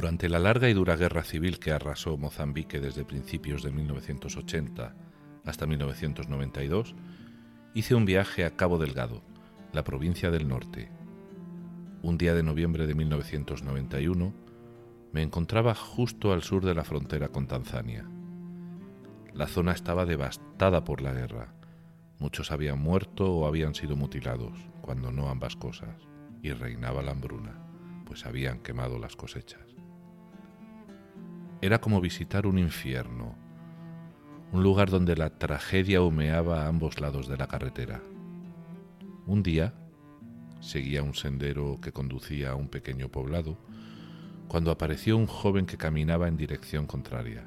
Durante 0.00 0.30
la 0.30 0.38
larga 0.38 0.70
y 0.70 0.72
dura 0.72 0.96
guerra 0.96 1.22
civil 1.24 1.58
que 1.58 1.72
arrasó 1.72 2.16
Mozambique 2.16 2.80
desde 2.80 3.04
principios 3.04 3.62
de 3.62 3.70
1980 3.70 4.94
hasta 5.44 5.66
1992, 5.66 6.94
hice 7.74 7.94
un 7.94 8.06
viaje 8.06 8.46
a 8.46 8.56
Cabo 8.56 8.78
Delgado, 8.78 9.22
la 9.74 9.84
provincia 9.84 10.30
del 10.30 10.48
norte. 10.48 10.90
Un 12.00 12.16
día 12.16 12.32
de 12.32 12.42
noviembre 12.42 12.86
de 12.86 12.94
1991 12.94 14.32
me 15.12 15.20
encontraba 15.20 15.74
justo 15.74 16.32
al 16.32 16.42
sur 16.42 16.64
de 16.64 16.74
la 16.74 16.84
frontera 16.84 17.28
con 17.28 17.46
Tanzania. 17.46 18.08
La 19.34 19.48
zona 19.48 19.72
estaba 19.72 20.06
devastada 20.06 20.82
por 20.82 21.02
la 21.02 21.12
guerra. 21.12 21.52
Muchos 22.18 22.50
habían 22.52 22.80
muerto 22.80 23.30
o 23.34 23.46
habían 23.46 23.74
sido 23.74 23.96
mutilados, 23.96 24.58
cuando 24.80 25.12
no 25.12 25.28
ambas 25.28 25.56
cosas, 25.56 26.08
y 26.40 26.52
reinaba 26.52 27.02
la 27.02 27.10
hambruna, 27.10 27.60
pues 28.06 28.24
habían 28.24 28.60
quemado 28.60 28.98
las 28.98 29.14
cosechas. 29.14 29.69
Era 31.62 31.78
como 31.78 32.00
visitar 32.00 32.46
un 32.46 32.58
infierno, 32.58 33.36
un 34.50 34.62
lugar 34.62 34.88
donde 34.88 35.14
la 35.14 35.28
tragedia 35.28 36.00
humeaba 36.00 36.64
a 36.64 36.68
ambos 36.68 37.02
lados 37.02 37.28
de 37.28 37.36
la 37.36 37.48
carretera. 37.48 38.00
Un 39.26 39.42
día 39.42 39.74
seguía 40.60 41.02
un 41.02 41.12
sendero 41.12 41.78
que 41.82 41.92
conducía 41.92 42.52
a 42.52 42.54
un 42.54 42.68
pequeño 42.68 43.10
poblado 43.10 43.58
cuando 44.48 44.70
apareció 44.70 45.18
un 45.18 45.26
joven 45.26 45.66
que 45.66 45.76
caminaba 45.76 46.28
en 46.28 46.38
dirección 46.38 46.86
contraria. 46.86 47.46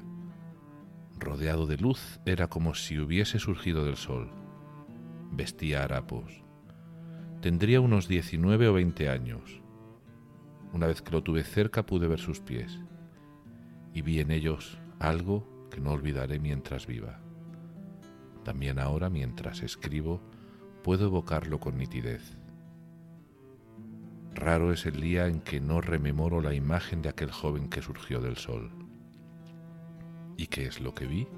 Rodeado 1.18 1.66
de 1.66 1.76
luz 1.76 2.20
era 2.24 2.46
como 2.46 2.76
si 2.76 3.00
hubiese 3.00 3.40
surgido 3.40 3.84
del 3.84 3.96
sol. 3.96 4.30
Vestía 5.32 5.82
harapos. 5.82 6.44
Tendría 7.40 7.80
unos 7.80 8.06
19 8.06 8.68
o 8.68 8.74
20 8.74 9.08
años. 9.08 9.60
Una 10.72 10.86
vez 10.86 11.02
que 11.02 11.10
lo 11.10 11.24
tuve 11.24 11.42
cerca 11.42 11.84
pude 11.84 12.06
ver 12.06 12.20
sus 12.20 12.38
pies 12.38 12.78
y 13.94 14.02
vi 14.02 14.20
en 14.20 14.32
ellos 14.32 14.78
algo 14.98 15.68
que 15.70 15.80
no 15.80 15.92
olvidaré 15.92 16.38
mientras 16.40 16.86
viva. 16.86 17.20
También 18.42 18.78
ahora, 18.78 19.08
mientras 19.08 19.62
escribo, 19.62 20.20
puedo 20.82 21.06
evocarlo 21.06 21.60
con 21.60 21.78
nitidez. 21.78 22.36
Raro 24.34 24.72
es 24.72 24.84
el 24.84 25.00
día 25.00 25.28
en 25.28 25.40
que 25.40 25.60
no 25.60 25.80
rememoro 25.80 26.40
la 26.40 26.54
imagen 26.54 27.00
de 27.00 27.08
aquel 27.08 27.30
joven 27.30 27.68
que 27.68 27.80
surgió 27.80 28.20
del 28.20 28.36
sol. 28.36 28.70
¿Y 30.36 30.48
qué 30.48 30.66
es 30.66 30.80
lo 30.80 30.92
que 30.92 31.06
vi? 31.06 31.28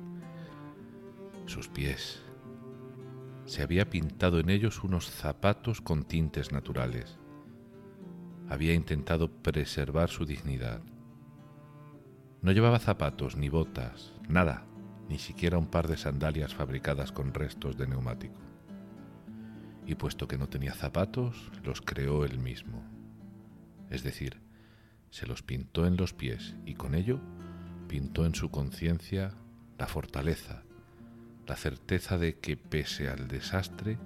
Sus 1.45 1.69
pies. 1.69 2.23
Se 3.45 3.62
había 3.62 3.91
pintado 3.91 4.41
en 4.41 4.49
ellos 4.49 4.83
unos 4.83 5.11
zapatos 5.11 5.83
con 5.83 6.05
tintes 6.05 6.51
naturales. 6.53 7.19
Había 8.49 8.73
intentado 8.73 9.31
preservar 9.31 10.09
su 10.09 10.25
dignidad. 10.25 10.81
No 12.47 12.53
llevaba 12.53 12.79
zapatos 12.79 13.37
ni 13.37 13.49
botas, 13.49 14.13
nada, 14.29 14.65
ni 15.09 15.19
siquiera 15.19 15.59
un 15.59 15.67
par 15.67 15.89
de 15.89 15.97
sandalias 15.97 16.55
fabricadas 16.55 17.11
con 17.11 17.35
restos 17.35 17.77
de 17.77 17.89
neumático. 17.89 18.41
Y 19.85 19.97
puesto 19.97 20.29
que 20.29 20.39
no 20.39 20.49
tenía 20.49 20.73
zapatos, 20.73 21.51
los 21.65 21.81
creó 21.81 22.25
él 22.25 22.39
mismo. 22.39 22.85
Es 23.91 24.05
decir, 24.05 24.41
se 25.11 25.27
los 25.27 25.43
pintó 25.43 25.89
en 25.89 25.97
los 25.97 26.13
pies 26.13 26.55
y 26.65 26.75
con 26.75 26.95
ello 26.95 27.19
pintó 27.89 28.25
en 28.25 28.37
su 28.37 28.49
conciencia 28.53 29.35
la 29.77 29.89
fortaleza, 29.89 30.62
la 31.49 31.56
certeza 31.56 32.17
de 32.17 32.39
que 32.39 32.56
pese 32.56 33.09
al 33.09 33.27
desastre, 33.27 33.99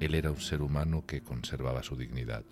él 0.00 0.16
era 0.16 0.32
un 0.32 0.40
ser 0.40 0.60
humano 0.60 1.06
que 1.06 1.22
conservaba 1.22 1.84
su 1.84 1.94
dignidad. 1.94 2.42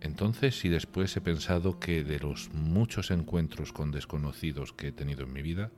Entonces 0.00 0.64
y 0.64 0.68
después 0.68 1.14
he 1.16 1.20
pensado 1.20 1.78
que 1.78 2.02
de 2.04 2.18
los 2.18 2.50
muchos 2.54 3.10
encuentros 3.10 3.72
con 3.72 3.90
desconocidos 3.90 4.72
que 4.72 4.88
he 4.88 4.92
tenido 4.92 5.24
en 5.24 5.32
mi 5.32 5.42
vida, 5.42 5.70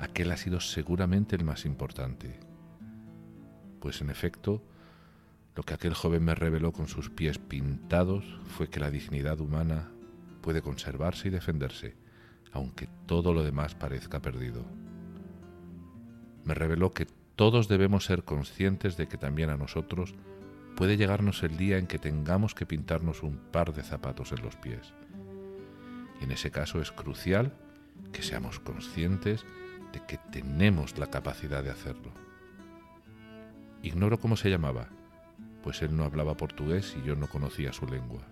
aquel 0.00 0.32
ha 0.32 0.36
sido 0.36 0.60
seguramente 0.60 1.36
el 1.36 1.44
más 1.44 1.64
importante. 1.64 2.40
Pues 3.80 4.00
en 4.00 4.10
efecto, 4.10 4.62
lo 5.54 5.62
que 5.62 5.74
aquel 5.74 5.94
joven 5.94 6.24
me 6.24 6.34
reveló 6.34 6.72
con 6.72 6.88
sus 6.88 7.08
pies 7.08 7.38
pintados 7.38 8.24
fue 8.56 8.68
que 8.68 8.80
la 8.80 8.90
dignidad 8.90 9.40
humana 9.40 9.88
puede 10.40 10.60
conservarse 10.60 11.28
y 11.28 11.30
defenderse, 11.30 11.96
aunque 12.52 12.88
todo 13.06 13.32
lo 13.32 13.44
demás 13.44 13.74
parezca 13.74 14.20
perdido. 14.20 14.64
Me 16.44 16.54
reveló 16.54 16.92
que 16.92 17.06
todos 17.36 17.68
debemos 17.68 18.04
ser 18.04 18.24
conscientes 18.24 18.96
de 18.96 19.08
que 19.08 19.16
también 19.16 19.50
a 19.50 19.56
nosotros 19.56 20.14
puede 20.76 20.98
llegarnos 20.98 21.42
el 21.42 21.56
día 21.56 21.78
en 21.78 21.86
que 21.86 21.98
tengamos 21.98 22.54
que 22.54 22.66
pintarnos 22.66 23.22
un 23.22 23.38
par 23.38 23.72
de 23.72 23.82
zapatos 23.82 24.30
en 24.32 24.42
los 24.42 24.56
pies. 24.56 24.92
Y 26.20 26.24
en 26.24 26.32
ese 26.32 26.50
caso 26.50 26.80
es 26.80 26.92
crucial 26.92 27.52
que 28.12 28.22
seamos 28.22 28.60
conscientes 28.60 29.44
de 29.92 30.00
que 30.06 30.18
tenemos 30.30 30.98
la 30.98 31.08
capacidad 31.08 31.64
de 31.64 31.70
hacerlo. 31.70 32.12
Ignoro 33.82 34.20
cómo 34.20 34.36
se 34.36 34.50
llamaba, 34.50 34.88
pues 35.62 35.80
él 35.80 35.96
no 35.96 36.04
hablaba 36.04 36.36
portugués 36.36 36.94
y 37.02 37.06
yo 37.06 37.16
no 37.16 37.26
conocía 37.26 37.72
su 37.72 37.86
lengua. 37.86 38.22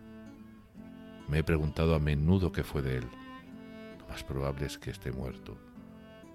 Me 1.28 1.38
he 1.38 1.44
preguntado 1.44 1.94
a 1.94 1.99
menudo 1.99 2.53
qué 2.53 2.62
fue 2.62 2.82
de 2.82 2.99
él. 2.99 3.06
Lo 4.00 4.09
más 4.09 4.22
probable 4.22 4.66
es 4.66 4.76
que 4.76 4.91
esté 4.91 5.12
muerto, 5.12 5.56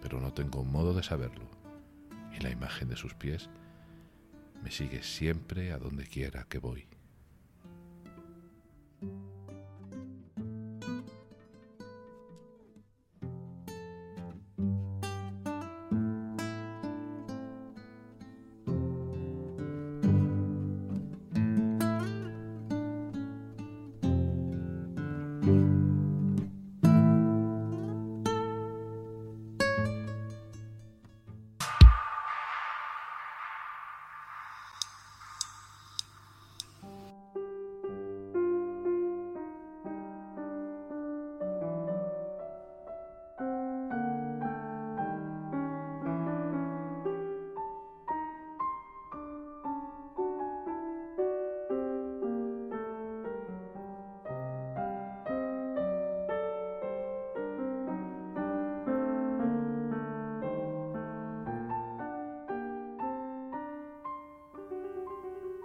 pero 0.02 0.20
no 0.20 0.34
tengo 0.34 0.64
modo 0.64 0.96
de 0.96 1.04
saberlo. 1.04 1.46
Y 2.36 2.42
la 2.42 2.50
imagen 2.50 2.90
de 2.90 2.96
sus 2.96 3.14
pies 3.14 3.50
me 4.64 4.72
sigue 4.72 5.04
siempre 5.04 5.72
a 5.72 5.78
donde 5.78 6.06
quiera 6.06 6.46
que 6.50 6.60
voy. 6.60 6.88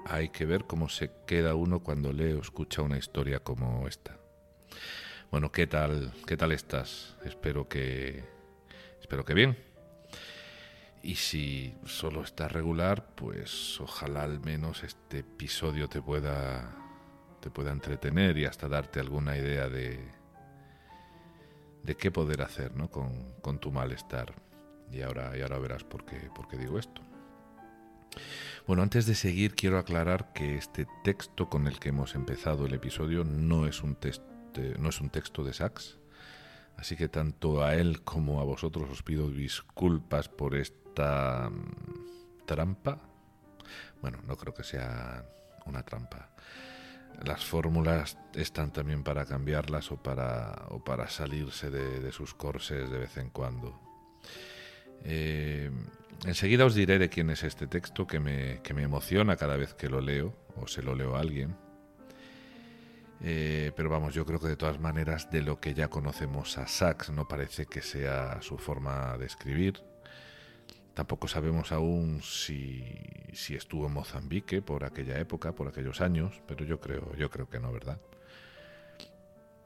Hay 0.06 0.28
que 0.28 0.44
ver 0.44 0.64
cómo 0.64 0.88
se 0.88 1.10
queda 1.26 1.54
uno 1.54 1.80
cuando 1.80 2.12
lee 2.12 2.32
o 2.32 2.40
escucha 2.40 2.82
una 2.82 2.98
historia 2.98 3.40
como 3.40 3.88
esta. 3.88 4.18
Bueno, 5.30 5.50
¿qué 5.50 5.66
tal? 5.66 6.12
¿Qué 6.26 6.36
tal 6.36 6.52
estás? 6.52 7.16
Espero 7.24 7.68
que 7.68 8.24
espero 9.00 9.24
que 9.24 9.34
bien. 9.34 9.56
Y 11.02 11.16
si 11.16 11.74
solo 11.84 12.22
estás 12.22 12.52
regular, 12.52 13.14
pues 13.14 13.80
ojalá 13.80 14.22
al 14.22 14.40
menos 14.40 14.82
este 14.84 15.18
episodio 15.18 15.88
te 15.88 16.00
pueda 16.00 16.76
te 17.40 17.50
pueda 17.50 17.72
entretener 17.72 18.38
y 18.38 18.46
hasta 18.46 18.68
darte 18.68 19.00
alguna 19.00 19.36
idea 19.36 19.68
de 19.68 20.00
de 21.82 21.96
qué 21.96 22.10
poder 22.10 22.40
hacer, 22.40 22.74
¿no? 22.74 22.90
con, 22.90 23.34
con 23.42 23.58
tu 23.58 23.70
malestar. 23.70 24.34
Y 24.90 25.02
ahora, 25.02 25.36
y 25.36 25.42
ahora 25.42 25.58
verás 25.58 25.84
por 25.84 26.04
qué, 26.04 26.16
por 26.34 26.48
qué 26.48 26.56
digo 26.56 26.78
esto. 26.78 27.02
Bueno, 28.66 28.82
antes 28.82 29.06
de 29.06 29.14
seguir 29.14 29.54
quiero 29.54 29.78
aclarar 29.78 30.32
que 30.32 30.56
este 30.56 30.86
texto 31.02 31.50
con 31.50 31.66
el 31.66 31.78
que 31.78 31.90
hemos 31.90 32.14
empezado 32.14 32.64
el 32.64 32.74
episodio 32.74 33.22
no 33.24 33.66
es 33.66 33.82
un, 33.82 33.98
no 34.78 34.88
es 34.88 35.00
un 35.00 35.10
texto 35.10 35.44
de 35.44 35.52
Sachs, 35.52 35.98
así 36.78 36.96
que 36.96 37.08
tanto 37.08 37.62
a 37.62 37.74
él 37.74 38.02
como 38.02 38.40
a 38.40 38.44
vosotros 38.44 38.88
os 38.90 39.02
pido 39.02 39.30
disculpas 39.30 40.28
por 40.28 40.54
esta 40.54 41.50
mm, 41.50 42.46
trampa. 42.46 43.00
Bueno, 44.00 44.18
no 44.26 44.36
creo 44.36 44.54
que 44.54 44.64
sea 44.64 45.26
una 45.66 45.82
trampa. 45.82 46.30
Las 47.22 47.44
fórmulas 47.44 48.18
están 48.34 48.72
también 48.72 49.04
para 49.04 49.24
cambiarlas 49.24 49.92
o 49.92 50.02
para, 50.02 50.66
o 50.70 50.82
para 50.82 51.08
salirse 51.08 51.70
de, 51.70 52.10
sus 52.12 52.34
corses 52.34 52.90
de 52.90 52.98
vez 52.98 53.16
en 53.18 53.30
cuando. 53.30 53.78
Eh, 55.04 55.70
Enseguida 56.26 56.64
os 56.64 56.74
diré 56.74 56.98
de 56.98 57.10
quién 57.10 57.28
es 57.30 57.42
este 57.42 57.66
texto 57.66 58.06
que 58.06 58.18
me, 58.18 58.60
emociona 58.64 59.36
cada 59.36 59.56
vez 59.56 59.74
que 59.74 59.88
lo 59.88 60.00
leo 60.00 60.34
o 60.56 60.66
se 60.66 60.82
lo 60.82 60.94
leo 60.94 61.16
a 61.16 61.20
alguien. 61.20 61.56
Eh, 63.20 63.72
pero 63.76 63.90
vamos, 63.90 64.14
yo 64.14 64.24
creo 64.24 64.40
que 64.40 64.48
de 64.48 64.56
todas 64.56 64.80
maneras 64.80 65.30
de 65.30 65.42
lo 65.42 65.60
que 65.60 65.74
ya 65.74 65.88
conocemos 65.88 66.58
a 66.58 66.66
Sax 66.66 67.10
no 67.10 67.28
parece 67.28 67.66
que 67.66 67.82
sea 67.82 68.40
su 68.40 68.58
forma 68.58 69.18
de 69.18 69.26
escribir. 69.26 69.82
Tampoco 70.94 71.28
sabemos 71.28 71.72
aún 71.72 72.22
si, 72.22 72.84
si 73.32 73.54
estuvo 73.54 73.86
en 73.86 73.92
Mozambique 73.92 74.62
por 74.62 74.84
aquella 74.84 75.18
época, 75.18 75.52
por 75.52 75.68
aquellos 75.68 76.00
años, 76.00 76.40
pero 76.46 76.64
yo 76.64 76.80
creo, 76.80 77.14
yo 77.16 77.30
creo 77.30 77.48
que 77.48 77.60
no, 77.60 77.72
¿verdad? 77.72 78.00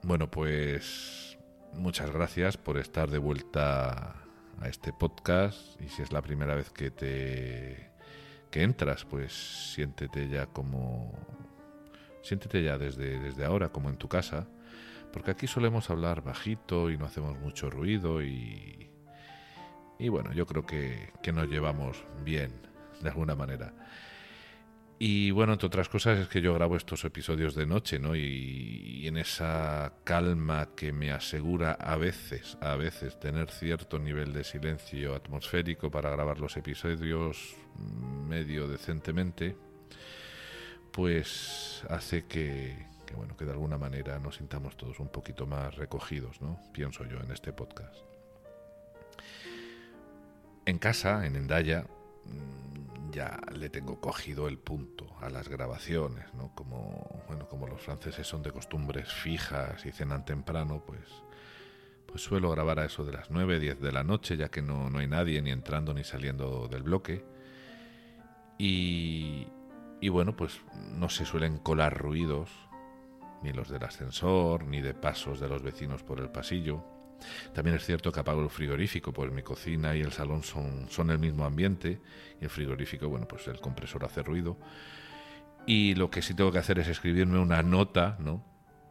Bueno, 0.02 0.30
pues 0.30 1.38
muchas 1.72 2.10
gracias 2.10 2.56
por 2.56 2.78
estar 2.78 3.10
de 3.10 3.18
vuelta 3.18 4.27
a 4.60 4.69
este 4.69 4.93
podcast 4.93 5.81
y 5.81 5.88
si 5.88 6.02
es 6.02 6.12
la 6.12 6.22
primera 6.22 6.55
vez 6.55 6.70
que 6.70 6.90
te 6.90 7.90
que 8.50 8.62
entras, 8.62 9.05
pues 9.05 9.32
siéntete 9.75 10.28
ya 10.28 10.46
como 10.46 11.12
siéntete 12.22 12.62
ya 12.62 12.78
desde, 12.78 13.19
desde 13.19 13.44
ahora 13.44 13.70
como 13.70 13.90
en 13.90 13.96
tu 13.96 14.08
casa, 14.08 14.49
porque 15.12 15.31
aquí 15.31 15.46
solemos 15.46 15.90
hablar 15.90 16.22
bajito 16.22 16.90
y 16.90 16.96
no 16.96 17.06
hacemos 17.06 17.38
mucho 17.38 17.70
ruido 17.70 18.22
y 18.22 18.88
y 19.99 20.08
bueno, 20.08 20.32
yo 20.32 20.46
creo 20.46 20.64
que, 20.64 21.12
que 21.22 21.32
nos 21.32 21.49
llevamos 21.49 22.04
bien 22.25 22.52
de 23.02 23.08
alguna 23.08 23.34
manera. 23.34 23.72
Y 25.00 25.30
bueno, 25.30 25.52
entre 25.52 25.68
otras 25.68 25.88
cosas 25.88 26.18
es 26.18 26.28
que 26.28 26.40
yo 26.40 26.54
grabo 26.54 26.76
estos 26.76 27.04
episodios 27.04 27.54
de 27.54 27.66
noche, 27.66 28.00
¿no? 28.00 28.16
Y, 28.16 29.06
en 29.06 29.16
esa 29.16 29.92
calma 30.04 30.70
que 30.74 30.92
me 30.92 31.12
asegura 31.12 31.72
a 31.72 31.96
veces, 31.96 32.58
a 32.60 32.74
veces 32.74 33.18
tener 33.18 33.50
cierto 33.50 33.98
nivel 33.98 34.32
de 34.32 34.42
silencio 34.42 35.14
atmosférico 35.14 35.90
para 35.90 36.10
grabar 36.10 36.40
los 36.40 36.56
episodios 36.56 37.56
medio 38.28 38.66
decentemente, 38.66 39.56
pues 40.92 41.84
hace 41.88 42.26
que, 42.26 42.86
que 43.06 43.14
bueno, 43.14 43.36
que 43.36 43.44
de 43.44 43.52
alguna 43.52 43.78
manera 43.78 44.18
nos 44.18 44.36
sintamos 44.36 44.76
todos 44.76 44.98
un 44.98 45.08
poquito 45.08 45.46
más 45.46 45.76
recogidos, 45.76 46.42
¿no? 46.42 46.60
Pienso 46.72 47.04
yo 47.04 47.18
en 47.20 47.30
este 47.30 47.52
podcast. 47.52 47.96
En 50.66 50.78
casa, 50.78 51.24
en 51.24 51.36
Endaya, 51.36 51.86
ya 53.10 53.40
le 53.52 53.69
tengo 53.69 54.00
cogido 54.00 54.48
el 54.48 54.58
punto 54.58 55.06
a 55.20 55.30
las 55.30 55.48
grabaciones, 55.48 56.32
¿no? 56.34 56.54
Como, 56.54 57.22
bueno, 57.26 57.48
como 57.48 57.66
los 57.66 57.80
franceses 57.80 58.26
son 58.26 58.42
de 58.42 58.52
costumbres 58.52 59.12
fijas 59.12 59.84
y 59.86 59.92
cenan 59.92 60.25
temprano, 60.25 60.82
pues, 60.86 61.00
pues 62.06 62.22
suelo 62.22 62.50
grabar 62.50 62.78
a 62.78 62.84
eso 62.84 63.04
de 63.04 63.12
las 63.12 63.30
9, 63.30 63.60
10 63.60 63.80
de 63.80 63.92
la 63.92 64.04
noche, 64.04 64.36
ya 64.36 64.50
que 64.50 64.62
no, 64.62 64.90
no 64.90 64.98
hay 64.98 65.06
nadie 65.06 65.40
ni 65.42 65.50
entrando 65.50 65.94
ni 65.94 66.04
saliendo 66.04 66.69
del 66.69 66.82
bloque. 66.82 67.25
Y, 68.58 69.46
y 70.00 70.08
bueno, 70.08 70.36
pues 70.36 70.60
no 70.75 71.08
se 71.08 71.25
suelen 71.25 71.58
colar 71.58 71.96
ruidos, 71.96 72.50
ni 73.42 73.52
los 73.52 73.69
del 73.69 73.84
ascensor, 73.84 74.64
ni 74.64 74.80
de 74.80 74.94
pasos 74.94 75.40
de 75.40 75.48
los 75.48 75.62
vecinos 75.62 76.02
por 76.02 76.20
el 76.20 76.30
pasillo. 76.30 76.84
También 77.54 77.76
es 77.76 77.84
cierto 77.84 78.12
que 78.12 78.20
apago 78.20 78.42
el 78.42 78.50
frigorífico, 78.50 79.12
pues 79.12 79.32
mi 79.32 79.42
cocina 79.42 79.96
y 79.96 80.00
el 80.00 80.12
salón 80.12 80.42
son, 80.42 80.86
son 80.90 81.10
el 81.10 81.18
mismo 81.18 81.44
ambiente 81.44 82.00
y 82.40 82.44
el 82.44 82.50
frigorífico, 82.50 83.08
bueno, 83.08 83.26
pues 83.26 83.48
el 83.48 83.60
compresor 83.60 84.04
hace 84.04 84.22
ruido. 84.22 84.56
Y 85.66 85.94
lo 85.94 86.10
que 86.10 86.22
sí 86.22 86.34
tengo 86.34 86.50
que 86.50 86.58
hacer 86.58 86.78
es 86.78 86.88
escribirme 86.88 87.38
una 87.38 87.62
nota, 87.62 88.16
¿no? 88.20 88.42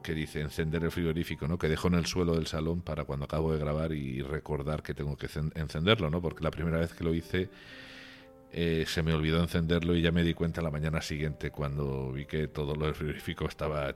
Que 0.03 0.13
dice 0.13 0.41
encender 0.41 0.83
el 0.83 0.91
frigorífico, 0.91 1.47
¿no? 1.47 1.57
Que 1.57 1.69
dejo 1.69 1.87
en 1.87 1.95
el 1.95 2.05
suelo 2.05 2.35
del 2.35 2.47
salón 2.47 2.81
para 2.81 3.05
cuando 3.05 3.25
acabo 3.25 3.51
de 3.51 3.59
grabar 3.59 3.93
y 3.93 4.21
recordar 4.21 4.83
que 4.83 4.93
tengo 4.93 5.17
que 5.17 5.27
encenderlo, 5.55 6.09
¿no? 6.09 6.21
Porque 6.21 6.43
la 6.43 6.51
primera 6.51 6.77
vez 6.77 6.93
que 6.93 7.03
lo 7.03 7.13
hice 7.15 7.49
eh, 8.51 8.85
se 8.87 9.03
me 9.03 9.13
olvidó 9.13 9.41
encenderlo 9.41 9.95
y 9.95 10.01
ya 10.01 10.11
me 10.11 10.23
di 10.23 10.33
cuenta 10.33 10.61
la 10.61 10.71
mañana 10.71 11.01
siguiente 11.01 11.51
cuando 11.51 12.11
vi 12.11 12.25
que 12.25 12.47
todo 12.47 12.75
lo 12.75 12.85
del 12.85 12.95
frigorífico 12.95 13.45
estaba, 13.45 13.95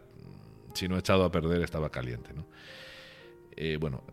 si 0.74 0.88
no 0.88 0.98
echado 0.98 1.24
a 1.24 1.32
perder, 1.32 1.62
estaba 1.62 1.90
caliente, 1.90 2.34
¿no? 2.34 2.48
Eh, 3.56 3.78
bueno, 3.80 4.04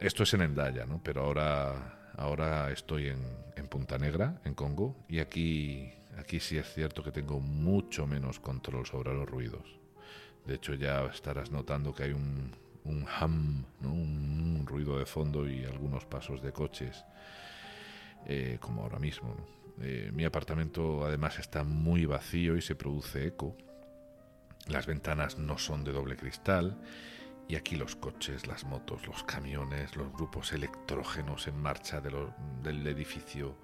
esto 0.00 0.22
es 0.22 0.34
en 0.34 0.42
Endaya, 0.42 0.86
¿no? 0.86 1.00
Pero 1.02 1.24
ahora, 1.24 2.10
ahora 2.16 2.70
estoy 2.70 3.08
en, 3.08 3.48
Punta 3.68 3.98
Negra, 3.98 4.40
en 4.46 4.54
Congo, 4.54 4.96
y 5.10 5.18
aquí, 5.18 5.92
aquí 6.16 6.40
sí 6.40 6.56
es 6.56 6.72
cierto 6.72 7.02
que 7.02 7.12
tengo 7.12 7.38
mucho 7.38 8.06
menos 8.06 8.40
control 8.40 8.86
sobre 8.86 9.12
los 9.12 9.28
ruidos. 9.28 9.78
De 10.46 10.54
hecho, 10.54 10.72
ya 10.72 11.04
estarás 11.04 11.50
notando 11.50 11.94
que 11.94 12.04
hay 12.04 12.12
un, 12.12 12.56
un 12.84 13.06
hum, 13.20 13.64
un, 13.82 14.66
ruido 14.66 14.98
de 14.98 15.04
fondo 15.04 15.46
y 15.46 15.64
algunos 15.64 16.06
pasos 16.06 16.40
de 16.40 16.50
coches, 16.50 17.04
eh, 18.26 18.56
como 18.58 18.84
ahora 18.84 18.98
mismo. 18.98 19.36
Eh, 19.82 20.10
mi 20.14 20.24
apartamento 20.24 21.04
además 21.04 21.38
está 21.38 21.62
muy 21.62 22.06
vacío 22.06 22.56
y 22.56 22.62
se 22.62 22.74
produce 22.74 23.26
eco. 23.26 23.54
Las 24.66 24.86
ventanas 24.86 25.36
no 25.36 25.58
son 25.58 25.84
de 25.84 25.92
doble 25.92 26.16
cristal 26.16 26.78
y 27.48 27.56
aquí 27.56 27.76
los 27.76 27.96
coches, 27.96 28.46
las 28.46 28.64
motos, 28.64 29.06
los 29.06 29.24
camiones, 29.24 29.96
los 29.96 30.12
grupos 30.12 30.52
electrógenos 30.52 31.48
en 31.48 31.60
marcha 31.60 32.02
del 32.02 32.86
edificio, 32.86 33.56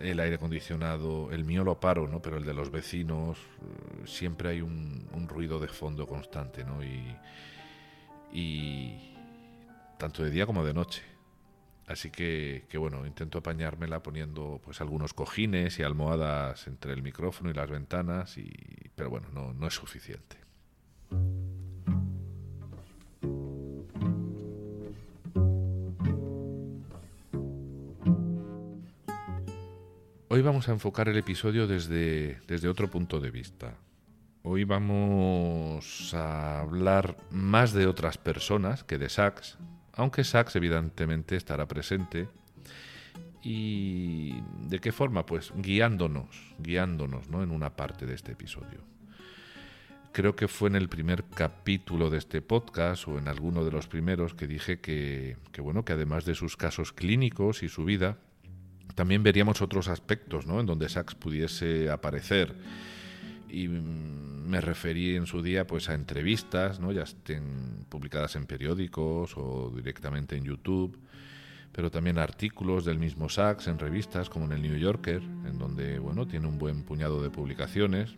el 0.00 0.18
aire 0.20 0.36
acondicionado, 0.36 1.30
el 1.32 1.44
mío 1.44 1.64
lo 1.64 1.78
paro, 1.78 2.08
¿no? 2.08 2.22
Pero 2.22 2.38
el 2.38 2.44
de 2.46 2.54
los 2.54 2.70
vecinos, 2.70 3.38
siempre 4.06 4.48
hay 4.48 4.62
un, 4.62 5.06
ruido 5.28 5.58
de 5.60 5.68
fondo 5.68 6.06
constante, 6.06 6.64
¿no? 6.64 6.82
Y, 6.82 7.14
y, 8.32 9.14
tanto 9.98 10.22
de 10.24 10.30
día 10.30 10.46
como 10.46 10.64
de 10.64 10.72
noche. 10.72 11.02
Así 11.86 12.10
que, 12.10 12.64
que, 12.70 12.78
bueno, 12.78 13.04
intento 13.04 13.38
apañármela 13.38 14.02
poniendo 14.02 14.60
pues 14.64 14.80
algunos 14.80 15.12
cojines 15.12 15.78
y 15.78 15.82
almohadas 15.82 16.66
entre 16.68 16.92
el 16.94 17.02
micrófono 17.02 17.50
y 17.50 17.52
las 17.52 17.68
ventanas, 17.68 18.38
y, 18.38 18.50
pero 18.94 19.10
bueno, 19.10 19.28
no, 19.32 19.52
no 19.52 19.66
es 19.66 19.74
suficiente. 19.74 20.38
Hoy 30.32 30.42
vamos 30.42 30.68
a 30.68 30.72
enfocar 30.72 31.08
el 31.08 31.16
episodio 31.16 31.66
desde, 31.66 32.38
desde 32.46 32.68
otro 32.68 32.88
punto 32.88 33.18
de 33.18 33.32
vista. 33.32 33.74
Hoy 34.44 34.62
vamos 34.62 36.14
a 36.14 36.60
hablar 36.60 37.16
más 37.32 37.72
de 37.72 37.88
otras 37.88 38.16
personas 38.16 38.84
que 38.84 38.96
de 38.96 39.08
Sax, 39.08 39.58
aunque 39.92 40.22
Sax 40.22 40.54
evidentemente 40.54 41.34
estará 41.34 41.66
presente. 41.66 42.28
¿Y 43.42 44.40
de 44.68 44.78
qué 44.78 44.92
forma? 44.92 45.26
Pues 45.26 45.52
guiándonos, 45.56 46.54
guiándonos 46.60 47.28
¿no? 47.28 47.42
en 47.42 47.50
una 47.50 47.74
parte 47.74 48.06
de 48.06 48.14
este 48.14 48.30
episodio. 48.30 48.84
Creo 50.12 50.36
que 50.36 50.46
fue 50.46 50.68
en 50.68 50.76
el 50.76 50.88
primer 50.88 51.24
capítulo 51.24 52.08
de 52.08 52.18
este 52.18 52.40
podcast 52.40 53.08
o 53.08 53.18
en 53.18 53.26
alguno 53.26 53.64
de 53.64 53.72
los 53.72 53.88
primeros 53.88 54.34
que 54.34 54.46
dije 54.46 54.78
que, 54.78 55.38
que 55.50 55.60
bueno, 55.60 55.84
que 55.84 55.94
además 55.94 56.24
de 56.24 56.36
sus 56.36 56.56
casos 56.56 56.92
clínicos 56.92 57.64
y 57.64 57.68
su 57.68 57.84
vida, 57.84 58.18
también 58.94 59.22
veríamos 59.22 59.62
otros 59.62 59.88
aspectos 59.88 60.46
¿no? 60.46 60.60
en 60.60 60.66
donde 60.66 60.88
Sachs 60.88 61.14
pudiese 61.14 61.90
aparecer. 61.90 62.54
Y 63.48 63.68
me 63.68 64.60
referí 64.60 65.16
en 65.16 65.26
su 65.26 65.42
día 65.42 65.66
pues 65.66 65.88
a 65.88 65.94
entrevistas, 65.94 66.80
¿no? 66.80 66.92
ya 66.92 67.02
estén 67.02 67.86
publicadas 67.88 68.36
en 68.36 68.46
periódicos 68.46 69.34
o 69.36 69.72
directamente 69.74 70.36
en 70.36 70.44
YouTube, 70.44 70.98
pero 71.72 71.90
también 71.90 72.18
artículos 72.18 72.84
del 72.84 72.98
mismo 72.98 73.28
Sachs 73.28 73.66
en 73.66 73.78
revistas 73.78 74.28
como 74.28 74.46
en 74.46 74.52
el 74.52 74.62
New 74.62 74.76
Yorker, 74.76 75.22
en 75.22 75.58
donde 75.58 75.98
bueno, 75.98 76.26
tiene 76.26 76.46
un 76.46 76.58
buen 76.58 76.84
puñado 76.84 77.22
de 77.22 77.30
publicaciones, 77.30 78.16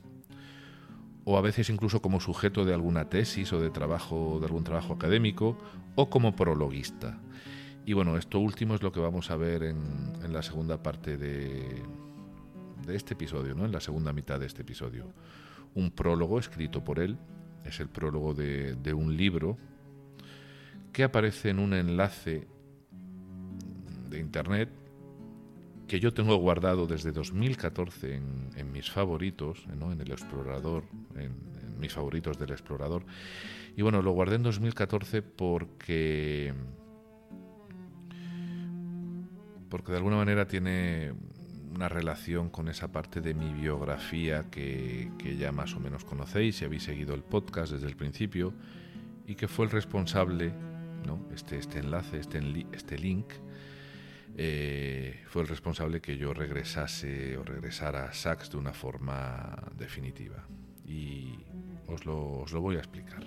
o 1.25 1.38
a 1.38 1.41
veces 1.41 1.71
incluso 1.71 2.02
como 2.02 2.21
sujeto 2.21 2.64
de 2.64 2.75
alguna 2.75 3.09
tesis 3.09 3.52
o 3.52 3.61
de 3.61 3.71
trabajo 3.71 4.38
de 4.41 4.47
algún 4.47 4.64
trabajo 4.64 4.95
académico 4.95 5.57
o 5.95 6.11
como 6.11 6.35
prologuista. 6.35 7.19
Y 7.85 7.95
bueno, 7.95 8.17
esto 8.17 8.39
último 8.39 8.75
es 8.75 8.83
lo 8.83 8.93
que 8.93 9.01
vamos 9.01 9.31
a 9.31 9.37
ver 9.37 9.65
en, 9.65 10.33
la 10.33 10.43
segunda 10.43 10.83
parte 10.83 11.17
de, 11.17 11.83
de 12.87 12.97
este 12.97 13.15
episodio, 13.15 13.55
¿no? 13.55 13.65
en 13.65 13.73
la 13.73 13.81
segunda 13.81 14.12
mitad 14.12 14.39
de 14.39 14.47
este 14.47 14.62
episodio. 14.62 15.07
Un 15.75 15.91
prólogo 15.91 16.39
escrito 16.39 16.85
por 16.85 17.01
él, 17.01 17.19
es 17.65 17.81
el 17.81 17.89
prólogo 17.89 18.35
de, 18.35 18.95
un 18.95 19.17
libro 19.17 19.57
que 20.93 21.05
aparece 21.05 21.51
en 21.51 21.59
un 21.59 21.75
enlace 21.75 22.47
de 24.11 24.19
internet 24.19 24.69
que 25.89 26.01
yo 26.01 26.12
tengo 26.12 26.37
guardado 26.37 26.87
desde 26.87 27.12
2014 27.12 28.15
en, 28.15 28.51
en 28.57 28.73
mis 28.73 28.91
favoritos, 28.91 29.67
¿no? 29.77 29.93
en 29.93 30.01
el 30.01 30.11
explorador, 30.11 30.85
en, 31.17 31.33
mis 31.79 31.93
favoritos 31.93 32.39
del 32.39 32.51
explorador. 32.51 33.05
Y 33.77 33.83
bueno, 33.83 34.03
lo 34.03 34.12
guardé 34.12 34.37
en 34.37 34.45
2014 34.45 35.23
porque 35.23 36.55
porque 39.73 39.93
de 39.93 39.97
alguna 39.97 40.17
manera 40.17 40.47
tiene 40.47 41.14
una 41.75 41.88
relación 41.88 42.50
con 42.50 42.69
esa 42.69 42.93
parte 42.93 43.23
de 43.23 43.33
mi 43.33 43.55
biografía 43.55 44.50
que, 44.50 45.11
ya 45.38 45.50
más 45.50 45.75
o 45.75 45.81
menos 45.81 46.05
conocéis 46.05 46.57
si 46.57 46.67
habéis 46.67 46.83
seguido 46.83 47.14
el 47.14 47.23
podcast 47.23 47.73
desde 47.73 47.87
el 47.87 47.97
principio 47.97 48.52
y 49.26 49.35
que 49.35 49.49
fue 49.49 49.64
el 49.64 49.71
responsable, 49.71 50.52
¿no? 51.07 51.26
este, 51.35 51.57
este 51.57 51.79
enlace, 51.79 52.19
este, 52.19 52.67
este 52.73 52.99
link, 52.99 53.33
eh, 54.37 55.23
fue 55.29 55.41
el 55.41 55.49
responsable 55.49 56.02
que 56.02 56.19
yo 56.19 56.35
regresase 56.35 57.38
o 57.38 57.43
regresara 57.43 58.05
a 58.05 58.12
Sachs 58.12 58.50
de 58.50 58.59
una 58.59 58.75
forma 58.75 59.57
definitiva. 59.79 60.45
y 60.87 61.47
os 61.87 62.05
lo, 62.05 62.41
os 62.41 62.52
lo 62.52 62.61
voy 62.61 62.76
a 62.76 62.81
explicar. 62.81 63.25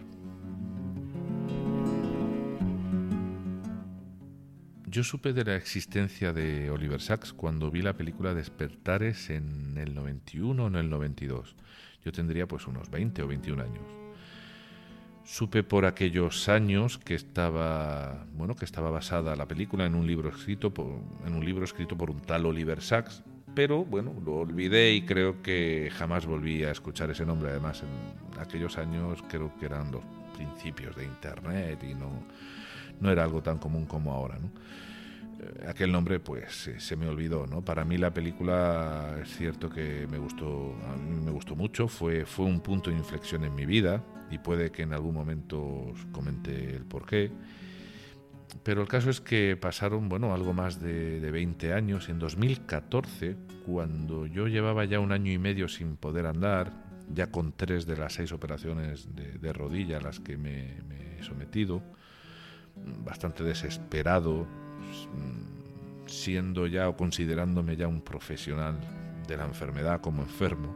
Yo 4.88 5.04
supe 5.04 5.34
de 5.34 5.44
la 5.44 5.56
existencia 5.56 6.32
de 6.32 6.70
Oliver 6.70 7.02
Sacks 7.02 7.34
cuando 7.34 7.72
vi 7.72 7.82
la 7.82 7.94
película 7.94 8.36
Despertares 8.36 9.32
en 9.32 9.78
el 9.78 9.96
91 9.96 10.64
o 10.64 10.68
en 10.68 10.76
el 10.76 10.92
92. 10.92 11.56
Yo 12.04 12.12
tendría 12.12 12.48
pues 12.48 12.68
unos 12.68 12.92
20 12.92 13.24
o 13.24 13.28
21 13.28 13.64
años. 13.64 13.84
Supe 15.24 15.64
por 15.64 15.86
aquellos 15.86 16.48
años 16.50 17.00
que 17.00 17.16
estaba, 17.16 18.28
bueno, 18.34 18.56
que 18.56 18.66
estaba 18.66 18.92
basada 18.92 19.36
la 19.36 19.48
película 19.48 19.88
en 19.88 19.96
un 19.96 20.06
libro 20.06 20.30
escrito 20.30 20.72
por, 20.72 21.00
en 21.26 21.34
un 21.34 21.44
libro 21.44 21.66
escrito 21.66 21.98
por 21.98 22.12
un 22.12 22.20
tal 22.20 22.46
Oliver 22.46 22.80
Sacks, 22.80 23.24
pero 23.56 23.84
bueno, 23.84 24.14
lo 24.24 24.36
olvidé 24.36 24.94
y 24.94 25.02
creo 25.02 25.42
que 25.42 25.90
jamás 25.96 26.28
volví 26.28 26.64
a 26.64 26.70
escuchar 26.70 27.10
ese 27.10 27.26
nombre. 27.26 27.50
Además, 27.50 27.82
en 27.82 28.40
aquellos 28.40 28.78
años 28.78 29.24
creo 29.28 29.52
que 29.58 29.66
eran 29.66 29.92
los 29.92 30.04
principios 30.38 30.96
de 30.96 31.06
internet 31.06 31.84
y 31.84 31.96
no, 31.96 32.24
no 33.00 33.12
era 33.12 33.24
algo 33.24 33.42
tan 33.42 33.58
común 33.58 33.86
como 33.86 34.14
ahora, 34.14 34.38
¿no? 34.40 34.50
Eh, 35.40 35.66
aquel 35.68 35.92
nombre 35.92 36.20
pues 36.20 36.72
se 36.78 36.96
me 36.96 37.08
olvidó 37.08 37.46
no 37.46 37.62
para 37.62 37.84
mí 37.84 37.98
la 37.98 38.14
película 38.14 39.18
es 39.22 39.36
cierto 39.36 39.70
que 39.70 40.08
me 40.10 40.18
gustó 40.18 40.74
me 41.26 41.32
gustó 41.32 41.56
mucho 41.58 41.90
fue 41.90 42.26
fue 42.26 42.46
un 42.46 42.62
punto 42.62 42.90
de 42.90 42.96
inflexión 42.96 43.44
en 43.44 43.54
mi 43.54 43.66
vida 43.66 44.02
y 44.32 44.38
puede 44.38 44.72
que 44.72 44.84
en 44.84 44.94
algún 44.94 45.14
momento 45.14 45.62
os 45.62 46.06
comente 46.14 46.76
el 46.76 46.86
porqué 46.86 47.32
pero 48.64 48.82
el 48.82 48.88
caso 48.88 49.10
es 49.10 49.20
que 49.20 49.58
pasaron 49.58 50.08
bueno 50.08 50.34
algo 50.34 50.54
más 50.54 50.80
de, 50.80 51.20
de 51.20 51.32
20 51.32 51.74
años 51.74 52.08
en 52.08 52.18
2014 52.18 53.36
cuando 53.66 54.28
yo 54.28 54.48
llevaba 54.48 54.86
ya 54.86 55.02
un 55.02 55.12
año 55.12 55.34
y 55.34 55.38
medio 55.38 55.68
sin 55.68 55.98
poder 55.98 56.28
andar 56.28 56.72
ya 57.14 57.30
con 57.30 57.52
tres 57.52 57.86
de 57.86 57.98
las 57.98 58.14
seis 58.14 58.32
operaciones 58.32 59.10
de, 59.14 59.54
rodilla 59.54 59.98
a 59.98 60.02
las 60.02 60.22
que 60.22 60.38
me 60.38 60.78
he 61.20 61.24
sometido 61.24 61.84
bastante 62.76 63.44
desesperado 63.44 64.48
Mm, 65.14 66.08
siendo 66.08 66.68
ya 66.68 66.88
o 66.88 66.96
considerándome 66.96 67.76
ya 67.76 67.88
un 67.88 68.02
profesional 68.02 68.80
de 69.28 69.38
la 69.38 69.46
enfermedad 69.46 70.02
como 70.02 70.22
enfermo. 70.22 70.76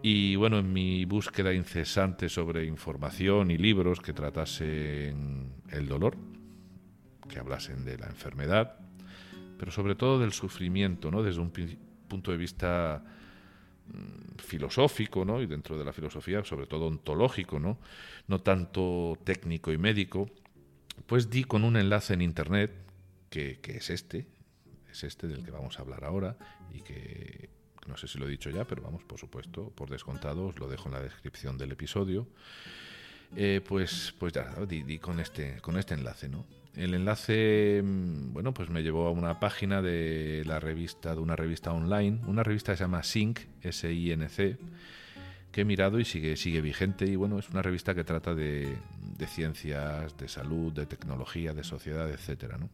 Y 0.00 0.36
bueno, 0.36 0.58
en 0.58 0.72
mi 0.72 1.04
búsqueda 1.04 1.52
incesante 1.52 2.28
sobre 2.28 2.64
información 2.64 3.50
y 3.50 3.58
libros 3.58 4.00
que 4.00 4.12
tratasen 4.12 5.52
el 5.70 5.86
dolor, 5.86 6.16
que 7.28 7.38
hablasen 7.38 7.84
de 7.84 7.98
la 7.98 8.06
enfermedad, 8.06 8.76
pero 9.58 9.70
sobre 9.70 9.94
todo 9.94 10.18
del 10.18 10.32
sufrimiento, 10.32 11.10
¿no? 11.10 11.22
Desde 11.22 11.40
un 11.40 11.52
punto 12.08 12.30
de 12.30 12.36
vista 12.36 13.02
mm, 13.88 14.38
filosófico, 14.38 15.24
¿no? 15.24 15.40
Y 15.40 15.46
dentro 15.46 15.78
de 15.78 15.84
la 15.84 15.92
filosofía, 15.92 16.44
sobre 16.44 16.66
todo 16.66 16.86
ontológico, 16.86 17.58
¿no? 17.58 17.78
No 18.28 18.40
tanto 18.40 19.18
técnico 19.24 19.72
y 19.72 19.78
médico, 19.78 20.28
pues 21.06 21.30
di 21.30 21.44
con 21.44 21.64
un 21.64 21.76
enlace 21.76 22.14
en 22.14 22.22
internet 22.22 22.70
que, 23.30 23.58
es 23.64 23.90
este, 23.90 24.26
es 24.90 25.04
este 25.04 25.26
del 25.26 25.44
que 25.44 25.50
vamos 25.50 25.78
a 25.78 25.82
hablar 25.82 26.04
ahora 26.04 26.36
y 26.72 26.82
que 26.82 27.48
no 27.86 27.96
sé 27.96 28.06
si 28.06 28.18
lo 28.18 28.26
he 28.26 28.30
dicho 28.30 28.50
ya, 28.50 28.64
pero 28.64 28.82
vamos, 28.82 29.02
por 29.04 29.18
supuesto, 29.18 29.70
por 29.70 29.90
descontado, 29.90 30.46
os 30.46 30.58
lo 30.58 30.68
dejo 30.68 30.88
en 30.88 30.94
la 30.94 31.00
descripción 31.00 31.58
del 31.58 31.72
episodio. 31.72 32.28
Eh, 33.34 33.60
pues, 33.66 34.14
pues 34.18 34.32
ya, 34.32 34.54
di, 34.66 34.98
con 34.98 35.18
este, 35.18 35.60
con 35.60 35.78
este 35.78 35.94
enlace, 35.94 36.28
¿no? 36.28 36.44
El 36.76 36.94
enlace, 36.94 37.82
mm, 37.82 38.32
bueno, 38.32 38.54
pues 38.54 38.68
me 38.68 38.82
llevó 38.82 39.06
a 39.06 39.10
una 39.10 39.40
página 39.40 39.82
de 39.82 40.42
la 40.46 40.60
revista, 40.60 41.14
de 41.14 41.20
una 41.20 41.34
revista 41.34 41.72
online, 41.72 42.20
una 42.26 42.42
revista 42.42 42.72
que 42.72 42.78
se 42.78 42.84
llama 42.84 43.02
Sync, 43.02 43.40
S-I-N-C, 43.62 44.58
que 45.52 45.60
he 45.60 45.64
mirado 45.64 46.00
y 46.00 46.04
sigue, 46.04 46.36
sigue 46.36 46.62
vigente. 46.62 47.04
Y 47.04 47.14
bueno, 47.14 47.38
es 47.38 47.50
una 47.50 47.62
revista 47.62 47.94
que 47.94 48.02
trata 48.02 48.34
de, 48.34 48.78
ciencias, 49.28 50.16
de 50.16 50.26
salud, 50.26 50.72
de 50.72 50.86
tecnología, 50.86 51.52
de 51.52 51.62
sociedad, 51.62 52.10
etcétera, 52.10 52.56
¿no? 52.56 52.70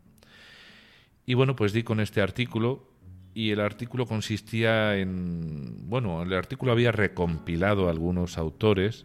Y 1.26 1.34
bueno, 1.34 1.54
pues 1.56 1.74
di 1.74 1.82
con 1.82 2.00
este 2.00 2.22
artículo 2.22 2.88
y 3.34 3.50
el 3.50 3.60
artículo 3.60 4.06
consistía 4.06 4.96
en, 4.96 5.88
bueno, 5.90 6.22
el 6.22 6.32
artículo 6.32 6.72
había 6.72 6.90
recompilado 6.90 7.90
algunos 7.90 8.38
autores 8.38 9.04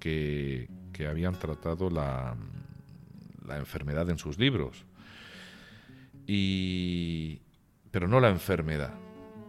que, 0.00 0.68
que 0.92 1.06
habían 1.06 1.38
tratado 1.38 1.88
la, 1.88 2.36
la, 3.46 3.58
enfermedad 3.58 4.10
en 4.10 4.18
sus 4.18 4.36
libros. 4.36 4.84
Y, 6.26 7.40
pero 7.92 8.08
no 8.08 8.18
la 8.18 8.30
enfermedad, 8.30 8.94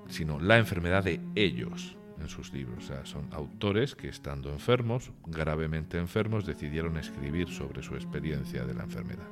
sino 0.09 0.39
la 0.39 0.59
enfermedad 0.59 1.03
de 1.03 1.19
ellos 1.33 1.97
en 2.21 2.29
sus 2.29 2.53
libros. 2.53 2.85
O 2.85 2.87
sea, 2.87 3.05
son 3.05 3.27
autores 3.31 3.95
que 3.95 4.07
estando 4.07 4.51
enfermos, 4.51 5.11
gravemente 5.25 5.97
enfermos, 5.97 6.45
decidieron 6.45 6.97
escribir 6.97 7.49
sobre 7.49 7.83
su 7.83 7.95
experiencia 7.95 8.65
de 8.65 8.73
la 8.73 8.83
enfermedad. 8.83 9.29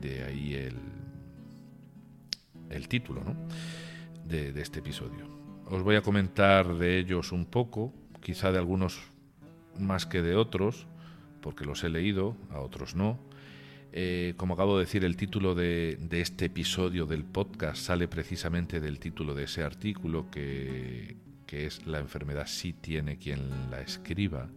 De 0.00 0.24
ahí 0.24 0.54
el, 0.54 0.76
el 2.72 2.88
título 2.88 3.22
de, 4.24 4.60
este 4.60 4.80
episodio. 4.80 5.26
Os 5.66 5.82
voy 5.82 5.96
a 5.96 6.02
comentar 6.02 6.76
de 6.76 6.98
ellos 6.98 7.32
un 7.32 7.44
poco, 7.44 7.92
quizá 8.20 8.50
de 8.52 8.58
algunos 8.58 9.00
más 9.78 10.06
que 10.06 10.22
de 10.22 10.36
otros, 10.36 10.86
porque 11.40 11.64
los 11.64 11.84
he 11.84 11.88
leído, 11.88 12.36
a 12.50 12.60
otros 12.60 12.94
no. 12.94 13.18
Eh, 13.92 14.34
como 14.36 14.54
acabo 14.54 14.78
de 14.78 14.84
decir, 14.84 15.04
el 15.04 15.16
título 15.16 15.54
de, 15.54 15.98
este 16.10 16.46
episodio 16.46 17.04
del 17.04 17.24
podcast 17.24 17.82
sale 17.82 18.08
precisamente 18.08 18.80
del 18.80 18.98
título 18.98 19.34
de 19.34 19.44
ese 19.44 19.62
artículo 19.62 20.30
que, 20.30 21.16
que 21.52 21.66
es 21.66 21.86
La 21.86 21.98
enfermedad 21.98 22.46
sí 22.46 22.72
tiene 22.72 23.18
quien 23.18 23.70
la 23.70 23.82
escriba. 23.82 24.48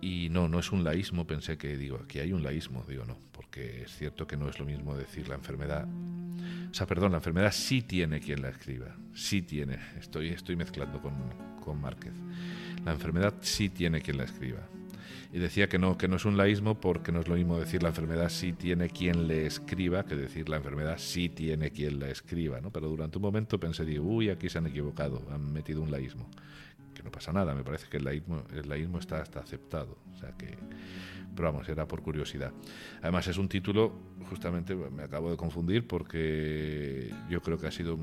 Y 0.00 0.28
no, 0.30 0.48
no 0.48 0.60
es 0.60 0.70
un 0.70 0.84
laísmo, 0.84 1.26
pensé 1.26 1.58
que 1.58 1.76
digo, 1.76 1.98
aquí 2.04 2.20
hay 2.20 2.32
un 2.32 2.44
laísmo, 2.44 2.84
digo 2.88 3.04
no, 3.04 3.18
porque 3.32 3.82
es 3.82 3.96
cierto 3.96 4.28
que 4.28 4.36
no 4.36 4.48
es 4.48 4.60
lo 4.60 4.64
mismo 4.64 4.96
decir 4.96 5.28
la 5.28 5.34
enfermedad 5.34 5.88
o 6.70 6.74
sea, 6.78 6.86
perdón, 6.86 7.12
la 7.12 7.18
enfermedad 7.18 7.52
sí 7.52 7.82
tiene 7.82 8.20
quien 8.20 8.42
la 8.42 8.50
escriba, 8.50 8.94
sí 9.12 9.42
tiene, 9.42 9.78
estoy, 9.98 10.28
estoy 10.28 10.54
mezclando 10.54 11.00
con, 11.00 11.14
con 11.64 11.80
Márquez. 11.80 12.12
La 12.84 12.92
enfermedad 12.92 13.34
sí 13.40 13.68
tiene 13.68 14.02
quien 14.02 14.18
la 14.18 14.24
escriba. 14.24 14.60
Y 15.32 15.38
decía 15.38 15.68
que 15.68 15.78
no, 15.78 15.98
que 15.98 16.08
no 16.08 16.16
es 16.16 16.24
un 16.24 16.36
laísmo 16.36 16.80
porque 16.80 17.12
no 17.12 17.20
es 17.20 17.28
lo 17.28 17.34
mismo 17.34 17.58
decir 17.58 17.82
la 17.82 17.90
enfermedad 17.90 18.28
sí 18.28 18.52
tiene 18.52 18.88
quien 18.90 19.28
le 19.28 19.46
escriba 19.46 20.04
que 20.04 20.16
decir 20.16 20.48
la 20.48 20.56
enfermedad 20.56 20.98
sí 20.98 21.28
tiene 21.28 21.70
quien 21.70 21.98
la 21.98 22.08
escriba, 22.08 22.60
¿no? 22.60 22.70
Pero 22.70 22.88
durante 22.88 23.18
un 23.18 23.22
momento 23.22 23.58
pensé, 23.58 23.84
digo, 23.84 24.04
uy, 24.04 24.30
aquí 24.30 24.48
se 24.48 24.58
han 24.58 24.66
equivocado, 24.66 25.22
han 25.30 25.52
metido 25.52 25.82
un 25.82 25.90
laísmo. 25.90 26.28
Que 26.94 27.02
no 27.02 27.10
pasa 27.10 27.32
nada, 27.32 27.54
me 27.54 27.62
parece 27.62 27.88
que 27.88 27.98
el 27.98 28.04
laísmo, 28.04 28.42
el 28.54 28.68
laísmo 28.68 28.98
está 28.98 29.20
hasta 29.20 29.40
aceptado. 29.40 29.98
O 30.14 30.18
sea 30.18 30.32
que 30.32 30.56
pero 31.36 31.52
vamos, 31.52 31.68
era 31.68 31.86
por 31.86 32.02
curiosidad. 32.02 32.52
Además 33.02 33.28
es 33.28 33.36
un 33.36 33.48
título, 33.48 33.92
justamente 34.30 34.74
me 34.74 35.02
acabo 35.02 35.30
de 35.30 35.36
confundir 35.36 35.86
porque 35.86 37.14
yo 37.28 37.42
creo 37.42 37.58
que 37.58 37.66
ha 37.66 37.70
sido, 37.70 37.98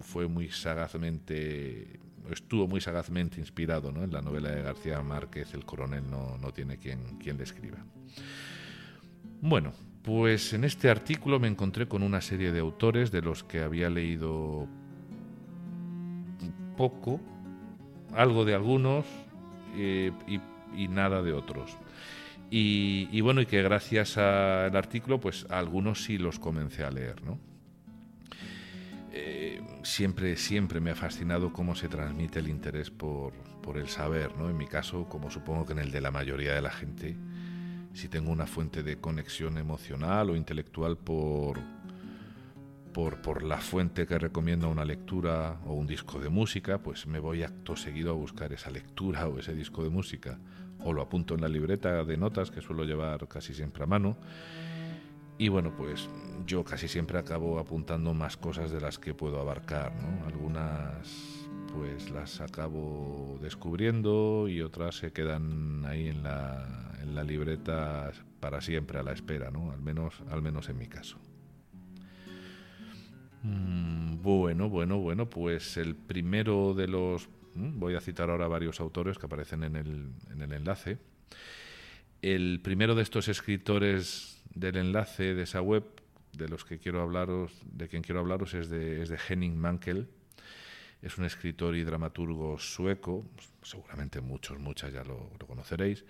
fue 0.00 0.26
muy 0.26 0.48
sagazmente, 0.48 2.00
estuvo 2.30 2.66
muy 2.66 2.80
sagazmente 2.80 3.40
inspirado 3.40 3.92
¿no? 3.92 4.04
en 4.04 4.12
la 4.12 4.22
novela 4.22 4.50
de 4.50 4.62
García 4.62 5.00
Márquez, 5.02 5.54
El 5.54 5.64
coronel 5.64 6.08
no, 6.10 6.38
no 6.38 6.52
tiene 6.52 6.78
quien, 6.78 7.18
quien 7.18 7.36
le 7.36 7.44
escriba. 7.44 7.78
Bueno, 9.40 9.72
pues 10.02 10.52
en 10.52 10.64
este 10.64 10.88
artículo 10.88 11.38
me 11.38 11.48
encontré 11.48 11.86
con 11.86 12.02
una 12.02 12.20
serie 12.20 12.52
de 12.52 12.60
autores 12.60 13.10
de 13.10 13.22
los 13.22 13.44
que 13.44 13.60
había 13.60 13.90
leído 13.90 14.66
poco, 16.76 17.20
algo 18.14 18.44
de 18.44 18.54
algunos 18.54 19.04
eh, 19.76 20.12
y 20.76 20.88
nada 20.88 21.22
de 21.22 21.32
otros. 21.32 21.76
Y, 22.50 23.20
bueno, 23.22 23.40
y 23.40 23.46
que 23.46 23.60
gracias 23.62 24.18
al 24.18 24.76
artículo, 24.76 25.18
pues 25.18 25.46
algunos 25.50 26.04
sí 26.04 26.16
los 26.16 26.38
comencé 26.38 26.84
a 26.84 26.90
leer, 26.90 27.22
¿no? 27.24 27.38
Eh, 29.12 29.45
siempre, 29.82 30.36
siempre 30.36 30.80
me 30.80 30.90
ha 30.90 30.94
fascinado 30.94 31.52
cómo 31.52 31.74
se 31.74 31.88
transmite 31.88 32.38
el 32.38 32.48
interés 32.48 32.90
por, 32.90 33.32
por 33.62 33.78
el 33.78 33.88
saber, 33.88 34.36
¿no? 34.36 34.48
En 34.48 34.56
mi 34.56 34.66
caso, 34.66 35.08
como 35.08 35.30
supongo 35.30 35.66
que 35.66 35.72
en 35.72 35.78
el 35.78 35.90
de 35.90 36.00
la 36.00 36.10
mayoría 36.10 36.54
de 36.54 36.62
la 36.62 36.70
gente, 36.70 37.16
si 37.92 38.08
tengo 38.08 38.30
una 38.30 38.46
fuente 38.46 38.82
de 38.82 38.98
conexión 38.98 39.58
emocional 39.58 40.30
o 40.30 40.36
intelectual 40.36 40.96
por, 40.96 41.60
por, 42.92 43.22
por, 43.22 43.42
la 43.42 43.58
fuente 43.58 44.06
que 44.06 44.18
recomienda 44.18 44.68
una 44.68 44.84
lectura 44.84 45.58
o 45.66 45.74
un 45.74 45.86
disco 45.86 46.18
de 46.18 46.28
música, 46.28 46.78
pues 46.78 47.06
me 47.06 47.18
voy 47.18 47.42
acto 47.42 47.76
seguido 47.76 48.10
a 48.10 48.14
buscar 48.14 48.52
esa 48.52 48.70
lectura 48.70 49.28
o 49.28 49.38
ese 49.38 49.54
disco 49.54 49.82
de 49.82 49.90
música 49.90 50.38
o 50.86 50.92
lo 50.92 51.02
apunto 51.02 51.34
en 51.34 51.40
la 51.40 51.48
libreta 51.48 52.04
de 52.04 52.16
notas 52.16 52.50
que 52.50 52.60
suelo 52.60 52.84
llevar 52.84 53.26
casi 53.28 53.54
siempre 53.54 53.82
a 53.82 53.86
mano. 53.86 54.16
Y 55.38 55.48
bueno, 55.48 55.72
pues 55.76 56.08
yo 56.46 56.64
casi 56.64 56.88
siempre 56.88 57.18
acabo 57.18 57.58
apuntando 57.58 58.14
más 58.14 58.36
cosas 58.36 58.70
de 58.70 58.80
las 58.80 58.98
que 58.98 59.14
puedo 59.14 59.40
abarcar, 59.40 59.92
¿no? 59.96 60.26
Algunas 60.26 61.42
pues 61.74 62.10
las 62.10 62.40
acabo 62.40 63.38
descubriendo 63.42 64.48
y 64.48 64.62
otras 64.62 64.96
se 64.96 65.12
quedan 65.12 65.84
ahí 65.84 66.08
en 66.08 66.22
la, 66.22 66.96
en 67.02 67.14
la 67.14 67.22
libreta 67.22 68.12
para 68.40 68.62
siempre 68.62 68.98
a 68.98 69.02
la 69.02 69.12
espera, 69.12 69.50
¿no? 69.50 69.72
Al 69.72 69.82
menos, 69.82 70.22
al 70.30 70.40
menos 70.40 70.70
en 70.70 70.78
mi 70.78 70.86
caso. 70.86 71.18
Mm, 73.42 74.22
bueno, 74.22 74.70
bueno, 74.70 74.98
bueno, 74.98 75.28
pues 75.28 75.76
el 75.76 75.94
primero 75.94 76.72
de 76.72 76.88
los 76.88 77.28
Voy 77.56 77.94
a 77.94 78.00
citar 78.00 78.30
ahora 78.30 78.48
varios 78.48 78.80
autores 78.80 79.18
que 79.18 79.26
aparecen 79.26 79.64
en 79.64 79.76
el, 79.76 80.10
en 80.30 80.42
el 80.42 80.52
enlace. 80.52 80.98
El 82.20 82.60
primero 82.62 82.94
de 82.94 83.02
estos 83.02 83.28
escritores 83.28 84.35
del 84.56 84.76
enlace 84.76 85.34
de 85.34 85.42
esa 85.42 85.60
web, 85.60 85.84
de 86.32 86.48
los 86.48 86.64
que 86.64 86.78
quiero 86.78 87.02
hablaros, 87.02 87.52
de 87.64 87.88
quien 87.88 88.02
quiero 88.02 88.20
hablaros, 88.20 88.54
es 88.54 88.68
de, 88.68 89.02
es 89.02 89.10
de 89.10 89.18
Henning 89.28 89.56
Mankell. 89.56 90.08
Es 91.02 91.18
un 91.18 91.26
escritor 91.26 91.76
y 91.76 91.84
dramaturgo 91.84 92.58
sueco, 92.58 93.30
seguramente 93.62 94.20
muchos, 94.20 94.58
muchas 94.58 94.92
ya 94.92 95.04
lo, 95.04 95.30
conoceréis, 95.46 96.04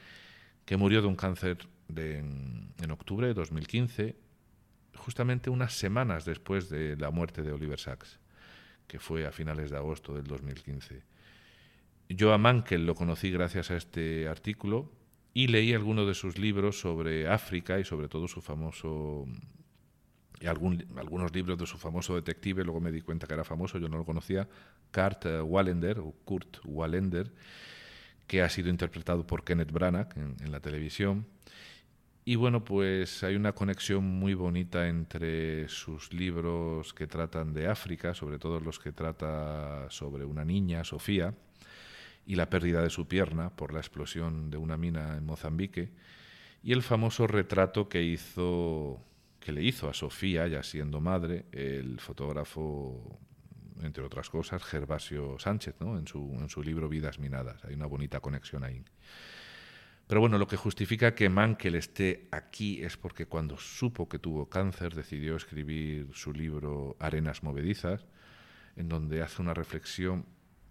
que 0.65 0.77
murió 0.77 1.03
de 1.03 1.09
un 1.09 1.17
cáncer 1.17 1.59
en, 1.95 2.73
en 2.81 2.91
octubre 2.93 3.27
de 3.27 3.35
2015, 3.35 4.17
justamente 4.95 5.51
unas 5.51 5.75
semanas 5.75 6.25
después 6.25 6.71
de 6.71 6.97
la 6.97 7.11
muerte 7.11 7.43
de 7.43 7.53
Oliver 7.53 7.81
Sacks, 7.81 8.21
que 8.87 9.01
fue 9.01 9.27
a 9.27 9.33
finales 9.33 9.71
de 9.71 9.77
agosto 9.77 10.15
del 10.15 10.25
2015. 10.25 11.03
Yo 12.09 12.33
a 12.33 12.39
Mankell 12.39 12.87
lo 12.87 12.95
conocí 12.95 13.33
gracias 13.33 13.73
a 13.73 13.77
este 13.77 14.29
artículo 14.29 14.93
y 15.37 15.49
leí 15.49 15.75
algunos 15.75 16.07
de 16.07 16.15
sus 16.15 16.39
libros 16.39 16.81
sobre 16.81 17.29
África 17.29 17.79
y 17.79 17.85
sobre 17.85 18.09
todo 18.09 18.27
su 18.27 18.41
famoso 18.41 19.27
algunos 20.47 21.35
libros 21.35 21.59
de 21.59 21.67
su 21.67 21.77
famoso 21.77 22.15
detective, 22.15 22.65
luego 22.65 22.81
me 22.81 22.91
di 22.91 23.03
cuenta 23.03 23.27
que 23.27 23.35
era 23.35 23.45
famoso, 23.45 23.77
yo 23.77 23.87
no 23.91 23.99
lo 23.99 24.07
conocía, 24.07 24.49
Kurt 24.91 25.27
Wallender, 25.45 25.99
o 25.99 26.15
Kurt 26.25 26.57
Wallender, 26.65 27.31
que 28.27 28.41
ha 28.41 28.49
sido 28.49 28.71
interpretado 28.71 29.27
por 29.27 29.45
Kenneth 29.45 29.73
Branagh 29.73 30.09
en, 30.17 30.51
la 30.51 30.61
televisión. 30.61 31.27
Y 32.25 32.37
bueno, 32.37 32.65
pues 32.65 33.23
hay 33.23 33.37
una 33.37 33.53
conexión 33.53 34.05
muy 34.05 34.33
bonita 34.33 34.89
entre 34.89 35.69
sus 35.69 36.15
libros 36.15 36.95
que 36.95 37.07
tratan 37.07 37.53
de 37.53 37.67
África, 37.67 38.15
sobre 38.15 38.39
todo 38.39 38.59
los 38.59 38.79
que 38.79 38.93
trata 38.93 39.91
sobre 39.91 40.25
una 40.25 40.47
niña, 40.47 40.83
Sofía, 40.83 41.35
y 42.27 42.35
la 42.35 42.51
pérdida 42.51 42.83
de 42.83 42.91
su 42.91 43.09
pierna 43.09 43.51
por 43.51 43.73
la 43.73 43.81
explosión 43.81 44.51
de 44.51 44.57
una 44.57 44.77
mina 44.77 45.17
en 45.17 45.25
Mozambique, 45.25 45.91
y 46.63 46.73
el 46.73 46.83
famoso 46.83 47.27
retrato 47.27 47.89
que 47.89 48.03
hizo 48.03 49.01
que 49.47 49.53
le 49.53 49.63
hizo 49.63 49.89
a 49.89 49.95
Sofía, 49.95 50.49
ya 50.49 50.65
siendo 50.65 51.01
madre, 51.01 51.45
el 51.53 52.01
fotógrafo, 52.01 53.21
entre 53.81 54.03
otras 54.03 54.29
cosas, 54.29 54.65
Gervasio 54.65 55.39
Sánchez, 55.39 55.77
¿no? 55.79 55.97
en, 55.97 56.09
su, 56.09 56.37
en 56.41 56.49
su 56.49 56.65
libro 56.65 56.89
Vidas 56.89 57.21
Minadas. 57.21 57.65
Hay 57.65 57.75
una 57.75 57.87
bonita 57.87 58.19
conexión 58.19 58.65
ahí. 58.65 58.83
Pero 60.09 60.21
bueno, 60.21 60.37
lo 60.37 60.49
que 60.49 60.57
justifica 60.57 61.15
que 61.15 61.29
Mankel 61.29 61.77
esté 61.77 62.27
aquí 62.33 62.83
es 62.83 62.97
porque 62.97 63.27
cuando 63.27 63.57
supo 63.57 64.09
que 64.09 64.19
tuvo 64.19 64.49
cáncer 64.49 64.97
decidió 64.97 65.37
escribir 65.37 66.09
su 66.13 66.33
libro 66.33 66.97
Arenas 66.99 67.45
Movedizas, 67.45 68.05
en 68.75 68.89
donde 68.89 69.23
hace 69.23 69.43
una 69.43 69.55
reflexión 69.55 70.27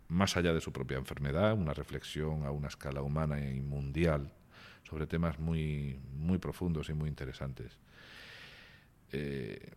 más 0.07 0.37
allá 0.37 0.53
de 0.53 0.61
su 0.61 0.71
propia 0.71 0.97
enfermedad, 0.97 1.53
una 1.53 1.73
reflexión 1.73 2.45
a 2.45 2.51
una 2.51 2.67
escala 2.67 3.01
humana 3.01 3.39
y 3.39 3.61
mundial 3.61 4.31
sobre 4.83 5.07
temas 5.07 5.39
muy, 5.39 5.99
muy 6.13 6.37
profundos 6.37 6.89
y 6.89 6.93
muy 6.93 7.09
interesantes. 7.09 7.77
Eh, 9.11 9.71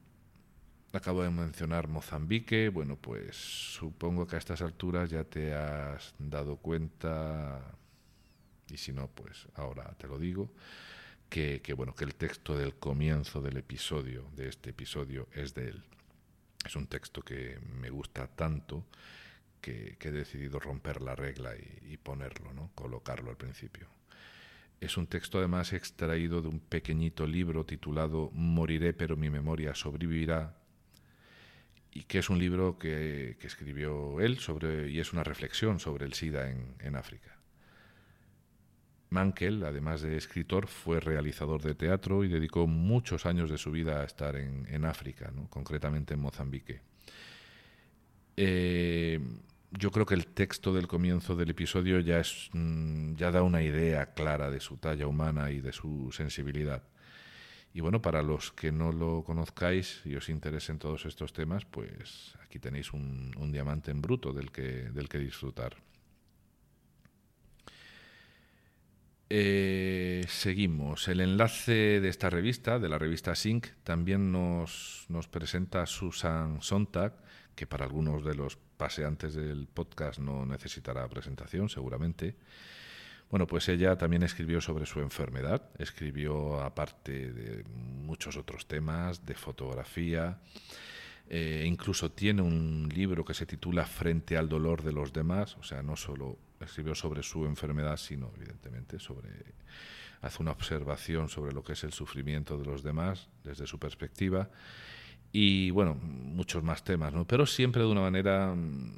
acabo 0.92 1.22
de 1.22 1.30
mencionar 1.30 1.88
Mozambique. 1.88 2.68
Bueno, 2.68 2.96
pues 2.96 3.36
supongo 3.36 4.26
que 4.26 4.36
a 4.36 4.38
estas 4.38 4.62
alturas 4.62 5.10
ya 5.10 5.24
te 5.24 5.54
has 5.54 6.14
dado 6.18 6.56
cuenta, 6.56 7.60
y 8.70 8.76
si 8.76 8.92
no, 8.92 9.08
pues 9.08 9.48
ahora 9.54 9.94
te 9.98 10.06
lo 10.06 10.18
digo, 10.18 10.50
que, 11.28 11.60
bueno, 11.76 11.94
que 11.94 12.04
el 12.04 12.14
texto 12.14 12.56
del 12.56 12.74
comienzo 12.74 13.42
del 13.42 13.58
episodio, 13.58 14.24
de 14.34 14.48
este 14.48 14.70
episodio, 14.70 15.28
es 15.32 15.54
de 15.54 15.68
él. 15.68 15.84
Es 16.64 16.74
un 16.76 16.86
texto 16.86 17.22
que 17.22 17.58
me 17.80 17.90
gusta 17.90 18.26
tanto 18.26 18.84
que, 19.60 19.96
he 20.00 20.10
decidido 20.10 20.58
romper 20.58 21.02
la 21.02 21.14
regla 21.14 21.52
y, 21.56 21.96
ponerlo, 21.96 22.52
¿no? 22.52 22.70
colocarlo 22.74 23.30
al 23.30 23.36
principio. 23.36 23.88
Es 24.80 24.96
un 24.96 25.06
texto 25.06 25.38
además 25.38 25.72
extraído 25.72 26.40
de 26.40 26.48
un 26.48 26.60
pequeñito 26.60 27.26
libro 27.26 27.66
titulado 27.66 28.30
Moriré 28.32 28.92
pero 28.92 29.16
mi 29.16 29.28
memoria 29.28 29.74
sobrevivirá 29.74 30.54
y 31.92 32.04
que 32.04 32.18
es 32.18 32.30
un 32.30 32.38
libro 32.38 32.78
que, 32.78 33.36
escribió 33.40 34.20
él 34.20 34.38
sobre, 34.38 34.90
y 34.90 35.00
es 35.00 35.12
una 35.12 35.24
reflexión 35.24 35.80
sobre 35.80 36.06
el 36.06 36.12
SIDA 36.14 36.48
en, 36.48 36.94
África. 36.96 37.36
Mankel, 39.10 39.64
además 39.64 40.02
de 40.02 40.16
escritor, 40.16 40.68
fue 40.68 41.00
realizador 41.00 41.62
de 41.62 41.74
teatro 41.74 42.24
y 42.24 42.28
dedicó 42.28 42.66
muchos 42.66 43.26
años 43.26 43.50
de 43.50 43.58
su 43.58 43.70
vida 43.70 44.00
a 44.00 44.04
estar 44.04 44.36
en, 44.36 44.84
África, 44.84 45.32
concretamente 45.48 46.14
en 46.14 46.20
Mozambique. 46.20 46.82
Eh, 48.36 49.18
yo 49.70 49.90
creo 49.90 50.06
que 50.06 50.14
el 50.14 50.26
texto 50.26 50.72
del 50.72 50.88
comienzo 50.88 51.36
del 51.36 51.50
episodio 51.50 52.00
ya, 52.00 52.20
es, 52.20 52.48
mm, 52.52 53.14
ya 53.14 53.30
da 53.30 53.42
una 53.42 53.62
idea 53.62 54.14
clara 54.14 54.50
de 54.50 54.60
su 54.60 54.78
talla 54.78 55.06
humana 55.06 55.50
y 55.50 55.60
de 55.60 55.72
su 55.72 56.10
sensibilidad. 56.12 56.82
Y 57.74 57.80
bueno, 57.80 58.00
para 58.00 58.22
los 58.22 58.50
que 58.52 58.72
no 58.72 58.92
lo 58.92 59.22
conozcáis 59.24 60.00
y 60.04 60.16
os 60.16 60.28
interesen 60.30 60.78
todos 60.78 61.04
estos 61.04 61.32
temas, 61.32 61.64
pues 61.66 62.34
aquí 62.42 62.58
tenéis 62.58 62.92
un, 62.92 63.52
diamante 63.52 63.90
en 63.90 64.00
bruto 64.00 64.32
del 64.32 64.50
que, 64.50 64.90
del 64.90 65.08
que 65.08 65.18
disfrutar. 65.18 65.76
Eh, 69.30 70.24
seguimos. 70.28 71.06
El 71.08 71.20
enlace 71.20 72.00
de 72.00 72.08
esta 72.08 72.30
revista, 72.30 72.78
de 72.78 72.88
la 72.88 72.98
revista 72.98 73.34
Sync, 73.34 73.66
también 73.84 74.32
nos, 74.32 75.04
nos 75.10 75.28
presenta 75.28 75.84
Susan 75.84 76.62
Sontag, 76.62 77.12
que 77.58 77.66
para 77.66 77.86
algunos 77.86 78.24
de 78.24 78.36
los 78.36 78.56
paseantes 78.56 79.34
del 79.34 79.66
podcast 79.66 80.20
no 80.20 80.46
necesitará 80.46 81.08
presentación, 81.08 81.68
seguramente. 81.68 82.36
Bueno, 83.30 83.48
pues 83.48 83.68
ella 83.68 83.98
también 83.98 84.22
escribió 84.22 84.60
sobre 84.60 84.86
su 84.86 85.00
enfermedad, 85.00 85.68
escribió 85.76 86.60
aparte 86.60 87.32
de 87.32 87.64
muchos 87.64 88.36
otros 88.36 88.68
temas, 88.68 89.26
de 89.26 89.34
fotografía, 89.34 90.38
eh, 91.28 91.64
incluso 91.66 92.12
tiene 92.12 92.42
un 92.42 92.88
libro 92.94 93.24
que 93.24 93.34
se 93.34 93.44
titula 93.44 93.84
Frente 93.86 94.36
al 94.36 94.48
dolor 94.48 94.84
de 94.84 94.92
los 94.92 95.12
demás, 95.12 95.56
o 95.56 95.64
sea, 95.64 95.82
no 95.82 95.96
solo 95.96 96.38
escribió 96.60 96.94
sobre 96.94 97.24
su 97.24 97.44
enfermedad, 97.44 97.96
sino 97.96 98.30
evidentemente 98.36 99.00
sobre 99.00 99.30
hace 100.20 100.40
una 100.40 100.52
observación 100.52 101.28
sobre 101.28 101.52
lo 101.52 101.64
que 101.64 101.72
es 101.72 101.82
el 101.82 101.92
sufrimiento 101.92 102.56
de 102.56 102.66
los 102.66 102.84
demás 102.84 103.28
desde 103.42 103.66
su 103.66 103.80
perspectiva 103.80 104.48
y 105.32 105.70
bueno, 105.70 105.94
muchos 105.94 106.62
más 106.62 106.82
temas, 106.84 107.12
¿no? 107.12 107.26
Pero 107.26 107.46
siempre 107.46 107.82
de 107.82 107.88
una 107.88 108.00
manera 108.00 108.54
mm, 108.54 108.92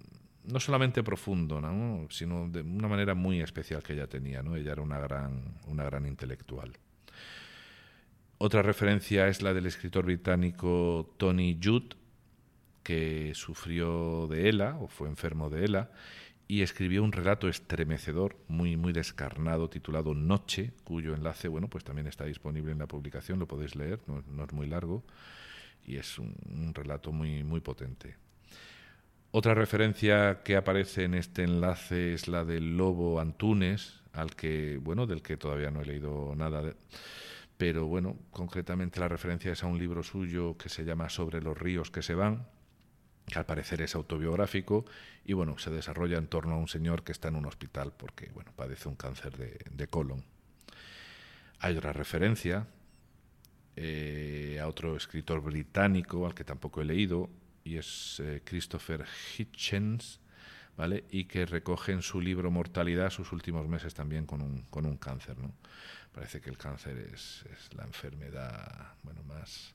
no 0.44 0.60
solamente 0.60 1.02
profundo, 1.02 1.60
¿no? 1.60 2.06
sino 2.10 2.48
de 2.48 2.62
una 2.62 2.88
manera 2.88 3.14
muy 3.14 3.40
especial 3.40 3.82
que 3.82 3.94
ella 3.94 4.06
tenía, 4.06 4.42
¿no? 4.42 4.56
Ella 4.56 4.72
era 4.72 4.82
una 4.82 4.98
gran, 4.98 5.56
una 5.66 5.84
gran 5.84 6.06
intelectual. 6.06 6.72
Otra 8.38 8.62
referencia 8.62 9.28
es 9.28 9.42
la 9.42 9.52
del 9.52 9.66
escritor 9.66 10.06
británico 10.06 11.14
Tony 11.18 11.58
Judd, 11.62 11.92
que 12.82 13.32
sufrió 13.34 14.26
de 14.28 14.48
ELA 14.48 14.78
o 14.80 14.88
fue 14.88 15.08
enfermo 15.08 15.50
de 15.50 15.66
ELA 15.66 15.90
y 16.48 16.62
escribió 16.62 17.04
un 17.04 17.12
relato 17.12 17.48
estremecedor, 17.48 18.36
muy 18.48 18.76
muy 18.76 18.92
descarnado, 18.92 19.68
titulado 19.68 20.14
Noche, 20.14 20.72
cuyo 20.84 21.14
enlace, 21.14 21.48
bueno, 21.48 21.68
pues 21.68 21.84
también 21.84 22.06
está 22.06 22.24
disponible 22.24 22.72
en 22.72 22.78
la 22.78 22.88
publicación, 22.88 23.38
lo 23.38 23.46
podéis 23.46 23.76
leer, 23.76 24.00
no 24.06 24.44
es 24.44 24.52
muy 24.52 24.66
largo 24.66 25.04
y 25.84 25.96
es 25.96 26.18
un, 26.18 26.72
relato 26.74 27.12
muy, 27.12 27.42
muy 27.42 27.60
potente. 27.60 28.16
Otra 29.32 29.54
referencia 29.54 30.42
que 30.42 30.56
aparece 30.56 31.04
en 31.04 31.14
este 31.14 31.44
enlace 31.44 32.14
es 32.14 32.28
la 32.28 32.44
del 32.44 32.76
lobo 32.76 33.20
Antunes, 33.20 34.00
al 34.12 34.34
que, 34.34 34.78
bueno, 34.78 35.06
del 35.06 35.22
que 35.22 35.36
todavía 35.36 35.70
no 35.70 35.80
he 35.80 35.84
leído 35.84 36.34
nada, 36.34 36.74
pero 37.56 37.86
bueno, 37.86 38.16
concretamente 38.30 38.98
la 38.98 39.08
referencia 39.08 39.52
es 39.52 39.62
a 39.62 39.66
un 39.66 39.78
libro 39.78 40.02
suyo 40.02 40.56
que 40.56 40.68
se 40.68 40.84
llama 40.84 41.08
Sobre 41.08 41.40
los 41.40 41.56
ríos 41.56 41.90
que 41.90 42.02
se 42.02 42.14
van, 42.14 42.46
que 43.26 43.38
al 43.38 43.46
parecer 43.46 43.82
es 43.82 43.94
autobiográfico 43.94 44.84
y 45.24 45.34
bueno, 45.34 45.58
se 45.58 45.70
desarrolla 45.70 46.18
en 46.18 46.26
torno 46.26 46.54
a 46.54 46.58
un 46.58 46.68
señor 46.68 47.04
que 47.04 47.12
está 47.12 47.28
en 47.28 47.36
un 47.36 47.46
hospital 47.46 47.92
porque, 47.96 48.30
bueno, 48.34 48.52
padece 48.56 48.88
un 48.88 48.96
cáncer 48.96 49.36
de, 49.36 49.58
de 49.70 49.86
colon. 49.86 50.24
Hay 51.60 51.76
otra 51.76 51.92
referencia 51.92 52.66
eh, 53.82 54.58
a 54.60 54.68
otro 54.68 54.94
escritor 54.94 55.40
británico 55.40 56.26
al 56.26 56.34
que 56.34 56.44
tampoco 56.44 56.82
he 56.82 56.84
leído, 56.84 57.30
y 57.64 57.78
es 57.78 58.20
eh, 58.20 58.42
Christopher 58.44 59.06
Hitchens, 59.38 60.20
¿vale? 60.76 61.04
y 61.10 61.24
que 61.24 61.46
recoge 61.46 61.92
en 61.92 62.02
su 62.02 62.20
libro 62.20 62.50
Mortalidad 62.50 63.08
sus 63.08 63.32
últimos 63.32 63.66
meses 63.68 63.94
también 63.94 64.26
con 64.26 64.42
un, 64.42 64.64
con 64.64 64.84
un 64.84 64.98
cáncer. 64.98 65.38
¿no? 65.38 65.54
Parece 66.12 66.42
que 66.42 66.50
el 66.50 66.58
cáncer 66.58 66.98
es, 66.98 67.42
es 67.50 67.72
la 67.74 67.84
enfermedad 67.84 68.94
bueno, 69.02 69.22
más 69.22 69.74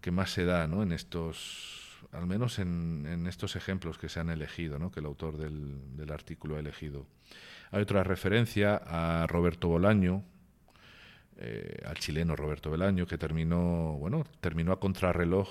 que 0.00 0.10
más 0.10 0.30
se 0.30 0.46
da 0.46 0.66
¿no? 0.66 0.82
en 0.82 0.92
estos, 0.92 2.00
al 2.10 2.26
menos 2.26 2.58
en, 2.58 3.06
en, 3.06 3.26
estos 3.26 3.54
ejemplos 3.54 3.98
que 3.98 4.08
se 4.08 4.18
han 4.18 4.30
elegido, 4.30 4.78
¿no? 4.78 4.90
que 4.90 5.00
el 5.00 5.06
autor 5.06 5.36
del, 5.36 5.94
del 5.94 6.10
artículo 6.10 6.56
ha 6.56 6.60
elegido. 6.60 7.06
Hay 7.70 7.82
otra 7.82 8.02
referencia 8.02 8.80
a 8.84 9.26
Roberto 9.26 9.68
Bolaño, 9.68 10.24
eh, 11.44 11.82
al 11.84 11.96
chileno 11.96 12.36
Roberto 12.36 12.70
Belaño, 12.70 13.06
que 13.06 13.18
terminó, 13.18 13.96
bueno, 13.98 14.24
terminó 14.40 14.72
a 14.72 14.78
contrarreloj 14.78 15.48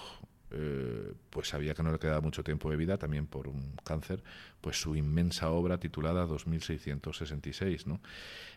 eh, 0.54 1.14
pues 1.30 1.48
sabía 1.48 1.74
que 1.74 1.82
no 1.82 1.94
le 1.94 2.00
quedaba 2.00 2.20
mucho 2.20 2.44
tiempo 2.44 2.70
de 2.70 2.76
vida, 2.76 2.98
también 2.98 3.26
por 3.26 3.48
un 3.48 3.74
cáncer, 3.86 4.22
pues 4.60 4.82
su 4.82 4.96
inmensa 4.96 5.50
obra 5.50 5.80
titulada 5.80 6.26
2666. 6.26 7.88
¿no? 7.88 8.02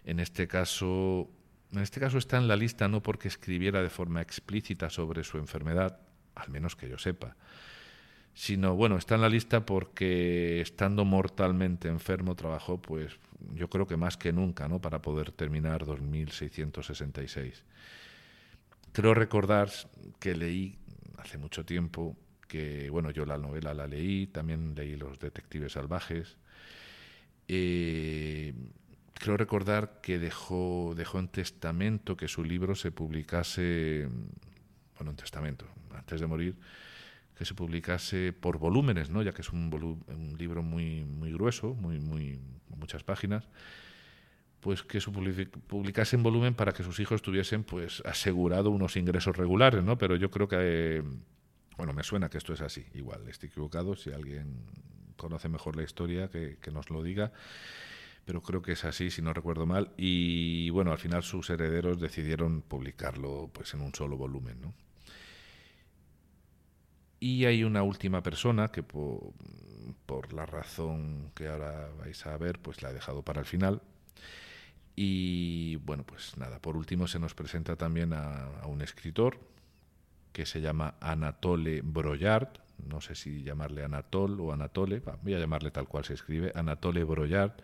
En 0.05 0.19
este 0.19 0.49
caso, 0.49 1.31
en 1.73 1.81
este 1.81 2.01
caso 2.01 2.19
está 2.19 2.37
en 2.37 2.49
la 2.49 2.57
lista 2.57 2.89
no 2.89 3.01
porque 3.03 3.29
escribiera 3.29 3.81
de 3.83 3.91
forma 3.91 4.23
explícita 4.23 4.91
sobre 4.91 5.23
su 5.23 5.39
enfermedad, 5.39 6.01
al 6.35 6.51
menos 6.51 6.75
que 6.75 6.89
yo 6.89 6.99
sepa, 6.99 7.37
sino 8.35 8.75
bueno, 8.75 8.97
está 8.97 9.15
en 9.15 9.21
la 9.21 9.29
lista 9.29 9.65
porque 9.65 10.61
estando 10.61 11.05
mortalmente 11.05 11.89
enfermo 11.89 12.35
trabajó 12.35 12.83
pues 12.83 13.17
yo 13.55 13.69
creo 13.71 13.87
que 13.87 13.97
más 13.97 14.17
que 14.17 14.33
nunca, 14.33 14.69
¿no? 14.69 14.81
para 14.81 15.01
poder 15.01 15.31
terminar 15.31 15.85
2666. 15.85 17.65
Creo 18.93 19.15
recordar 19.15 19.69
que 20.19 20.35
leí 20.35 20.79
hace 21.19 21.39
mucho 21.39 21.65
tiempo 21.65 22.17
que 22.49 22.91
bueno, 22.91 23.11
yo 23.11 23.25
la 23.25 23.39
novela 23.39 23.75
la 23.75 23.87
leí, 23.87 24.27
también 24.27 24.75
leí 24.75 24.97
Los 24.97 25.19
detectives 25.19 25.73
salvajes. 25.73 26.37
Eh, 27.49 28.55
creo 29.15 29.37
recordar 29.37 30.01
que 30.01 30.19
dejó, 30.19 30.95
dejó 30.97 31.19
en 31.19 31.29
testamento 31.29 32.17
que 32.17 32.29
su 32.29 32.45
libro 32.45 32.75
se 32.75 32.91
publicase, 32.91 34.09
bueno, 34.97 35.11
en 35.11 35.17
testamento, 35.17 35.67
antes 35.95 36.21
de 36.21 36.27
morir, 36.27 36.57
que 37.37 37.45
se 37.45 37.55
publicase 37.55 38.33
por 38.33 38.59
volúmenes, 38.59 39.11
¿no? 39.11 39.23
ya 39.23 39.33
que 39.33 39.43
es 39.43 39.51
un, 39.51 39.73
un 40.07 40.39
libro 40.39 40.63
muy, 40.63 41.05
muy 41.05 41.33
grueso, 41.33 41.75
muy, 41.75 41.99
muy, 41.99 42.39
muchas 42.77 43.03
páginas, 43.03 43.49
pues 44.61 44.83
que 44.83 45.01
se 45.01 45.11
publicase 45.11 46.17
en 46.17 46.23
volumen 46.23 46.55
para 46.55 46.73
que 46.73 46.83
sus 46.83 47.01
hijos 47.01 47.23
tuviesen 47.23 47.65
pues 47.65 48.03
asegurado 48.07 48.71
unos 48.71 48.97
ingresos 48.97 49.37
regulares, 49.37 49.85
¿no? 49.85 49.99
Pero 49.99 50.17
yo 50.17 50.31
creo 50.31 50.49
que, 50.49 51.03
bueno, 51.77 51.93
me 51.93 52.03
suena 52.03 52.31
que 52.31 52.39
esto 52.39 52.53
es 52.55 52.61
así, 52.61 52.87
igual, 52.95 53.29
estoy 53.29 53.49
equivocado, 53.49 53.95
si 53.97 54.11
alguien 54.11 54.65
conoce 55.17 55.49
mejor 55.49 55.77
la 55.77 55.83
historia, 55.83 56.29
que, 56.29 56.59
que 56.61 56.71
nos 56.71 56.91
lo 56.91 57.03
diga 57.03 57.33
pero 58.25 58.41
creo 58.41 58.63
que 58.63 58.73
es 58.73 58.85
así, 58.85 59.11
si 59.11 59.23
no 59.23 59.35
recuerdo 59.35 59.67
mal. 59.67 59.93
Y 59.97 60.71
bueno, 60.71 60.93
al 60.93 60.99
final 60.99 61.23
sus 61.23 61.51
herederos 61.51 62.01
decidieron 62.01 62.63
publicarlo 62.63 63.51
pues 63.53 63.75
en 63.75 63.83
un 63.83 63.95
solo 63.95 64.17
volumen, 64.17 64.61
¿no? 64.61 64.75
Y 67.25 67.47
hay 67.47 67.65
una 67.65 67.83
última 67.83 68.23
persona 68.23 68.69
que 68.69 68.83
por, 68.83 69.33
la 70.35 70.45
razón 70.45 71.31
que 71.35 71.49
ahora 71.49 71.89
vais 71.99 72.27
a 72.27 72.37
ver, 72.37 72.59
pues 72.59 72.83
la 72.83 72.91
he 72.91 72.93
dejado 72.93 73.23
para 73.23 73.41
el 73.41 73.47
final. 73.47 73.81
Y 74.95 75.77
bueno, 75.77 76.05
pues 76.05 76.37
nada, 76.37 76.59
por 76.59 76.77
último 76.77 77.07
se 77.07 77.19
nos 77.19 77.33
presenta 77.33 77.77
también 77.77 78.13
a, 78.13 78.51
un 78.67 78.83
escritor 78.83 79.39
que 80.35 80.45
se 80.45 80.61
llama 80.61 80.97
Anatole 81.01 81.81
Broyard, 81.81 82.61
no 82.87 83.01
sé 83.01 83.15
si 83.15 83.43
llamarle 83.43 83.85
Anatol 83.85 84.39
o 84.41 84.53
Anatole, 84.53 85.01
voy 85.23 85.33
a 85.33 85.39
llamarle 85.39 85.71
tal 85.71 85.89
cual 85.89 86.05
se 86.05 86.13
escribe, 86.13 86.53
Anatole 86.55 87.05
Broyard, 87.05 87.55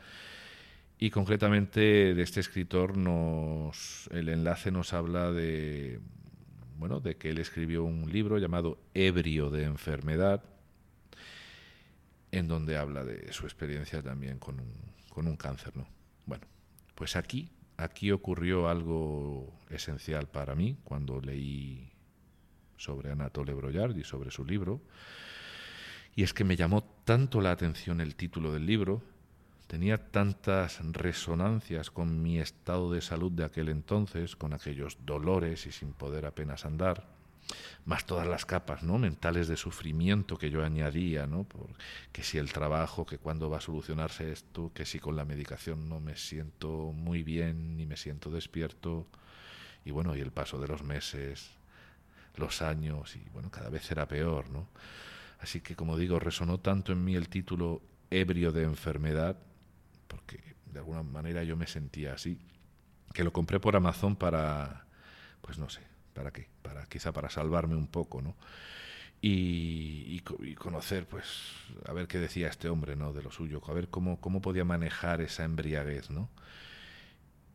y 0.98 1.10
concretamente 1.10 2.14
de 2.14 2.22
este 2.22 2.40
escritor 2.40 2.96
nos, 2.96 4.08
el 4.10 4.30
enlace 4.30 4.70
nos 4.70 4.94
habla 4.94 5.30
de, 5.32 6.00
bueno, 6.80 6.98
de 6.98 7.18
que 7.18 7.28
él 7.28 7.38
escribió 7.38 7.84
un 7.84 8.10
libro 8.10 8.38
llamado 8.38 8.78
Ebrio 8.94 9.50
de 9.50 9.64
enfermedad, 9.64 10.42
en 12.32 12.48
donde 12.48 12.78
habla 12.78 13.04
de 13.04 13.30
su 13.34 13.44
experiencia 13.44 14.02
también 14.02 14.38
con 14.38 14.58
un, 14.58 14.72
con 15.10 15.28
un 15.28 15.36
cáncer, 15.36 15.76
¿no? 15.76 15.86
Bueno, 16.24 16.46
pues 16.94 17.16
aquí, 17.16 17.50
aquí 17.76 18.10
ocurrió 18.10 18.70
algo 18.70 19.52
esencial 19.68 20.26
para 20.26 20.54
mí 20.54 20.78
cuando 20.82 21.20
leí 21.20 21.92
sobre 22.78 23.10
Anatole 23.10 23.52
Broyard 23.52 23.94
y 23.98 24.04
sobre 24.04 24.30
su 24.30 24.42
libro, 24.46 24.80
y 26.16 26.22
es 26.22 26.32
que 26.32 26.44
me 26.44 26.56
llamó 26.56 26.82
tanto 27.04 27.42
la 27.42 27.50
atención 27.50 28.00
el 28.00 28.16
título 28.16 28.54
del 28.54 28.64
libro, 28.64 29.02
tenía 29.70 30.10
tantas 30.10 30.80
resonancias 30.82 31.92
con 31.92 32.20
mi 32.20 32.40
estado 32.40 32.90
de 32.90 33.00
salud 33.00 33.30
de 33.30 33.44
aquel 33.44 33.68
entonces, 33.68 34.34
con 34.34 34.52
aquellos 34.52 34.98
dolores 35.06 35.64
y 35.64 35.70
sin 35.70 35.92
poder 35.92 36.26
apenas 36.26 36.64
andar, 36.64 37.06
más 37.84 38.04
todas 38.04 38.26
las 38.26 38.44
capas 38.44 38.82
¿no? 38.82 38.98
mentales 38.98 39.46
de 39.46 39.56
sufrimiento 39.56 40.36
que 40.36 40.50
yo 40.50 40.64
añadía, 40.64 41.28
¿no? 41.28 41.44
Por, 41.44 41.68
que 42.10 42.24
si 42.24 42.36
el 42.36 42.52
trabajo, 42.52 43.06
que 43.06 43.18
cuándo 43.18 43.48
va 43.48 43.58
a 43.58 43.60
solucionarse 43.60 44.32
esto, 44.32 44.72
que 44.74 44.84
si 44.84 44.98
con 44.98 45.14
la 45.14 45.24
medicación 45.24 45.88
no 45.88 46.00
me 46.00 46.16
siento 46.16 46.90
muy 46.92 47.22
bien 47.22 47.76
ni 47.76 47.86
me 47.86 47.96
siento 47.96 48.28
despierto, 48.28 49.06
y 49.84 49.92
bueno, 49.92 50.16
y 50.16 50.20
el 50.20 50.32
paso 50.32 50.58
de 50.60 50.66
los 50.66 50.82
meses, 50.82 51.48
los 52.34 52.60
años, 52.60 53.14
y 53.14 53.22
bueno, 53.32 53.52
cada 53.52 53.70
vez 53.70 53.88
era 53.92 54.08
peor, 54.08 54.50
¿no? 54.50 54.66
Así 55.38 55.60
que, 55.60 55.76
como 55.76 55.96
digo, 55.96 56.18
resonó 56.18 56.58
tanto 56.58 56.90
en 56.90 57.04
mí 57.04 57.14
el 57.14 57.28
título 57.28 57.82
ebrio 58.10 58.50
de 58.50 58.64
enfermedad, 58.64 59.36
porque 60.10 60.40
de 60.66 60.80
alguna 60.80 61.02
manera 61.02 61.44
yo 61.44 61.56
me 61.56 61.66
sentía 61.66 62.14
así, 62.14 62.38
que 63.14 63.24
lo 63.24 63.32
compré 63.32 63.60
por 63.60 63.76
Amazon 63.76 64.16
para, 64.16 64.86
pues 65.40 65.56
no 65.58 65.70
sé, 65.70 65.80
¿para 66.12 66.32
qué? 66.32 66.48
Para, 66.62 66.84
quizá 66.86 67.12
para 67.12 67.30
salvarme 67.30 67.76
un 67.76 67.86
poco, 67.86 68.20
¿no? 68.20 68.36
Y, 69.22 70.20
conocer, 70.58 71.06
pues, 71.06 71.26
a 71.86 71.92
ver 71.92 72.06
qué 72.06 72.18
decía 72.18 72.48
este 72.48 72.68
hombre, 72.68 72.96
¿no? 72.96 73.12
De 73.12 73.22
lo 73.22 73.30
suyo, 73.30 73.60
a 73.66 73.72
ver 73.72 73.88
cómo, 73.88 74.20
cómo 74.20 74.40
podía 74.40 74.64
manejar 74.64 75.20
esa 75.20 75.44
embriaguez, 75.44 76.10
¿no? 76.10 76.28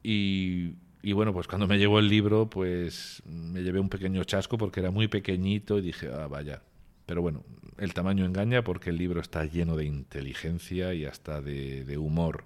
Y, 0.03 0.75
y 1.01 1.13
bueno, 1.13 1.33
pues 1.33 1.47
cuando 1.47 1.67
me 1.67 1.77
llegó 1.77 1.99
el 1.99 2.07
libro, 2.07 2.49
pues 2.49 3.21
me 3.25 3.63
llevé 3.63 3.79
un 3.79 3.89
pequeño 3.89 4.23
chasco 4.23 4.57
porque 4.57 4.79
era 4.79 4.91
muy 4.91 5.07
pequeñito 5.07 5.79
y 5.79 5.81
dije, 5.81 6.09
ah, 6.13 6.27
vaya. 6.27 6.61
Pero 7.05 7.21
bueno, 7.21 7.43
el 7.77 7.93
tamaño 7.93 8.25
engaña 8.25 8.63
porque 8.63 8.89
el 8.89 8.97
libro 8.97 9.21
está 9.21 9.45
lleno 9.45 9.75
de 9.75 9.85
inteligencia 9.85 10.93
y 10.93 11.05
hasta 11.05 11.41
de, 11.41 11.97
humor, 11.97 12.45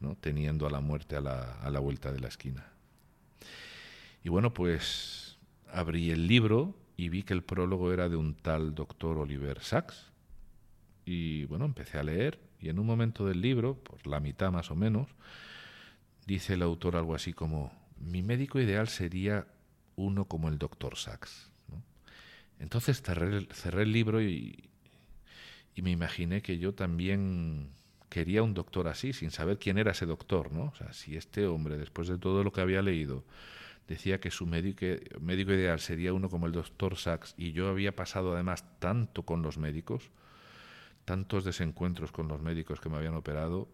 ¿no? 0.00 0.16
teniendo 0.20 0.66
a 0.66 0.70
la 0.70 0.80
muerte 0.80 1.16
a 1.16 1.20
la, 1.20 1.54
a 1.60 1.70
la 1.70 1.80
vuelta 1.80 2.12
de 2.12 2.20
la 2.20 2.28
esquina. 2.28 2.66
Y 4.24 4.28
bueno, 4.28 4.52
pues 4.52 5.38
abrí 5.72 6.10
el 6.10 6.26
libro 6.26 6.74
y 6.96 7.08
vi 7.08 7.22
que 7.22 7.32
el 7.32 7.42
prólogo 7.42 7.92
era 7.92 8.08
de 8.08 8.16
un 8.16 8.34
tal 8.34 8.74
doctor 8.74 9.18
Oliver 9.18 9.60
Sacks. 9.60 10.10
Y 11.04 11.44
bueno, 11.44 11.64
empecé 11.64 11.98
a 11.98 12.02
leer 12.02 12.38
y 12.60 12.68
en 12.68 12.78
un 12.78 12.86
momento 12.86 13.26
del 13.26 13.40
libro, 13.40 13.74
por 13.74 14.06
la 14.06 14.20
mitad 14.20 14.52
más 14.52 14.70
o 14.70 14.76
menos, 14.76 15.08
dice 16.26 16.54
el 16.54 16.62
autor 16.62 16.96
algo 16.96 17.14
así 17.14 17.32
como, 17.32 17.72
mi 17.98 18.22
médico 18.22 18.60
ideal 18.60 18.88
sería 18.88 19.46
uno 19.96 20.26
como 20.26 20.48
el 20.48 20.58
doctor 20.58 20.96
Sacks. 20.96 21.49
Entonces 22.60 23.02
cerré, 23.02 23.82
el 23.82 23.92
libro 23.92 24.22
y, 24.22 24.68
y 25.74 25.82
me 25.82 25.90
imaginé 25.90 26.42
que 26.42 26.58
yo 26.58 26.74
también 26.74 27.70
quería 28.10 28.42
un 28.42 28.54
doctor 28.54 28.86
así, 28.88 29.12
sin 29.12 29.30
saber 29.30 29.58
quién 29.58 29.78
era 29.78 29.92
ese 29.92 30.04
doctor, 30.04 30.52
¿no? 30.52 30.64
O 30.64 30.74
sea, 30.74 30.92
si 30.92 31.16
este 31.16 31.46
hombre, 31.46 31.78
después 31.78 32.06
de 32.08 32.18
todo 32.18 32.44
lo 32.44 32.52
que 32.52 32.60
había 32.60 32.82
leído, 32.82 33.24
decía 33.88 34.20
que 34.20 34.30
su 34.30 34.46
médico, 34.46 34.84
médico 35.20 35.52
ideal 35.52 35.80
sería 35.80 36.12
uno 36.12 36.28
como 36.28 36.46
el 36.46 36.52
doctor 36.52 36.96
Sachs, 36.96 37.34
y 37.38 37.52
yo 37.52 37.68
había 37.68 37.96
pasado 37.96 38.34
además 38.34 38.64
tanto 38.78 39.22
con 39.24 39.42
los 39.42 39.58
médicos, 39.58 40.10
tantos 41.04 41.44
desencuentros 41.44 42.12
con 42.12 42.28
los 42.28 42.42
médicos 42.42 42.80
que 42.80 42.88
me 42.88 42.96
habían 42.96 43.14
operado, 43.14 43.68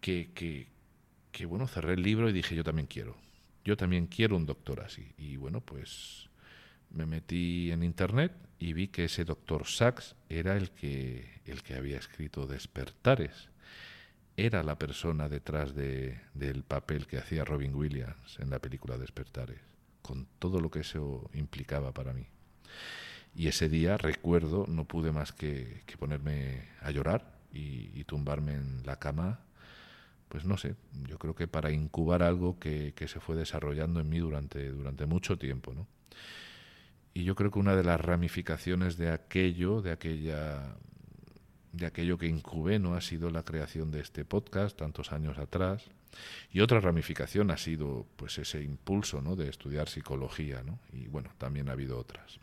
que, 0.00 0.30
que, 0.34 0.66
que 1.32 1.46
bueno, 1.46 1.68
cerré 1.68 1.94
el 1.94 2.02
libro 2.02 2.28
y 2.28 2.32
dije, 2.32 2.56
yo 2.56 2.64
también 2.64 2.86
quiero, 2.86 3.16
yo 3.64 3.76
también 3.76 4.08
quiero 4.08 4.36
un 4.36 4.46
doctor 4.46 4.80
así. 4.80 5.12
Y 5.16 5.36
bueno, 5.36 5.60
pues 5.60 6.28
me 6.94 7.06
metí 7.06 7.70
en 7.70 7.82
internet 7.82 8.32
y 8.58 8.72
vi 8.72 8.88
que 8.88 9.04
ese 9.04 9.24
doctor 9.24 9.66
Sachs 9.66 10.14
era 10.28 10.56
el 10.56 10.70
que, 10.70 11.40
el 11.44 11.62
que 11.62 11.74
había 11.74 11.98
escrito 11.98 12.46
Despertares. 12.46 13.50
Era 14.36 14.62
la 14.62 14.78
persona 14.78 15.28
detrás 15.28 15.74
de, 15.74 16.20
del 16.34 16.62
papel 16.64 17.06
que 17.06 17.18
hacía 17.18 17.44
Robin 17.44 17.74
Williams 17.74 18.38
en 18.38 18.50
la 18.50 18.58
película 18.58 18.98
Despertares, 18.98 19.60
con 20.02 20.26
todo 20.38 20.60
lo 20.60 20.70
que 20.70 20.80
eso 20.80 21.30
implicaba 21.34 21.92
para 21.92 22.12
mí. 22.12 22.26
Y 23.36 23.48
ese 23.48 23.68
día, 23.68 23.96
recuerdo, 23.96 24.66
no 24.68 24.84
pude 24.86 25.12
más 25.12 25.32
que, 25.32 25.82
ponerme 25.98 26.68
a 26.80 26.90
llorar 26.90 27.38
y, 27.52 27.90
y, 27.92 28.04
tumbarme 28.04 28.54
en 28.54 28.86
la 28.86 28.98
cama, 28.98 29.40
pues 30.28 30.44
no 30.44 30.56
sé, 30.56 30.74
yo 31.08 31.18
creo 31.18 31.34
que 31.34 31.46
para 31.46 31.70
incubar 31.70 32.22
algo 32.22 32.58
que, 32.58 32.92
que 32.94 33.08
se 33.08 33.20
fue 33.20 33.36
desarrollando 33.36 34.00
en 34.00 34.08
mí 34.08 34.18
durante, 34.18 34.70
durante 34.70 35.06
mucho 35.06 35.36
tiempo, 35.38 35.74
¿no? 35.74 35.86
Y 37.14 37.22
yo 37.22 37.36
creo 37.36 37.52
que 37.52 37.60
una 37.60 37.76
de 37.76 37.84
las 37.84 38.00
ramificaciones 38.00 38.96
de 38.96 39.10
aquello, 39.10 39.80
de 39.80 39.92
aquella 39.92 40.76
de 41.72 41.86
aquello 41.86 42.18
que 42.18 42.26
incubé, 42.26 42.78
no 42.78 42.94
ha 42.94 43.00
sido 43.00 43.30
la 43.30 43.42
creación 43.42 43.90
de 43.90 44.00
este 44.00 44.24
podcast 44.24 44.76
tantos 44.76 45.12
años 45.12 45.38
atrás. 45.38 45.84
Y 46.50 46.60
otra 46.60 46.80
ramificación 46.80 47.50
ha 47.50 47.56
sido 47.56 48.06
pues 48.16 48.38
ese 48.38 48.62
impulso 48.62 49.20
¿no? 49.20 49.34
de 49.34 49.48
estudiar 49.48 49.88
psicología, 49.88 50.62
¿no? 50.62 50.78
Y 50.92 51.08
bueno, 51.08 51.30
también 51.38 51.68
ha 51.68 51.72
habido 51.72 51.98
otras. 51.98 52.38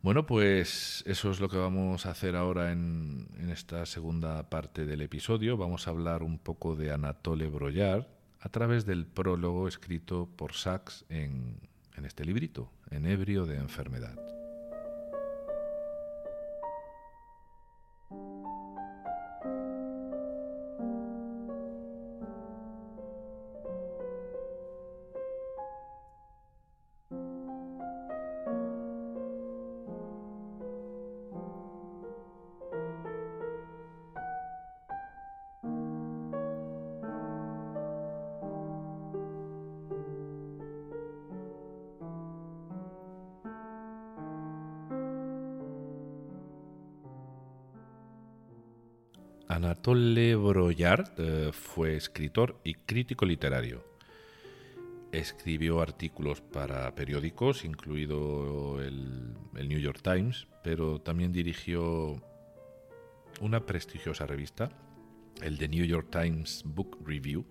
Bueno, 0.00 0.24
pues 0.24 1.02
eso 1.06 1.30
es 1.30 1.40
lo 1.40 1.48
que 1.50 1.58
vamos 1.58 2.06
a 2.06 2.12
hacer 2.12 2.36
ahora 2.36 2.72
en, 2.72 3.28
en 3.38 3.50
esta 3.50 3.84
segunda 3.84 4.48
parte 4.48 4.86
del 4.86 5.02
episodio. 5.02 5.58
Vamos 5.58 5.86
a 5.86 5.90
hablar 5.90 6.22
un 6.22 6.38
poco 6.38 6.76
de 6.76 6.92
Anatole 6.92 7.48
Broyard 7.48 8.06
a 8.40 8.48
través 8.48 8.86
del 8.86 9.06
prólogo 9.06 9.68
escrito 9.68 10.30
por 10.36 10.54
Sachs 10.54 11.04
en, 11.10 11.67
en 11.98 12.06
este 12.06 12.24
librito, 12.24 12.70
en 12.90 13.06
ebrio 13.06 13.44
de 13.44 13.56
enfermedad. 13.56 14.37
Anatole 49.58 50.36
Broyard 50.36 51.14
eh, 51.18 51.50
fue 51.52 51.96
escritor 51.96 52.60
y 52.62 52.74
crítico 52.74 53.26
literario. 53.26 53.82
Escribió 55.10 55.80
artículos 55.80 56.40
para 56.40 56.94
periódicos, 56.94 57.64
incluido 57.64 58.80
el, 58.80 59.34
el, 59.56 59.68
New 59.68 59.80
York 59.80 59.98
Times, 60.00 60.46
pero 60.62 61.00
también 61.00 61.32
dirigió 61.32 62.22
una 63.40 63.66
prestigiosa 63.66 64.26
revista, 64.26 64.70
el 65.42 65.58
The 65.58 65.66
New 65.66 65.84
York 65.84 66.06
Times 66.08 66.62
Book 66.64 66.96
Review, 67.04 67.44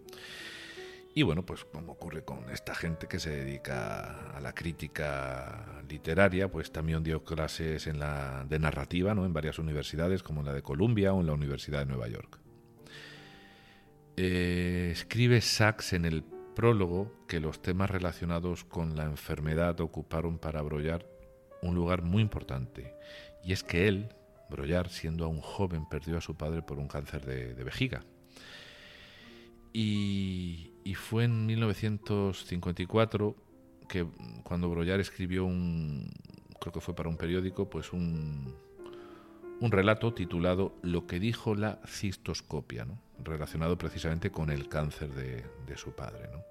y 1.18 1.24
bueno, 1.24 1.44
pues 1.44 1.66
como 1.66 1.94
ocurre 1.94 2.24
con 2.24 2.48
esta 2.52 2.76
gente 2.76 3.08
que 3.08 3.18
se 3.18 3.32
dedica 3.32 4.38
a 4.38 4.40
la 4.40 4.54
crítica 4.54 5.82
literaria, 5.90 6.52
pues 6.52 6.72
también 6.72 7.02
dio 7.02 7.24
clases 7.24 7.88
en 7.88 7.98
la, 7.98 8.46
de 8.48 8.60
narrativa 8.60 9.16
¿no? 9.16 9.26
en 9.26 9.34
varias 9.34 9.58
universidades, 9.58 10.22
como 10.22 10.42
en 10.42 10.46
la 10.46 10.54
de 10.54 10.62
Columbia 10.62 11.14
o 11.14 11.22
en 11.22 11.26
la 11.26 11.34
Universidad 11.34 11.80
de 11.80 11.88
Nueva 11.88 12.08
York. 12.08 12.40
Eh, 14.16 14.90
escribe 14.92 15.42
Sachs 15.42 15.94
en 15.94 16.06
el 16.06 16.24
prólogo 16.56 17.26
que 17.28 17.40
los 17.40 17.64
temas 17.64 17.90
relacionados 17.90 18.64
con 18.64 18.96
la 18.96 19.06
enfermedad 19.06 19.82
ocuparon 19.82 20.38
para 20.38 20.62
Brollar 20.62 21.08
un 21.64 21.74
lugar 21.74 22.04
muy 22.04 22.22
importante, 22.22 22.94
y 23.44 23.54
es 23.54 23.64
que 23.64 23.88
él, 23.88 24.10
Brollar, 24.52 24.90
siendo 24.90 25.26
aún 25.26 25.42
joven, 25.42 25.90
perdió 25.90 26.20
a 26.20 26.22
su 26.22 26.38
padre 26.38 26.62
por 26.62 26.78
un 26.78 26.88
cáncer 26.88 27.26
de, 27.26 27.56
de 27.56 27.64
vejiga. 27.64 28.04
Y, 29.80 30.96
fue 30.96 31.26
en 31.26 31.46
1954 31.46 33.36
que 33.88 34.08
cuando 34.42 34.72
Brollar 34.72 35.00
escribió 35.00 35.46
un, 35.46 36.12
creo 36.60 36.74
que 36.74 36.82
fue 36.82 36.96
para 36.96 37.10
un 37.10 37.18
periódico, 37.18 37.70
pues 37.70 37.94
un, 37.94 38.56
un 39.62 39.72
relato 39.72 40.16
titulado 40.16 40.74
Lo 40.82 41.06
que 41.06 41.20
dijo 41.20 41.54
la 41.54 41.80
cistoscopia, 41.86 42.86
¿no? 42.86 43.00
relacionado 43.24 43.78
precisamente 43.78 44.32
con 44.32 44.50
el 44.50 44.68
cáncer 44.68 45.14
de, 45.14 45.46
de 45.68 45.78
su 45.78 45.92
padre. 45.92 46.28
¿no? 46.32 46.44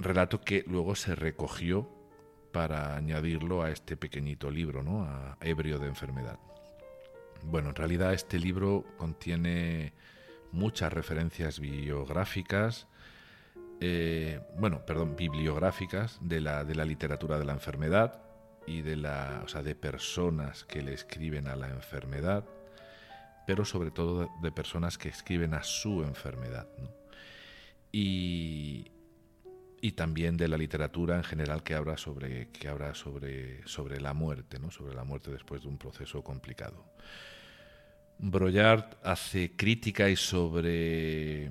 Relato 0.00 0.40
que 0.40 0.64
luego 0.66 0.96
se 0.96 1.14
recogió 1.14 1.88
para 2.50 2.96
añadirlo 2.96 3.62
a 3.62 3.70
este 3.70 3.96
pequeñito 3.96 4.50
libro, 4.50 4.82
¿no? 4.82 5.04
a 5.04 5.36
Ebrio 5.40 5.78
de 5.78 5.86
enfermedad. 5.86 6.40
Bueno, 7.44 7.68
en 7.68 7.76
realidad 7.76 8.12
este 8.12 8.40
libro 8.40 8.84
contiene 8.96 9.92
muchas 10.52 10.92
referencias 10.92 11.60
biográficas, 11.60 12.86
eh, 13.80 14.40
bueno, 14.58 14.84
perdón, 14.84 15.16
bibliográficas 15.16 16.18
de 16.20 16.40
la, 16.40 16.64
de 16.64 16.74
la 16.74 16.84
literatura 16.84 17.38
de 17.38 17.44
la 17.44 17.52
enfermedad 17.52 18.20
y 18.66 18.82
de, 18.82 18.96
la, 18.96 19.42
o 19.44 19.48
sea, 19.48 19.62
de 19.62 19.74
personas 19.74 20.64
que 20.64 20.82
le 20.82 20.92
escriben 20.92 21.48
a 21.48 21.56
la 21.56 21.68
enfermedad, 21.68 22.44
pero 23.46 23.64
sobre 23.64 23.90
todo 23.90 24.28
de 24.42 24.52
personas 24.52 24.98
que 24.98 25.08
escriben 25.08 25.54
a 25.54 25.62
su 25.62 26.02
enfermedad. 26.02 26.68
Y, 27.92 28.90
y 29.80 29.92
también 29.92 30.36
de 30.36 30.48
la 30.48 30.58
literatura 30.58 31.16
en 31.16 31.24
general 31.24 31.62
que 31.62 31.74
habla 31.74 31.96
sobre, 31.96 32.48
que 32.48 32.68
habla 32.68 32.94
sobre, 32.94 33.66
sobre 33.66 34.00
la 34.00 34.12
muerte, 34.12 34.58
¿no? 34.58 34.70
sobre 34.70 34.94
la 34.94 35.04
muerte 35.04 35.30
después 35.30 35.62
de 35.62 35.68
un 35.68 35.78
proceso 35.78 36.22
complicado. 36.22 36.84
Broyard 38.18 38.98
hace 39.02 39.52
crítica 39.54 40.08
y 40.08 40.16
sobre 40.16 41.50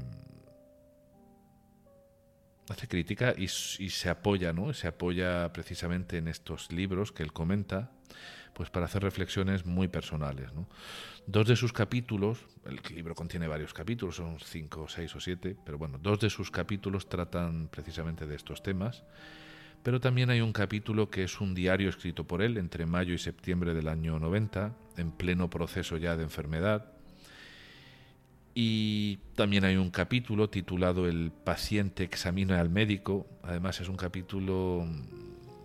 hace 2.69 2.88
crítica 2.88 3.34
y, 3.38 3.47
se 3.47 4.10
apoya, 4.10 4.51
¿no? 4.51 4.73
Se 4.73 4.88
apoya 4.88 5.51
precisamente 5.53 6.17
en 6.17 6.27
estos 6.27 6.71
libros 6.71 7.12
que 7.12 7.23
él 7.23 7.32
comenta, 7.32 7.91
pues 8.53 8.69
para 8.69 8.86
hacer 8.86 9.03
reflexiones 9.03 9.65
muy 9.65 9.88
personales, 9.88 10.49
Dos 11.30 11.45
de 11.45 11.58
sus 11.58 11.73
capítulos, 11.73 12.39
el 12.65 12.80
libro 12.95 13.13
contiene 13.13 13.49
varios 13.49 13.73
capítulos, 13.73 14.15
son 14.15 14.39
cinco, 14.39 14.88
seis 14.88 15.13
o 15.13 15.19
siete, 15.19 15.58
pero 15.65 15.77
bueno, 15.77 15.97
dos 16.01 16.19
de 16.21 16.30
sus 16.30 16.51
capítulos 16.51 17.10
tratan 17.10 17.67
precisamente 17.67 18.25
de 18.25 18.36
estos 18.36 18.63
temas 18.63 19.03
pero 19.83 19.99
también 19.99 20.29
hay 20.29 20.41
un 20.41 20.53
capítulo 20.53 21.09
que 21.09 21.23
es 21.23 21.39
un 21.39 21.53
diario 21.53 21.89
escrito 21.89 22.25
por 22.25 22.41
él 22.41 22.57
entre 22.57 22.85
mayo 22.85 23.13
y 23.13 23.17
septiembre 23.17 23.73
del 23.73 23.87
año 23.87 24.19
90, 24.19 24.75
en 24.97 25.11
pleno 25.11 25.49
proceso 25.49 25.97
ya 25.97 26.15
de 26.17 26.23
enfermedad. 26.23 26.91
Y 28.59 29.17
también 29.35 29.65
hay 29.65 29.75
un 29.75 29.91
capítulo 29.91 30.49
titulado 30.49 31.07
El 31.07 31.31
paciente 31.31 32.03
examina 32.03 32.59
al 32.59 32.71
médico. 32.71 33.27
Además 33.43 33.79
es 33.79 33.87
un 33.87 33.97
capítulo 33.97 34.83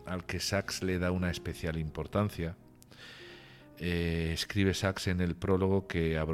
al 0.05 0.27
que 0.27 0.40
Sachs 0.40 0.83
le 0.83 0.98
da 0.98 1.11
una 1.11 1.31
especial 1.31 1.79
importancia. 1.79 2.55
Eh, 3.79 4.31
escribe 4.35 4.75
Sachs 4.75 5.09
en 5.09 5.22
el 5.22 5.35
prólogo 5.35 5.87
que 5.87 6.18
a 6.18 6.25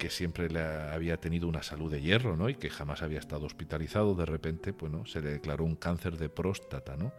que 0.00 0.08
siempre 0.08 0.48
le 0.48 0.62
había 0.62 1.18
tenido 1.18 1.46
una 1.46 1.62
salud 1.62 1.90
de 1.90 2.00
hierro, 2.00 2.34
¿no? 2.34 2.48
Y 2.48 2.54
que 2.54 2.70
jamás 2.70 3.02
había 3.02 3.18
estado 3.18 3.44
hospitalizado, 3.44 4.14
de 4.14 4.24
repente, 4.24 4.72
bueno, 4.72 5.04
se 5.04 5.20
le 5.20 5.30
declaró 5.30 5.62
un 5.62 5.76
cáncer 5.76 6.16
de 6.16 6.30
próstata, 6.30 6.96
¿no? 6.96 7.12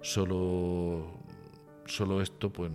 Solo, 0.00 1.20
solo 1.84 2.22
esto, 2.22 2.50
pues, 2.50 2.72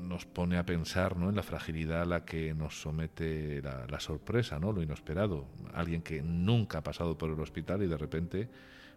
nos 0.00 0.24
pone 0.24 0.56
a 0.56 0.64
pensar, 0.64 1.16
¿no? 1.16 1.30
En 1.30 1.34
la 1.34 1.42
fragilidad 1.42 2.02
a 2.02 2.04
la 2.04 2.24
que 2.24 2.54
nos 2.54 2.80
somete 2.80 3.60
la, 3.60 3.88
la 3.88 3.98
sorpresa, 3.98 4.60
¿no? 4.60 4.70
Lo 4.70 4.84
inesperado. 4.84 5.46
Alguien 5.74 6.02
que 6.02 6.22
nunca 6.22 6.78
ha 6.78 6.82
pasado 6.84 7.18
por 7.18 7.30
el 7.30 7.40
hospital 7.40 7.82
y 7.82 7.88
de 7.88 7.96
repente, 7.98 8.48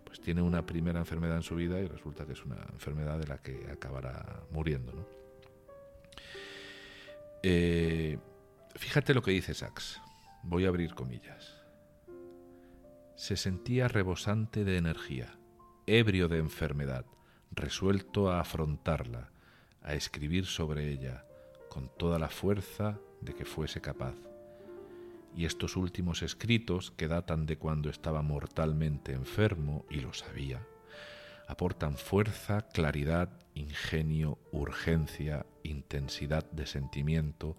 pues, 0.04 0.22
tiene 0.22 0.44
una 0.44 0.64
primera 0.68 1.00
enfermedad 1.00 1.38
en 1.38 1.44
su 1.44 1.56
vida 1.56 1.80
y 1.80 1.88
resulta 1.88 2.28
que 2.28 2.34
es 2.34 2.46
una 2.46 2.64
enfermedad 2.74 3.18
de 3.18 3.26
la 3.26 3.40
que 3.40 3.66
acabará 3.72 4.44
muriendo, 4.52 4.94
¿no? 4.94 5.06
Eh, 7.42 8.20
Fíjate 8.76 9.14
lo 9.14 9.22
que 9.22 9.32
dice 9.32 9.54
Sachs. 9.54 10.02
Voy 10.44 10.66
a 10.66 10.70
abrir 10.70 10.94
comillas. 10.96 11.62
Se 13.16 13.38
sentía 13.38 13.88
rebosante 13.88 14.64
de 14.64 14.78
energía, 14.78 15.38
ebrio 15.86 16.28
de 16.28 16.40
enfermedad, 16.40 17.06
resuelto 17.52 18.32
a 18.32 18.40
afrontarla, 18.40 19.30
a 19.82 19.94
escribir 19.94 20.46
sobre 20.46 20.90
ella, 20.90 21.26
con 21.70 21.90
toda 21.98 22.18
la 22.18 22.30
fuerza 22.30 23.00
de 23.20 23.34
que 23.34 23.46
fuese 23.46 23.82
capaz. 23.82 24.16
Y 25.36 25.46
estos 25.46 25.76
últimos 25.76 26.24
escritos, 26.24 26.92
que 26.92 27.08
datan 27.08 27.46
de 27.46 27.58
cuando 27.58 27.90
estaba 27.90 28.22
mortalmente 28.22 29.14
enfermo, 29.14 29.86
y 29.90 30.00
lo 30.00 30.14
sabía, 30.14 30.66
aportan 31.48 31.98
fuerza, 31.98 32.62
claridad, 32.74 33.30
ingenio, 33.54 34.40
urgencia, 34.52 35.46
intensidad 35.64 36.50
de 36.52 36.66
sentimiento, 36.66 37.56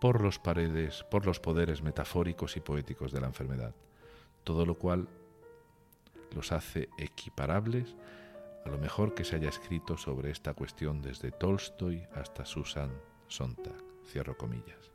por 0.00 0.22
los 0.22 0.38
paredes, 0.38 1.04
por 1.04 1.26
los 1.26 1.40
poderes 1.40 1.82
metafóricos 1.82 2.56
y 2.56 2.60
poéticos 2.60 3.12
de 3.12 3.20
la 3.20 3.26
enfermedad, 3.26 3.74
todo 4.44 4.64
lo 4.64 4.76
cual 4.76 5.08
los 6.34 6.52
hace 6.52 6.88
equiparables 6.98 7.94
a 8.64 8.68
lo 8.68 8.78
mejor 8.78 9.14
que 9.14 9.24
se 9.24 9.36
haya 9.36 9.48
escrito 9.48 9.96
sobre 9.96 10.30
esta 10.30 10.54
cuestión 10.54 11.00
desde 11.00 11.30
Tolstoy 11.30 12.06
hasta 12.14 12.44
Susan 12.44 12.90
Sontag. 13.26 13.74
Cierro 14.06 14.36
comillas. 14.36 14.90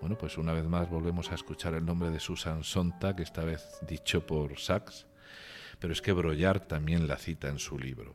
Bueno, 0.00 0.16
pues 0.16 0.38
una 0.38 0.52
vez 0.52 0.64
más 0.64 0.88
volvemos 0.88 1.30
a 1.30 1.34
escuchar 1.34 1.74
el 1.74 1.84
nombre 1.84 2.10
de 2.10 2.20
Susan 2.20 2.62
Sontag, 2.62 3.20
esta 3.20 3.44
vez 3.44 3.78
dicho 3.86 4.26
por 4.26 4.58
Sachs, 4.58 5.06
pero 5.78 5.92
es 5.92 6.02
que 6.02 6.12
Broyard 6.12 6.66
también 6.66 7.08
la 7.08 7.16
cita 7.16 7.48
en 7.48 7.58
su 7.58 7.78
libro. 7.78 8.14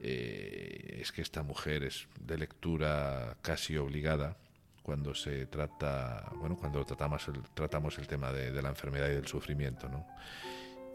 Eh, 0.00 0.98
es 1.00 1.12
que 1.12 1.22
esta 1.22 1.42
mujer 1.42 1.84
es 1.84 2.08
de 2.20 2.38
lectura 2.38 3.36
casi 3.42 3.76
obligada 3.76 4.36
cuando 4.82 5.14
se 5.14 5.46
trata, 5.46 6.30
bueno, 6.36 6.56
cuando 6.56 6.84
tratamos 6.84 7.26
el, 7.28 7.42
tratamos 7.54 7.98
el 7.98 8.06
tema 8.06 8.32
de, 8.32 8.62
la 8.62 8.68
enfermedad 8.68 9.08
y 9.08 9.14
del 9.14 9.26
sufrimiento, 9.26 9.88
¿no? 9.88 10.06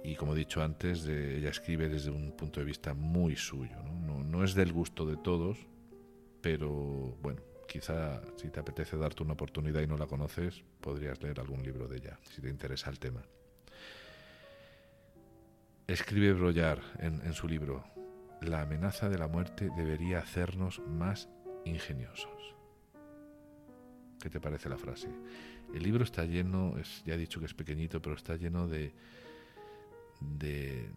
Y 0.03 0.15
como 0.15 0.33
he 0.33 0.37
dicho 0.37 0.63
antes, 0.63 1.05
ella 1.05 1.49
escribe 1.49 1.89
desde 1.89 2.09
un 2.09 2.31
punto 2.31 2.59
de 2.59 2.65
vista 2.65 2.93
muy 2.93 3.35
suyo, 3.35 3.75
¿no? 3.83 4.23
¿no? 4.23 4.43
es 4.43 4.55
del 4.55 4.71
gusto 4.71 5.05
de 5.05 5.17
todos, 5.17 5.57
pero 6.41 6.69
bueno, 7.21 7.41
quizá 7.67 8.21
si 8.35 8.49
te 8.49 8.59
apetece 8.59 8.97
darte 8.97 9.23
una 9.23 9.33
oportunidad 9.33 9.81
y 9.81 9.87
no 9.87 9.97
la 9.97 10.07
conoces, 10.07 10.63
podrías 10.81 11.21
leer 11.21 11.39
algún 11.39 11.63
libro 11.63 11.87
de 11.87 11.97
ella, 11.97 12.19
si 12.29 12.41
te 12.41 12.49
interesa 12.49 12.89
el 12.89 12.99
tema. 12.99 13.21
Escribe 15.87 16.33
Brollar 16.33 16.81
en, 16.99 17.33
su 17.33 17.47
libro, 17.47 17.83
la 18.41 18.61
amenaza 18.61 19.07
de 19.09 19.17
la 19.17 19.27
muerte 19.27 19.69
debería 19.75 20.19
hacernos 20.19 20.81
más 20.87 21.29
ingeniosos. 21.63 22.55
¿Qué 24.21 24.29
te 24.29 24.39
parece 24.39 24.69
la 24.69 24.77
frase? 24.77 25.09
El 25.73 25.83
libro 25.83 26.03
está 26.03 26.25
lleno, 26.25 26.77
es, 26.77 27.03
ya 27.05 27.13
he 27.13 27.17
dicho 27.17 27.39
que 27.39 27.45
es 27.45 27.53
pequeñito, 27.53 28.01
pero 28.01 28.15
está 28.15 28.35
lleno 28.35 28.67
de, 28.67 28.93
de, 30.19 30.87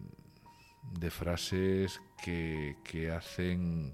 frases 1.09 2.01
que, 2.23 2.75
que, 2.83 3.11
hacen 3.11 3.93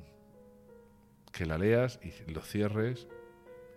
que 1.32 1.46
la 1.46 1.58
leas 1.58 2.00
y 2.04 2.32
lo 2.32 2.42
cierres 2.42 3.08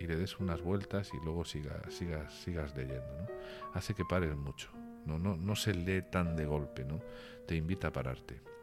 y 0.00 0.06
le 0.06 0.16
des 0.16 0.40
unas 0.40 0.60
vueltas 0.60 1.10
y 1.12 1.24
luego 1.24 1.44
sigas, 1.44 1.92
sigas, 1.94 2.32
sigas 2.42 2.76
leyendo. 2.76 3.26
Hace 3.74 3.94
que 3.94 4.04
pares 4.04 4.36
mucho. 4.36 4.70
No, 5.04 5.18
no, 5.18 5.36
no 5.36 5.54
se 5.54 5.74
lee 5.74 6.02
tan 6.10 6.34
de 6.36 6.46
golpe, 6.46 6.84
¿no? 6.84 7.00
Te 7.46 7.54
invita 7.54 7.88
a 7.88 7.92
pararte. 7.92 8.53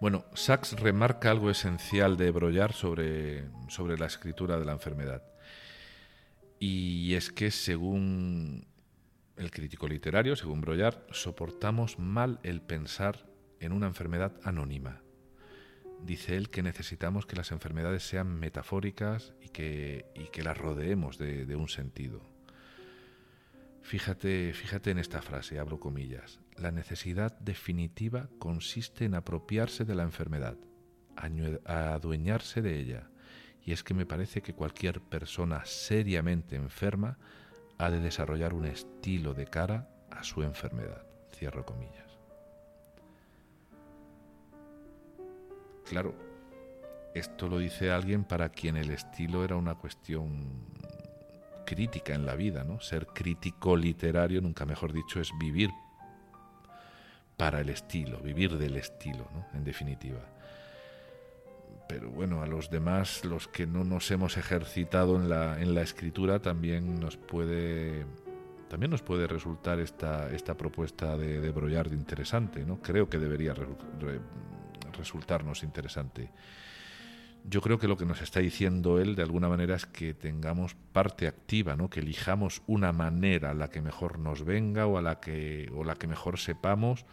Bueno, 0.00 0.24
Sachs 0.32 0.78
remarca 0.78 1.28
algo 1.28 1.50
esencial 1.50 2.16
de 2.16 2.30
Brollar 2.30 2.72
sobre, 2.72 3.46
sobre 3.68 3.98
la 3.98 4.06
escritura 4.06 4.56
de 4.56 4.64
la 4.64 4.70
enfermedad. 4.70 5.24
Y 6.60 7.14
es 7.14 7.32
que 7.32 7.50
según 7.50 8.68
el 9.36 9.50
crítico 9.50 9.88
literario, 9.88 10.36
según 10.36 10.60
Brollar, 10.60 11.04
soportamos 11.10 11.98
mal 11.98 12.38
el 12.44 12.60
pensar 12.60 13.26
en 13.58 13.72
una 13.72 13.88
enfermedad 13.88 14.34
anónima. 14.44 15.02
Dice 16.00 16.36
él 16.36 16.48
que 16.48 16.62
necesitamos 16.62 17.26
que 17.26 17.34
las 17.34 17.50
enfermedades 17.50 18.04
sean 18.04 18.38
metafóricas 18.38 19.34
y 19.42 19.48
que, 19.48 20.06
y 20.14 20.28
que 20.28 20.44
las 20.44 20.56
rodeemos 20.56 21.18
de, 21.18 21.44
de 21.44 21.56
un 21.56 21.68
sentido. 21.68 22.37
Fíjate, 23.88 24.52
fíjate 24.52 24.90
en 24.90 24.98
esta 24.98 25.22
frase, 25.22 25.58
abro 25.58 25.80
comillas. 25.80 26.40
La 26.58 26.70
necesidad 26.70 27.32
definitiva 27.40 28.28
consiste 28.38 29.06
en 29.06 29.14
apropiarse 29.14 29.86
de 29.86 29.94
la 29.94 30.02
enfermedad, 30.02 30.58
adueñarse 31.64 32.60
de 32.60 32.78
ella. 32.78 33.08
Y 33.64 33.72
es 33.72 33.82
que 33.82 33.94
me 33.94 34.04
parece 34.04 34.42
que 34.42 34.52
cualquier 34.52 35.00
persona 35.00 35.64
seriamente 35.64 36.54
enferma 36.54 37.16
ha 37.78 37.88
de 37.88 38.00
desarrollar 38.00 38.52
un 38.52 38.66
estilo 38.66 39.32
de 39.32 39.46
cara 39.46 39.88
a 40.10 40.22
su 40.22 40.42
enfermedad. 40.42 41.06
Cierro 41.32 41.64
comillas. 41.64 42.18
Claro, 45.86 46.14
esto 47.14 47.48
lo 47.48 47.56
dice 47.56 47.90
alguien 47.90 48.24
para 48.24 48.50
quien 48.50 48.76
el 48.76 48.90
estilo 48.90 49.44
era 49.44 49.56
una 49.56 49.76
cuestión 49.76 50.76
crítica 51.68 52.14
en 52.14 52.24
la 52.24 52.34
vida, 52.34 52.64
¿no? 52.64 52.80
Ser 52.80 53.08
crítico 53.08 53.76
literario, 53.76 54.40
nunca 54.40 54.64
mejor 54.64 54.90
dicho, 54.94 55.20
es 55.20 55.30
vivir 55.38 55.68
para 57.36 57.60
el 57.60 57.68
estilo, 57.68 58.20
vivir 58.20 58.56
del 58.56 58.78
estilo, 58.78 59.28
¿no? 59.34 59.46
En 59.52 59.64
definitiva. 59.64 60.20
Pero 61.86 62.08
bueno, 62.10 62.42
a 62.42 62.46
los 62.46 62.70
demás, 62.70 63.22
los 63.26 63.48
que 63.48 63.66
no 63.66 63.84
nos 63.84 64.10
hemos 64.10 64.38
ejercitado 64.38 65.16
en 65.16 65.28
la, 65.28 65.60
en 65.60 65.74
la 65.74 65.82
escritura, 65.82 66.40
también 66.40 66.98
nos 66.98 67.18
puede 67.18 68.06
también 68.70 68.90
nos 68.90 69.02
puede 69.02 69.26
resultar 69.26 69.78
esta, 69.78 70.30
esta 70.30 70.54
propuesta 70.54 71.16
de, 71.16 71.40
de 71.40 71.94
interesante, 71.94 72.64
¿no? 72.64 72.80
Creo 72.80 73.08
que 73.08 73.18
debería 73.18 73.54
resultarnos 74.92 75.62
interesante 75.62 76.30
yo 77.48 77.60
creo 77.60 77.78
que 77.78 77.88
lo 77.88 77.96
que 77.96 78.04
nos 78.04 78.20
está 78.20 78.40
diciendo 78.40 79.00
él 79.00 79.14
de 79.14 79.22
alguna 79.22 79.48
manera 79.48 79.74
es 79.76 79.86
que 79.86 80.14
tengamos 80.14 80.74
parte 80.74 81.26
activa, 81.26 81.76
¿no? 81.76 81.88
que 81.88 82.00
elijamos 82.00 82.62
una 82.66 82.92
manera 82.92 83.50
a 83.50 83.54
la 83.54 83.70
que 83.70 83.80
mejor 83.80 84.18
nos 84.18 84.44
venga 84.44 84.86
o 84.86 84.98
a 84.98 85.02
la 85.02 85.20
que, 85.20 85.70
o 85.74 85.84
la 85.84 85.94
que 85.94 86.06
mejor 86.06 86.38
sepamos 86.38 87.06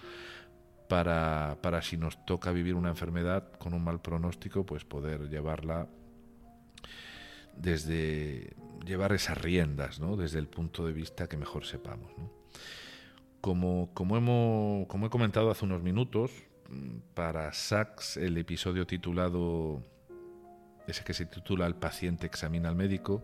para, 0.90 1.58
para 1.62 1.82
si 1.82 1.98
nos 1.98 2.26
toca 2.26 2.52
vivir 2.52 2.76
una 2.76 2.90
enfermedad 2.90 3.52
con 3.58 3.74
un 3.74 3.84
mal 3.84 4.02
pronóstico, 4.02 4.66
pues 4.66 4.84
poder 4.84 5.30
llevarla 5.30 5.88
desde 7.56 8.56
llevar 8.86 9.14
esas 9.14 9.38
riendas, 9.42 10.00
¿no? 10.00 10.18
desde 10.18 10.40
el 10.40 10.48
punto 10.48 10.86
de 10.86 10.94
vista 10.94 11.28
que 11.28 11.38
mejor 11.38 11.66
sepamos. 11.66 12.12
Como, 13.40 13.92
como, 13.94 14.18
hemos, 14.18 14.88
como 14.88 15.08
he 15.08 15.10
comentado 15.10 15.50
hace 15.50 15.66
unos 15.66 15.82
minutos, 15.82 16.32
para 17.14 17.54
Sachs 17.54 18.18
el 18.18 18.38
episodio 18.38 18.88
titulado 18.88 19.84
ese 20.88 21.04
que 21.04 21.14
se 21.14 21.26
titula 21.26 21.66
El 21.66 21.76
paciente 21.76 22.26
examina 22.26 22.70
al 22.70 22.76
médico. 22.76 23.24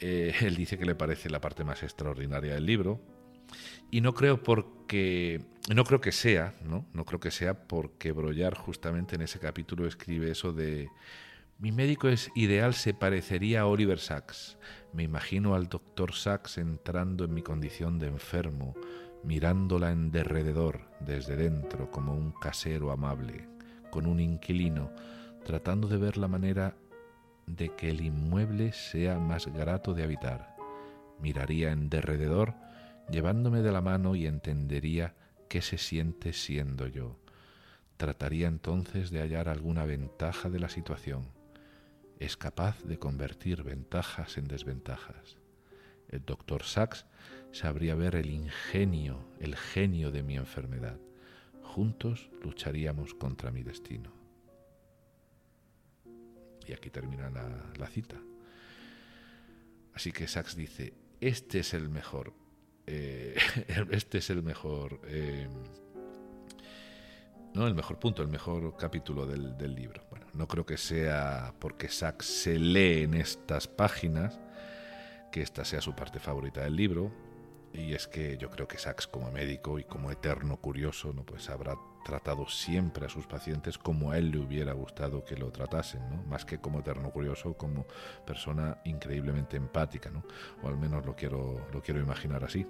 Eh, 0.00 0.34
él 0.40 0.56
dice 0.56 0.78
que 0.78 0.86
le 0.86 0.94
parece 0.94 1.30
la 1.30 1.40
parte 1.40 1.64
más 1.64 1.82
extraordinaria 1.82 2.54
del 2.54 2.66
libro. 2.66 3.00
Y 3.90 4.00
no 4.00 4.14
creo 4.14 4.42
porque 4.42 5.44
no 5.72 5.84
creo 5.84 6.00
que 6.00 6.12
sea, 6.12 6.54
¿no? 6.64 6.86
No 6.92 7.04
creo 7.04 7.20
que 7.20 7.30
sea 7.30 7.66
porque 7.66 8.12
Brollar 8.12 8.54
justamente 8.54 9.14
en 9.14 9.22
ese 9.22 9.38
capítulo 9.38 9.86
escribe 9.86 10.30
eso 10.30 10.52
de 10.52 10.88
mi 11.58 11.70
médico 11.70 12.08
es 12.08 12.30
ideal 12.34 12.74
se 12.74 12.94
parecería 12.94 13.60
a 13.60 13.66
Oliver 13.66 14.00
Sacks. 14.00 14.58
Me 14.92 15.04
imagino 15.04 15.54
al 15.54 15.68
doctor 15.68 16.12
Sacks 16.12 16.58
entrando 16.58 17.24
en 17.24 17.32
mi 17.32 17.42
condición 17.42 17.98
de 17.98 18.08
enfermo, 18.08 18.74
mirándola 19.22 19.92
en 19.92 20.10
derredor, 20.10 20.80
desde 21.00 21.36
dentro, 21.36 21.90
como 21.90 22.12
un 22.12 22.32
casero 22.32 22.90
amable, 22.90 23.46
con 23.90 24.06
un 24.06 24.18
inquilino, 24.18 24.90
tratando 25.44 25.88
de 25.88 25.98
ver 25.98 26.16
la 26.16 26.28
manera 26.28 26.74
de 27.46 27.74
que 27.76 27.90
el 27.90 28.00
inmueble 28.00 28.72
sea 28.72 29.18
más 29.18 29.46
grato 29.46 29.94
de 29.94 30.02
habitar. 30.02 30.56
Miraría 31.20 31.70
en 31.70 31.90
derredor, 31.90 32.54
llevándome 33.10 33.62
de 33.62 33.70
la 33.70 33.80
mano 33.80 34.16
y 34.16 34.26
entendería 34.26 35.14
qué 35.48 35.60
se 35.60 35.78
siente 35.78 36.32
siendo 36.32 36.86
yo. 36.86 37.18
Trataría 37.96 38.48
entonces 38.48 39.10
de 39.10 39.20
hallar 39.20 39.48
alguna 39.48 39.84
ventaja 39.84 40.48
de 40.48 40.58
la 40.58 40.68
situación. 40.68 41.28
Es 42.18 42.36
capaz 42.36 42.82
de 42.82 42.98
convertir 42.98 43.62
ventajas 43.62 44.38
en 44.38 44.48
desventajas. 44.48 45.36
El 46.08 46.24
doctor 46.24 46.62
Sachs 46.62 47.06
sabría 47.52 47.94
ver 47.94 48.16
el 48.16 48.30
ingenio, 48.30 49.28
el 49.40 49.56
genio 49.56 50.10
de 50.10 50.22
mi 50.22 50.36
enfermedad. 50.36 50.98
Juntos 51.62 52.30
lucharíamos 52.42 53.14
contra 53.14 53.50
mi 53.50 53.62
destino. 53.62 54.13
Y 56.66 56.72
aquí 56.72 56.90
termina 56.90 57.30
la, 57.30 57.86
cita. 57.86 58.16
Así 59.94 60.12
que 60.12 60.26
Sachs 60.26 60.56
dice, 60.56 60.94
este 61.20 61.60
es 61.60 61.74
el 61.74 61.88
mejor, 61.88 62.32
eh, 62.86 63.36
este 63.90 64.18
es 64.18 64.30
el 64.30 64.42
mejor, 64.42 65.00
eh, 65.04 65.48
no 67.54 67.66
el 67.66 67.74
mejor 67.74 67.98
punto, 67.98 68.22
el 68.22 68.28
mejor 68.28 68.76
capítulo 68.76 69.26
del, 69.26 69.56
del, 69.56 69.74
libro. 69.74 70.02
Bueno, 70.10 70.26
no 70.32 70.48
creo 70.48 70.66
que 70.66 70.76
sea 70.76 71.54
porque 71.60 71.88
Sachs 71.88 72.26
se 72.26 72.58
lee 72.58 73.02
en 73.02 73.14
estas 73.14 73.68
páginas 73.68 74.40
que 75.30 75.42
esta 75.42 75.64
sea 75.64 75.80
su 75.80 75.94
parte 75.94 76.18
favorita 76.18 76.62
del 76.62 76.76
libro, 76.76 77.12
y 77.72 77.92
es 77.92 78.06
que 78.06 78.38
yo 78.38 78.50
creo 78.50 78.68
que 78.68 78.78
Sachs 78.78 79.06
como 79.08 79.30
médico 79.32 79.78
y 79.80 79.84
como 79.84 80.12
eterno 80.12 80.56
curioso, 80.58 81.12
no 81.12 81.24
pues 81.24 81.50
habrá 81.50 81.76
tratado 82.04 82.46
siempre 82.46 83.06
a 83.06 83.08
sus 83.08 83.26
pacientes 83.26 83.76
como 83.78 84.12
a 84.12 84.18
él 84.18 84.30
le 84.30 84.38
hubiera 84.38 84.72
gustado 84.72 85.24
que 85.24 85.36
lo 85.36 85.50
tratasen, 85.50 86.08
¿no? 86.08 86.22
más 86.24 86.44
que 86.44 86.58
como 86.58 86.78
eterno 86.78 87.10
curioso, 87.10 87.54
como 87.54 87.86
persona 88.24 88.78
increíblemente 88.84 89.56
empática, 89.56 90.10
¿no? 90.10 90.22
o 90.62 90.68
al 90.68 90.78
menos 90.78 91.04
lo 91.04 91.16
quiero, 91.16 91.66
lo 91.72 91.82
quiero 91.82 92.00
imaginar 92.00 92.44
así. 92.44 92.64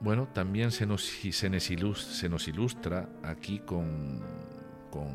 Bueno, 0.00 0.28
también 0.32 0.70
se 0.70 0.86
nos, 0.86 1.24
ilustra, 1.24 2.14
se 2.14 2.28
nos 2.28 2.46
ilustra 2.46 3.08
aquí 3.22 3.60
con, 3.60 4.22
con, 4.90 5.08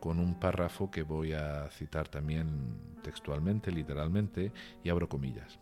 con 0.00 0.18
un 0.18 0.38
párrafo 0.38 0.90
que 0.90 1.02
voy 1.02 1.32
a 1.32 1.70
citar 1.70 2.08
también 2.08 2.98
textualmente, 3.02 3.70
literalmente, 3.70 4.52
y 4.84 4.90
abro 4.90 5.08
comillas. 5.08 5.58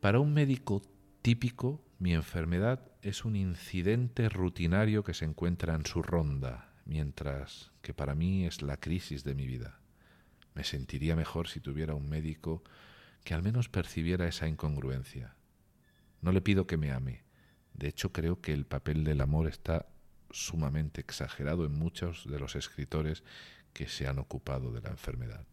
Para 0.00 0.20
un 0.20 0.34
médico 0.34 0.82
típico, 1.22 1.80
mi 1.98 2.12
enfermedad 2.12 2.93
es 3.04 3.26
un 3.26 3.36
incidente 3.36 4.30
rutinario 4.30 5.04
que 5.04 5.12
se 5.12 5.26
encuentra 5.26 5.74
en 5.74 5.84
su 5.84 6.02
ronda, 6.02 6.72
mientras 6.86 7.70
que 7.82 7.92
para 7.92 8.14
mí 8.14 8.46
es 8.46 8.62
la 8.62 8.78
crisis 8.78 9.24
de 9.24 9.34
mi 9.34 9.46
vida. 9.46 9.78
Me 10.54 10.64
sentiría 10.64 11.14
mejor 11.14 11.48
si 11.48 11.60
tuviera 11.60 11.94
un 11.94 12.08
médico 12.08 12.64
que 13.22 13.34
al 13.34 13.42
menos 13.42 13.68
percibiera 13.68 14.26
esa 14.26 14.48
incongruencia. 14.48 15.36
No 16.22 16.32
le 16.32 16.40
pido 16.40 16.66
que 16.66 16.78
me 16.78 16.92
ame. 16.92 17.24
De 17.74 17.88
hecho, 17.88 18.10
creo 18.10 18.40
que 18.40 18.54
el 18.54 18.64
papel 18.64 19.04
del 19.04 19.20
amor 19.20 19.48
está 19.48 19.86
sumamente 20.30 21.02
exagerado 21.02 21.66
en 21.66 21.72
muchos 21.72 22.26
de 22.26 22.38
los 22.38 22.56
escritores 22.56 23.22
que 23.74 23.86
se 23.86 24.06
han 24.06 24.18
ocupado 24.18 24.72
de 24.72 24.80
la 24.80 24.88
enfermedad. 24.88 25.44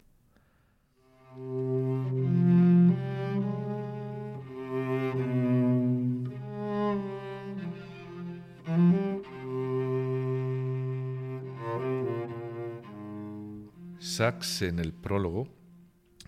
Sachs 14.22 14.62
en 14.62 14.78
el 14.78 14.94
prólogo 14.94 15.48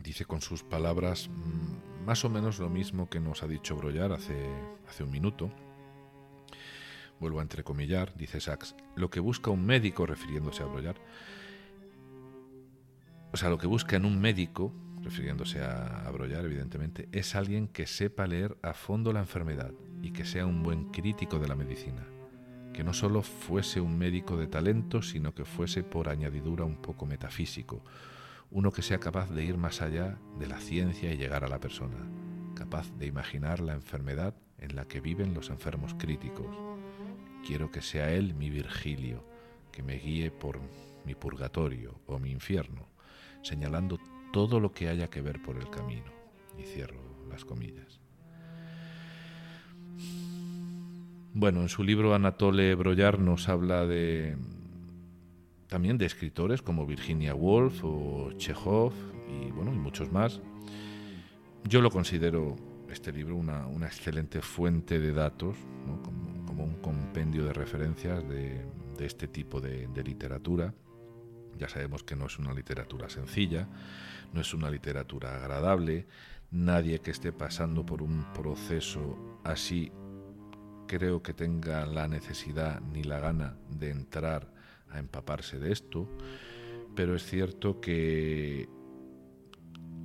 dice 0.01 0.25
con 0.25 0.41
sus 0.41 0.63
palabras 0.63 1.29
más 2.03 2.25
o 2.25 2.29
menos 2.31 2.57
lo 2.57 2.67
mismo 2.67 3.07
que 3.07 3.19
nos 3.19 3.43
ha 3.43 3.47
dicho 3.47 3.75
Brollar 3.75 4.13
hace, 4.13 4.35
hace 4.87 5.03
un 5.03 5.11
minuto. 5.11 5.51
Vuelvo 7.19 7.37
a 7.37 7.43
entrecomillar, 7.43 8.15
dice 8.15 8.39
Sachs, 8.39 8.75
lo 8.95 9.11
que 9.11 9.19
busca 9.19 9.51
un 9.51 9.63
médico, 9.63 10.07
refiriéndose 10.07 10.63
a 10.63 10.65
Brollar, 10.65 10.95
o 13.31 13.37
sea, 13.37 13.49
lo 13.49 13.59
que 13.59 13.67
busca 13.67 13.95
en 13.95 14.05
un 14.05 14.19
médico, 14.19 14.73
refiriéndose 15.03 15.61
a, 15.61 16.07
a 16.07 16.09
evidentemente, 16.09 17.09
es 17.11 17.35
alguien 17.35 17.67
que 17.67 17.85
sepa 17.85 18.25
leer 18.25 18.57
a 18.63 18.73
fondo 18.73 19.13
la 19.13 19.19
enfermedad 19.19 19.71
y 20.01 20.13
que 20.13 20.25
sea 20.25 20.47
un 20.47 20.63
buen 20.63 20.85
crítico 20.85 21.37
de 21.37 21.47
la 21.47 21.55
medicina 21.55 22.07
que 22.73 22.83
no 22.83 22.93
solo 22.93 23.21
fuese 23.21 23.79
un 23.79 23.97
médico 23.97 24.35
de 24.35 24.47
talento, 24.47 25.01
sino 25.01 25.33
que 25.33 25.45
fuese 25.45 25.83
por 25.83 26.09
añadidura 26.09 26.65
un 26.65 26.77
poco 26.77 27.05
metafísico, 27.05 27.83
uno 28.49 28.71
que 28.71 28.81
sea 28.81 28.99
capaz 28.99 29.29
de 29.29 29.43
ir 29.43 29.57
más 29.57 29.81
allá 29.81 30.17
de 30.39 30.47
la 30.47 30.59
ciencia 30.59 31.13
y 31.13 31.17
llegar 31.17 31.43
a 31.43 31.47
la 31.47 31.59
persona, 31.59 31.97
capaz 32.55 32.91
de 32.97 33.05
imaginar 33.05 33.59
la 33.59 33.73
enfermedad 33.73 34.35
en 34.57 34.75
la 34.75 34.85
que 34.85 35.01
viven 35.01 35.33
los 35.33 35.49
enfermos 35.49 35.93
críticos. 35.93 36.55
Quiero 37.45 37.71
que 37.71 37.81
sea 37.81 38.11
él 38.11 38.33
mi 38.33 38.49
Virgilio, 38.49 39.23
que 39.71 39.83
me 39.83 39.97
guíe 39.97 40.31
por 40.31 40.59
mi 41.05 41.15
purgatorio 41.15 41.99
o 42.07 42.19
mi 42.19 42.31
infierno, 42.31 42.87
señalando 43.41 43.99
todo 44.31 44.59
lo 44.59 44.71
que 44.71 44.89
haya 44.89 45.09
que 45.09 45.21
ver 45.21 45.41
por 45.41 45.57
el 45.57 45.69
camino. 45.69 46.11
Y 46.57 46.63
cierro 46.63 47.01
las 47.29 47.43
comillas. 47.43 47.99
Bueno, 51.35 51.61
en 51.61 51.69
su 51.69 51.83
libro 51.83 52.13
Anatole 52.13 52.75
Broyar 52.75 53.17
nos 53.17 53.49
habla 53.49 53.87
de 53.87 54.37
también 55.67 55.97
de 55.97 56.05
escritores 56.05 56.61
como 56.61 56.85
Virginia 56.85 57.33
Woolf 57.33 57.83
o 57.83 58.31
Chekhov 58.37 58.93
y 59.27 59.49
bueno, 59.49 59.73
y 59.73 59.77
muchos 59.77 60.11
más. 60.11 60.41
Yo 61.63 61.81
lo 61.81 61.89
considero 61.89 62.55
este 62.87 63.11
libro 63.11 63.35
una, 63.35 63.65
excelente 63.81 64.43
fuente 64.43 64.99
de 64.99 65.11
datos, 65.11 65.57
como, 66.45 66.65
un 66.65 66.75
compendio 66.75 67.45
de 67.45 67.53
referencias 67.53 68.23
de, 68.29 68.63
este 68.99 69.27
tipo 69.27 69.59
de, 69.59 69.87
de 69.87 70.03
literatura. 70.03 70.75
Ya 71.57 71.67
sabemos 71.67 72.03
que 72.03 72.15
no 72.15 72.27
es 72.27 72.37
una 72.37 72.53
literatura 72.53 73.09
sencilla, 73.09 73.67
no 74.33 74.39
es 74.39 74.53
una 74.53 74.69
literatura 74.69 75.35
agradable. 75.35 76.05
Nadie 76.51 76.99
que 76.99 77.09
esté 77.09 77.31
pasando 77.31 77.83
por 77.83 78.03
un 78.03 78.23
proceso 78.33 79.39
así 79.43 79.91
creo 80.87 81.21
que 81.21 81.33
tenga 81.33 81.85
la 81.85 82.07
necesidad 82.07 82.81
ni 82.81 83.03
la 83.03 83.19
gana 83.19 83.57
de 83.69 83.89
entrar 83.89 84.53
a 84.89 84.99
empaparse 84.99 85.59
de 85.59 85.71
esto, 85.71 86.07
pero 86.95 87.15
es 87.15 87.25
cierto 87.25 87.81
que 87.81 88.69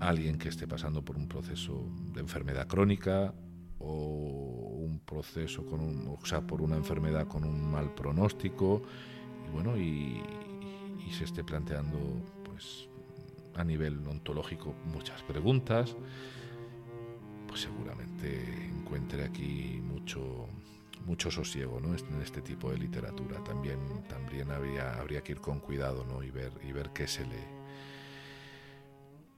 alguien 0.00 0.38
que 0.38 0.48
esté 0.48 0.66
pasando 0.66 1.04
por 1.04 1.16
un 1.16 1.28
proceso 1.28 1.84
de 2.12 2.20
enfermedad 2.20 2.66
crónica 2.66 3.34
o 3.78 4.78
un 4.78 5.00
proceso 5.00 5.66
con 5.66 5.80
un, 5.80 6.16
o 6.20 6.24
sea, 6.24 6.46
por 6.46 6.62
una 6.62 6.76
enfermedad 6.76 7.26
con 7.26 7.44
un 7.44 7.70
mal 7.70 7.94
pronóstico 7.94 8.82
y 9.46 9.52
bueno 9.52 9.76
y, 9.76 10.22
y 11.06 11.12
se 11.12 11.24
esté 11.24 11.44
planteando 11.44 11.98
pues 12.44 12.88
a 13.54 13.64
nivel 13.64 14.06
ontológico 14.06 14.74
muchas 14.84 15.22
preguntas 15.22 15.96
pues 17.46 17.62
seguramente 17.62 18.66
encuentre 18.66 19.24
aquí 19.24 19.80
mucho 19.82 20.48
mucho 21.08 21.30
sosiego 21.30 21.80
¿no? 21.80 21.96
en 21.96 22.22
este 22.22 22.42
tipo 22.42 22.70
de 22.70 22.78
literatura. 22.78 23.42
También, 23.42 23.78
también 24.08 24.50
habría, 24.50 24.92
habría 25.00 25.22
que 25.22 25.32
ir 25.32 25.40
con 25.40 25.58
cuidado 25.58 26.04
¿no? 26.04 26.22
y, 26.22 26.30
ver, 26.30 26.52
y 26.62 26.72
ver 26.72 26.90
qué 26.90 27.08
se 27.08 27.24
lee. 27.24 27.48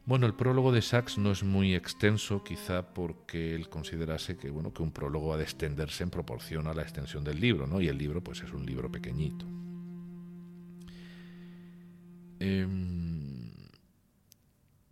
Bueno, 0.05 0.27
el 0.27 0.35
prólogo 0.35 0.73
de 0.73 0.83
Sachs 0.83 1.19
no 1.19 1.31
es 1.31 1.45
muy 1.45 1.75
extenso, 1.75 2.43
quizá 2.43 2.93
porque 2.93 3.55
él 3.55 3.69
considerase 3.69 4.37
que, 4.37 4.51
bueno, 4.51 4.73
que 4.75 4.83
un 4.83 4.91
prólogo 4.91 5.33
ha 5.33 5.37
de 5.37 5.45
extenderse 5.45 6.03
en 6.03 6.11
proporción 6.11 6.67
a 6.67 6.75
la 6.75 6.83
extensión 6.83 7.23
del 7.23 7.41
libro, 7.41 7.67
¿no? 7.67 7.81
y 7.81 7.87
el 7.87 7.97
libro 7.97 8.21
pues, 8.23 8.43
es 8.43 8.53
un 8.53 8.67
libro 8.67 8.91
pequeñito. 8.91 9.47
Em, 12.41 13.53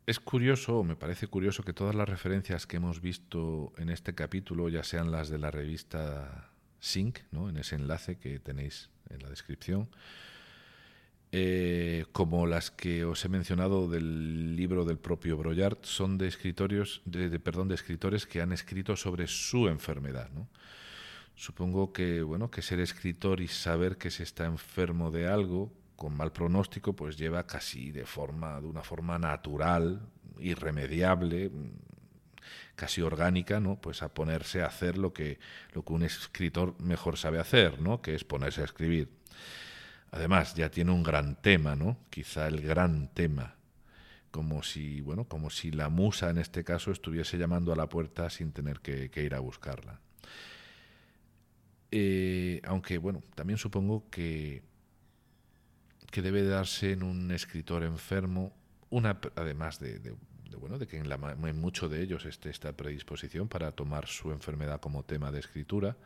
es 0.07 0.21
curioso, 0.21 0.85
me 0.85 0.95
parece 0.95 1.27
curioso, 1.27 1.65
que 1.65 1.73
todas 1.73 1.95
las 1.95 2.09
referencias 2.09 2.67
que 2.67 2.77
hemos 2.77 3.01
visto 3.01 3.73
en 3.77 3.89
este 3.89 4.15
capítulo, 4.15 4.69
ya 4.69 4.85
sean 4.85 5.11
las 5.11 5.31
de 5.31 5.39
la 5.39 5.51
revista 5.51 6.53
Sync, 6.81 7.21
¿no? 7.31 7.49
en 7.49 7.57
ese 7.57 7.77
enlace 7.77 8.19
que 8.19 8.39
tenéis 8.39 8.91
en 9.11 9.23
la 9.23 9.31
descripción, 9.31 9.89
eh, 11.31 12.07
como 12.13 12.47
las 12.47 12.71
que 12.71 13.05
os 13.05 13.23
he 13.25 13.29
mencionado 13.29 13.89
del 13.89 14.57
libro 14.57 14.87
del 14.87 14.99
propio 14.99 15.37
Broyard, 15.37 15.79
son 15.83 16.17
de, 16.17 16.27
escritorios, 16.27 17.03
de, 17.05 17.39
perdón, 17.39 17.69
de 17.69 17.75
escritores 17.75 18.27
que 18.27 18.41
han 18.41 18.53
escrito 18.53 18.97
sobre 18.97 19.27
su 19.27 19.69
enfermedad. 19.69 20.31
Supongo 21.35 21.93
que, 21.93 22.23
bueno, 22.23 22.51
que 22.51 22.63
ser 22.63 22.81
escritor 22.81 23.41
y 23.41 23.49
saber 23.49 23.99
que 23.99 24.11
se 24.11 24.23
está 24.23 24.47
enfermo 24.47 25.11
de 25.11 25.29
algo 25.29 25.71
con 25.97 26.17
mal 26.17 26.33
pronóstico, 26.33 26.95
pues 26.95 27.17
lleva 27.19 27.47
casi 27.47 27.91
de 27.91 28.07
forma, 28.07 28.61
de 28.61 28.67
una 28.67 28.83
forma 28.83 29.19
natural, 29.19 30.01
irremediable, 30.39 31.51
casi 32.79 33.03
orgánica, 33.03 33.59
¿no? 33.59 33.77
Pues 33.77 34.03
a 34.03 34.15
ponerse 34.15 34.63
a 34.63 34.67
hacer 34.67 34.97
lo 34.97 35.13
que, 35.13 35.41
lo 35.73 35.85
que 35.85 35.93
un 35.93 36.05
escritor 36.05 36.81
mejor 36.81 37.19
sabe 37.19 37.41
hacer, 37.41 37.81
¿no? 37.81 38.01
Que 38.01 38.15
es 38.15 38.23
ponerse 38.23 38.63
a 38.63 38.65
escribir. 38.65 39.11
Además, 40.13 40.55
ya 40.55 40.71
tiene 40.71 40.93
un 40.93 41.03
gran 41.03 41.35
tema, 41.43 41.75
¿no? 41.75 41.99
Quizá 42.09 42.47
el 42.47 42.61
gran 42.61 43.09
tema. 43.09 43.57
Como 44.31 44.63
si, 44.63 45.01
bueno, 45.01 45.25
como 45.25 45.51
si 45.51 45.73
la 45.73 45.89
musa 45.89 46.31
en 46.31 46.39
este 46.39 46.63
caso 46.63 46.93
estuviese 46.93 47.37
llamando 47.37 47.73
a 47.73 47.77
la 47.77 47.89
puerta 47.89 48.31
sin 48.31 48.53
tener 48.53 48.79
que, 48.79 49.11
ir 49.17 49.35
a 49.35 49.41
buscarla. 49.41 50.01
Eh, 51.91 52.61
aunque, 52.65 52.99
bueno, 52.99 53.25
también 53.35 53.59
supongo 53.59 54.09
que, 54.09 54.63
que 56.13 56.23
debe 56.23 56.45
darse 56.45 56.93
en 56.93 57.03
un 57.03 57.33
escritor 57.33 57.83
enfermo, 57.83 58.55
una, 58.91 59.19
además 59.35 59.81
de, 59.81 59.99
de, 59.99 60.15
de, 60.51 60.57
bueno, 60.57 60.79
de 60.79 60.87
que 60.87 60.99
en, 60.99 61.09
la, 61.09 61.17
en 61.17 61.61
mucho 61.61 61.89
de 61.89 62.03
ellos 62.03 62.25
esté 62.25 62.51
esta 62.51 62.73
predisposición 62.73 63.49
para 63.49 63.73
tomar 63.73 64.07
su 64.07 64.33
enfermedad 64.33 64.81
como 64.81 65.05
tema 65.05 65.31
de 65.31 65.41
escritura, 65.41 65.97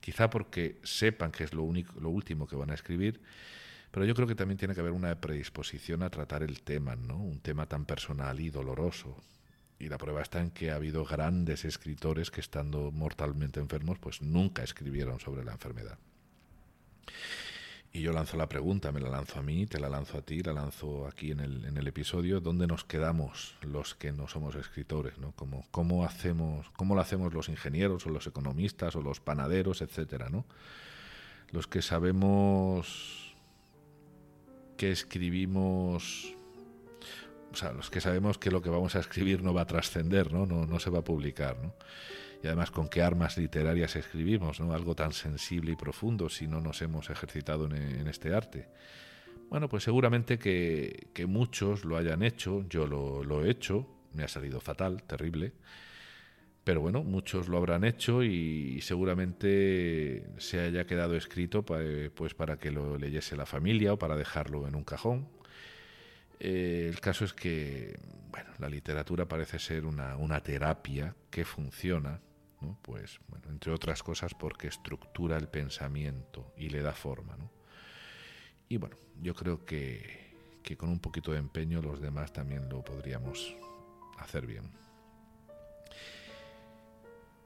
quizá 0.00 0.30
porque 0.30 0.80
sepan 0.82 1.30
que 1.30 1.44
es 1.44 1.54
lo, 1.54 1.62
único, 1.62 1.98
lo 2.00 2.10
último 2.10 2.46
que 2.46 2.56
van 2.56 2.70
a 2.70 2.74
escribir, 2.74 3.20
pero 3.90 4.06
yo 4.06 4.14
creo 4.14 4.26
que 4.26 4.34
también 4.34 4.58
tiene 4.58 4.74
que 4.74 4.80
haber 4.80 4.92
una 4.92 5.20
predisposición 5.20 6.02
a 6.02 6.10
tratar 6.10 6.42
el 6.42 6.62
tema, 6.62 6.96
¿no? 6.96 7.16
un 7.16 7.38
tema 7.38 7.66
tan 7.66 7.84
personal 7.84 8.40
y 8.40 8.50
doloroso. 8.50 9.16
Y 9.78 9.88
la 9.88 9.98
prueba 9.98 10.22
está 10.22 10.40
en 10.40 10.50
que 10.50 10.70
ha 10.70 10.76
habido 10.76 11.04
grandes 11.04 11.64
escritores 11.64 12.30
que 12.30 12.40
estando 12.40 12.90
mortalmente 12.90 13.60
enfermos, 13.60 13.98
pues 13.98 14.20
nunca 14.20 14.62
escribieron 14.64 15.20
sobre 15.20 15.44
la 15.44 15.52
enfermedad. 15.52 15.98
Y 17.96 18.00
yo 18.00 18.12
lanzo 18.12 18.36
la 18.36 18.48
pregunta, 18.48 18.90
me 18.90 18.98
la 18.98 19.08
lanzo 19.08 19.38
a 19.38 19.42
mí, 19.44 19.66
te 19.66 19.78
la 19.78 19.88
lanzo 19.88 20.18
a 20.18 20.22
ti, 20.22 20.42
la 20.42 20.52
lanzo 20.52 21.06
aquí 21.06 21.30
en 21.30 21.38
el, 21.38 21.64
en 21.64 21.76
el 21.76 21.86
episodio, 21.86 22.40
¿dónde 22.40 22.66
nos 22.66 22.82
quedamos 22.82 23.54
los 23.62 23.94
que 23.94 24.10
no 24.10 24.26
somos 24.26 24.56
escritores? 24.56 25.16
¿no? 25.18 25.30
¿Cómo, 25.36 25.64
cómo, 25.70 26.04
hacemos, 26.04 26.68
¿Cómo 26.70 26.96
lo 26.96 27.00
hacemos 27.00 27.32
los 27.32 27.48
ingenieros 27.48 28.04
o 28.04 28.10
los 28.10 28.26
economistas 28.26 28.96
o 28.96 29.00
los 29.00 29.20
panaderos, 29.20 29.80
etcétera? 29.80 30.28
¿no? 30.28 30.44
Los 31.52 31.68
que 31.68 31.82
sabemos 31.82 33.36
que 34.76 34.90
escribimos, 34.90 36.34
o 37.52 37.54
sea, 37.54 37.70
los 37.70 37.90
que 37.90 38.00
sabemos 38.00 38.38
que 38.38 38.50
lo 38.50 38.60
que 38.60 38.70
vamos 38.70 38.96
a 38.96 38.98
escribir 38.98 39.44
no 39.44 39.54
va 39.54 39.60
a 39.60 39.66
trascender, 39.66 40.32
¿no? 40.32 40.46
No, 40.46 40.66
no 40.66 40.80
se 40.80 40.90
va 40.90 40.98
a 40.98 41.04
publicar, 41.04 41.58
¿no? 41.62 41.72
Y 42.44 42.46
además 42.46 42.70
con 42.70 42.88
qué 42.88 43.00
armas 43.00 43.38
literarias 43.38 43.96
escribimos, 43.96 44.60
¿no? 44.60 44.74
algo 44.74 44.94
tan 44.94 45.14
sensible 45.14 45.72
y 45.72 45.76
profundo 45.76 46.28
si 46.28 46.46
no 46.46 46.60
nos 46.60 46.82
hemos 46.82 47.08
ejercitado 47.08 47.64
en, 47.74 48.06
este 48.06 48.34
arte. 48.34 48.68
Bueno, 49.48 49.66
pues 49.66 49.84
seguramente 49.84 50.38
que, 50.38 51.24
muchos 51.26 51.86
lo 51.86 51.96
hayan 51.96 52.22
hecho, 52.22 52.66
yo 52.68 52.86
lo, 52.86 53.46
he 53.46 53.50
hecho, 53.50 53.88
me 54.12 54.24
ha 54.24 54.28
salido 54.28 54.60
fatal, 54.60 55.04
terrible, 55.04 55.52
pero 56.64 56.82
bueno, 56.82 57.02
muchos 57.02 57.48
lo 57.48 57.56
habrán 57.56 57.82
hecho 57.82 58.22
y, 58.22 58.78
seguramente 58.82 60.26
se 60.36 60.60
haya 60.60 60.86
quedado 60.86 61.16
escrito 61.16 61.64
pues 61.64 62.34
para 62.34 62.58
que 62.58 62.70
lo 62.70 62.98
leyese 62.98 63.38
la 63.38 63.46
familia 63.46 63.94
o 63.94 63.98
para 63.98 64.16
dejarlo 64.16 64.68
en 64.68 64.74
un 64.74 64.84
cajón. 64.84 65.28
Eh, 66.40 66.90
el 66.90 67.00
caso 67.00 67.24
es 67.24 67.32
que 67.32 67.98
bueno, 68.30 68.50
la 68.58 68.68
literatura 68.68 69.24
parece 69.24 69.58
ser 69.58 69.86
una 69.86 70.42
terapia 70.42 71.14
que 71.30 71.46
funciona 71.46 72.20
pues, 72.82 73.20
bueno, 73.28 73.48
entre 73.50 73.72
otras 73.72 74.02
cosas 74.02 74.34
porque 74.34 74.68
estructura 74.68 75.36
el 75.36 75.48
pensamiento 75.48 76.52
y 76.56 76.68
le 76.68 76.82
da 76.82 76.92
forma, 76.92 77.36
Y 78.68 78.76
bueno, 78.76 78.96
yo 79.22 79.34
creo 79.34 79.64
que, 79.64 80.34
que 80.62 80.76
con 80.76 80.88
un 80.88 81.00
poquito 81.00 81.32
de 81.32 81.38
empeño 81.38 81.82
los 81.82 82.00
demás 82.00 82.32
también 82.32 82.68
lo 82.68 82.82
podríamos 82.82 83.54
hacer 84.18 84.46
bien. 84.46 84.64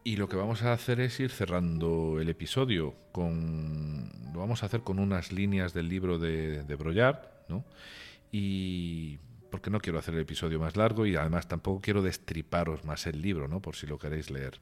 Y 0.04 0.16
lo 0.16 0.28
que 0.28 0.36
vamos 0.36 0.62
a 0.62 0.72
hacer 0.72 1.00
es 1.00 1.20
ir 1.20 1.30
cerrando 1.30 2.18
el 2.18 2.30
episodio 2.30 2.94
con. 3.12 4.10
Lo 4.32 4.40
vamos 4.40 4.62
a 4.62 4.66
hacer 4.66 4.80
con 4.80 4.98
unas 4.98 5.32
líneas 5.32 5.74
del 5.74 5.88
libro 5.88 6.18
de, 6.18 6.64
de 6.64 7.26
¿no? 7.48 7.64
Y 8.32 9.18
porque 9.50 9.70
no 9.70 9.80
quiero 9.80 9.98
hacer 9.98 10.14
el 10.14 10.20
episodio 10.20 10.58
más 10.58 10.76
largo 10.76 11.04
y 11.04 11.16
además 11.16 11.48
tampoco 11.48 11.80
quiero 11.80 12.02
destriparos 12.02 12.84
más 12.84 13.06
el 13.06 13.20
libro, 13.20 13.48
¿no? 13.48 13.60
Por 13.60 13.76
si 13.76 13.86
lo 13.86 13.98
queréis 13.98 14.30
leer. 14.30 14.60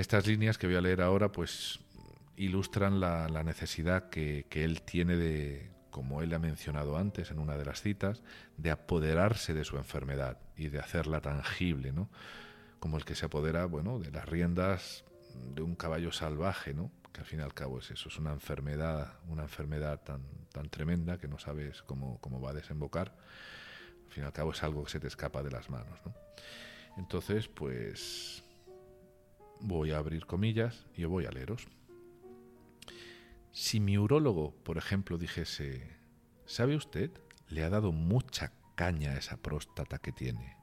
Estas 0.00 0.26
líneas 0.26 0.56
que 0.56 0.66
voy 0.66 0.76
a 0.76 0.80
leer 0.80 1.02
ahora, 1.02 1.30
pues 1.30 1.78
ilustran 2.34 3.00
la, 3.00 3.28
necesidad 3.44 4.08
que, 4.08 4.46
él 4.50 4.80
tiene 4.80 5.14
de, 5.14 5.70
como 5.90 6.22
él 6.22 6.32
ha 6.32 6.38
mencionado 6.38 6.96
antes 6.96 7.30
en 7.30 7.38
una 7.38 7.58
de 7.58 7.66
las 7.66 7.82
citas, 7.82 8.22
de 8.56 8.70
apoderarse 8.70 9.52
de 9.52 9.62
su 9.62 9.76
enfermedad 9.76 10.38
y 10.56 10.68
de 10.68 10.78
hacerla 10.78 11.20
tangible, 11.20 11.92
¿no? 11.92 12.08
Como 12.78 12.96
el 12.96 13.04
que 13.04 13.14
se 13.14 13.26
apodera, 13.26 13.66
bueno, 13.66 13.98
de 13.98 14.10
las 14.10 14.26
riendas 14.26 15.04
de 15.54 15.60
un 15.60 15.76
caballo 15.76 16.12
salvaje, 16.12 16.72
¿no? 16.72 16.90
Que 17.12 17.20
al 17.20 17.26
fin 17.26 17.40
y 17.40 17.42
al 17.42 17.52
cabo 17.52 17.78
es 17.80 17.90
eso, 17.90 18.08
es 18.08 18.16
una 18.16 18.32
enfermedad, 18.32 19.18
una 19.28 19.42
enfermedad 19.42 20.00
tan, 20.00 20.22
tan 20.50 20.70
tremenda 20.70 21.18
que 21.18 21.28
no 21.28 21.38
sabes 21.38 21.82
cómo, 21.82 22.18
cómo 22.22 22.40
va 22.40 22.52
a 22.52 22.54
desembocar. 22.54 23.14
Al 24.06 24.12
fin 24.14 24.22
y 24.24 24.26
al 24.26 24.32
cabo 24.32 24.52
es 24.52 24.62
algo 24.62 24.82
que 24.82 24.92
se 24.92 24.98
te 24.98 25.08
escapa 25.08 25.42
de 25.42 25.50
las 25.50 25.68
manos, 25.68 26.00
¿no? 26.06 26.14
Entonces, 26.96 27.48
pues 27.48 28.42
voy 29.60 29.92
a 29.92 29.98
abrir 29.98 30.26
comillas 30.26 30.86
y 30.96 31.04
voy 31.04 31.26
a 31.26 31.30
leeros. 31.30 31.68
Si 33.52 33.80
mi 33.80 33.98
urólogo, 33.98 34.54
por 34.62 34.78
ejemplo, 34.78 35.18
dijese, 35.18 35.96
¿sabe 36.46 36.76
usted? 36.76 37.10
Le 37.48 37.64
ha 37.64 37.70
dado 37.70 37.92
mucha 37.92 38.52
caña 38.76 39.10
a 39.10 39.18
esa 39.18 39.36
próstata 39.36 39.98
que 39.98 40.12
tiene. 40.12 40.56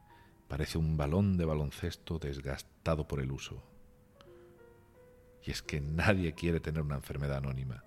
Parece 0.48 0.78
un 0.78 0.96
balón 0.96 1.38
de 1.38 1.46
baloncesto 1.46 2.18
desgastado 2.18 3.08
por 3.08 3.20
el 3.20 3.32
uso. 3.32 3.64
Y 5.44 5.52
es 5.52 5.62
que 5.62 5.82
nadie 5.82 6.34
quiere 6.34 6.60
tener 6.60 6.82
una 6.82 6.96
enfermedad 6.96 7.38
anónima. 7.38 7.84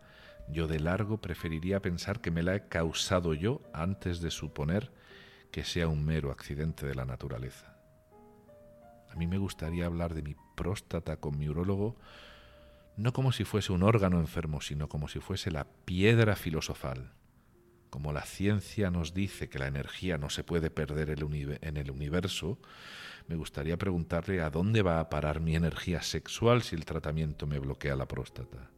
Yo 0.49 0.67
de 0.67 0.81
largo 0.81 1.21
preferiría 1.21 1.81
pensar 1.81 2.21
que 2.21 2.31
me 2.31 2.43
la 2.43 2.55
he 2.55 2.69
causado 2.69 3.35
yo 3.35 3.63
antes 3.73 4.21
de 4.21 4.31
suponer 4.31 4.93
que 5.51 5.65
sea 5.65 5.89
un 5.89 6.05
mero 6.05 6.31
accidente 6.31 6.87
de 6.87 6.95
la 6.95 7.05
naturaleza. 7.05 7.80
A 9.11 9.17
mí 9.17 9.27
me 9.27 9.39
gustaría 9.39 9.87
hablar 9.87 10.15
de 10.15 10.23
mi 10.23 10.37
próstata 10.55 11.17
con 11.17 11.39
mi 11.39 11.49
urólogo 11.49 11.97
no 13.01 13.15
como 13.15 13.33
si 13.33 13.45
fuese 13.45 13.73
un 13.73 13.83
órgano 13.83 14.21
enfermo, 14.21 14.61
sino 14.61 14.89
como 14.89 15.09
si 15.09 15.21
fuese 15.21 15.51
la 15.51 15.65
piedra 15.65 16.37
filosofal. 16.37 17.13
Como 17.89 18.13
la 18.13 18.23
ciencia 18.23 18.91
nos 18.91 19.15
dice 19.15 19.49
que 19.49 19.59
la 19.59 19.67
energía 19.67 20.19
no 20.19 20.29
se 20.29 20.45
puede 20.45 20.71
perder 20.71 21.11
en 21.11 21.77
el 21.77 21.91
universo, 21.91 22.59
me 23.27 23.37
gustaría 23.37 23.79
preguntarle 23.79 24.43
a 24.43 24.51
dónde 24.51 24.83
va 24.83 25.01
a 25.01 25.09
parar 25.09 25.41
mi 25.41 25.57
energía 25.57 26.03
sexual 26.03 26.63
si 26.63 26.77
el 26.77 26.85
tratamiento 26.85 27.47
me 27.47 27.59
bloquea 27.59 27.97
la 27.97 28.07
próstata. 28.07 28.71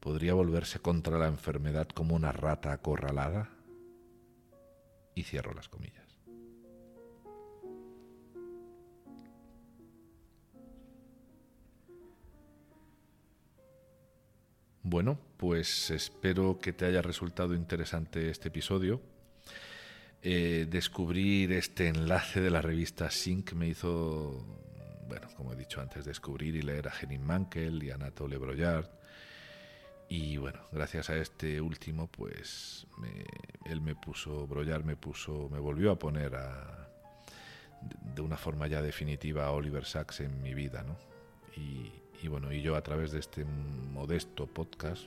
¿Podría 0.00 0.34
volverse 0.34 0.80
contra 0.80 1.16
la 1.16 1.28
enfermedad 1.28 1.88
como 1.88 2.16
una 2.16 2.32
rata 2.32 2.72
acorralada? 2.72 3.50
Y 5.14 5.22
cierro 5.22 5.54
las 5.54 5.68
comillas. 5.68 6.01
Bueno, 14.84 15.16
pues 15.36 15.90
espero 15.90 16.58
que 16.58 16.72
te 16.72 16.86
haya 16.86 17.02
resultado 17.02 17.54
interesante 17.54 18.30
este 18.30 18.48
episodio. 18.48 19.00
Eh, 20.22 20.66
descubrir 20.68 21.52
este 21.52 21.86
enlace 21.86 22.40
de 22.40 22.50
la 22.50 22.60
revista 22.60 23.08
Sync 23.08 23.52
me 23.52 23.68
hizo, 23.68 24.44
bueno, 25.06 25.28
como 25.36 25.52
he 25.52 25.56
dicho 25.56 25.80
antes, 25.80 26.04
descubrir 26.04 26.56
y 26.56 26.62
leer 26.62 26.88
a 26.88 26.92
Henning 27.00 27.22
Mankel 27.24 27.80
y 27.84 27.90
a 27.90 27.94
Anatole 27.94 28.38
Broyard. 28.38 28.90
Y 30.08 30.36
bueno, 30.38 30.58
gracias 30.72 31.10
a 31.10 31.16
este 31.16 31.60
último, 31.60 32.08
pues 32.08 32.88
él 33.64 33.80
me 33.80 33.94
puso, 33.94 34.48
Broyard 34.48 34.84
me 34.84 34.96
puso, 34.96 35.48
me 35.48 35.60
volvió 35.60 35.92
a 35.92 35.98
poner 35.98 36.34
a, 36.34 36.88
de 38.14 38.20
una 38.20 38.36
forma 38.36 38.66
ya 38.66 38.82
definitiva 38.82 39.46
a 39.46 39.52
Oliver 39.52 39.84
Sacks 39.84 40.20
en 40.20 40.42
mi 40.42 40.54
vida, 40.54 40.82
¿no? 40.82 40.96
Y, 41.56 42.01
y 42.22 42.28
bueno, 42.28 42.52
y 42.52 42.62
yo 42.62 42.76
a 42.76 42.82
través 42.82 43.10
de 43.10 43.18
este 43.18 43.44
modesto 43.44 44.46
podcast, 44.46 45.04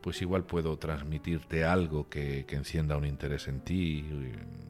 pues 0.00 0.22
igual 0.22 0.44
puedo 0.44 0.78
transmitirte 0.78 1.64
algo 1.64 2.08
que, 2.08 2.46
encienda 2.50 2.96
un 2.96 3.04
interés 3.04 3.48
en 3.48 3.60
ti, 3.60 4.04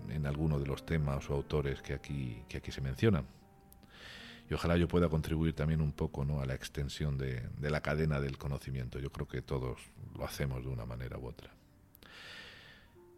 en 0.08 0.26
alguno 0.26 0.58
de 0.58 0.66
los 0.66 0.86
temas 0.86 1.28
o 1.28 1.34
autores 1.34 1.82
que 1.82 1.92
aquí, 1.92 2.42
que 2.48 2.58
aquí 2.58 2.72
se 2.72 2.80
mencionan. 2.80 3.26
Y 4.48 4.54
ojalá 4.54 4.76
yo 4.76 4.88
pueda 4.88 5.08
contribuir 5.08 5.54
también 5.54 5.80
un 5.80 5.92
poco 5.92 6.24
¿no? 6.24 6.40
a 6.40 6.46
la 6.46 6.54
extensión 6.54 7.18
de, 7.18 7.42
de 7.58 7.70
la 7.70 7.80
cadena 7.80 8.20
del 8.20 8.38
conocimiento. 8.38 8.98
Yo 8.98 9.10
creo 9.10 9.26
que 9.26 9.42
todos 9.42 9.80
lo 10.16 10.24
hacemos 10.24 10.64
de 10.64 10.70
una 10.70 10.86
manera 10.86 11.18
u 11.18 11.26
otra. 11.26 11.50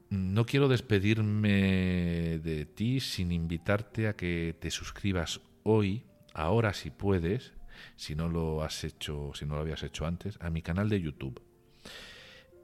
No 0.08 0.46
quiero 0.46 0.68
despedirme 0.68 2.38
de 2.38 2.64
ti 2.64 3.00
sin 3.00 3.32
invitarte 3.32 4.06
a 4.06 4.14
que 4.14 4.54
te 4.58 4.70
suscribas 4.70 5.40
hoy, 5.64 6.04
ahora 6.32 6.72
si 6.74 6.90
puedes, 6.90 7.55
si 7.96 8.14
no 8.14 8.28
lo 8.28 8.62
has 8.62 8.84
hecho, 8.84 9.32
si 9.34 9.46
no 9.46 9.54
lo 9.54 9.60
habías 9.60 9.82
hecho 9.82 10.06
antes, 10.06 10.38
a 10.40 10.50
mi 10.50 10.62
canal 10.62 10.88
de 10.88 11.00
YouTube. 11.00 11.40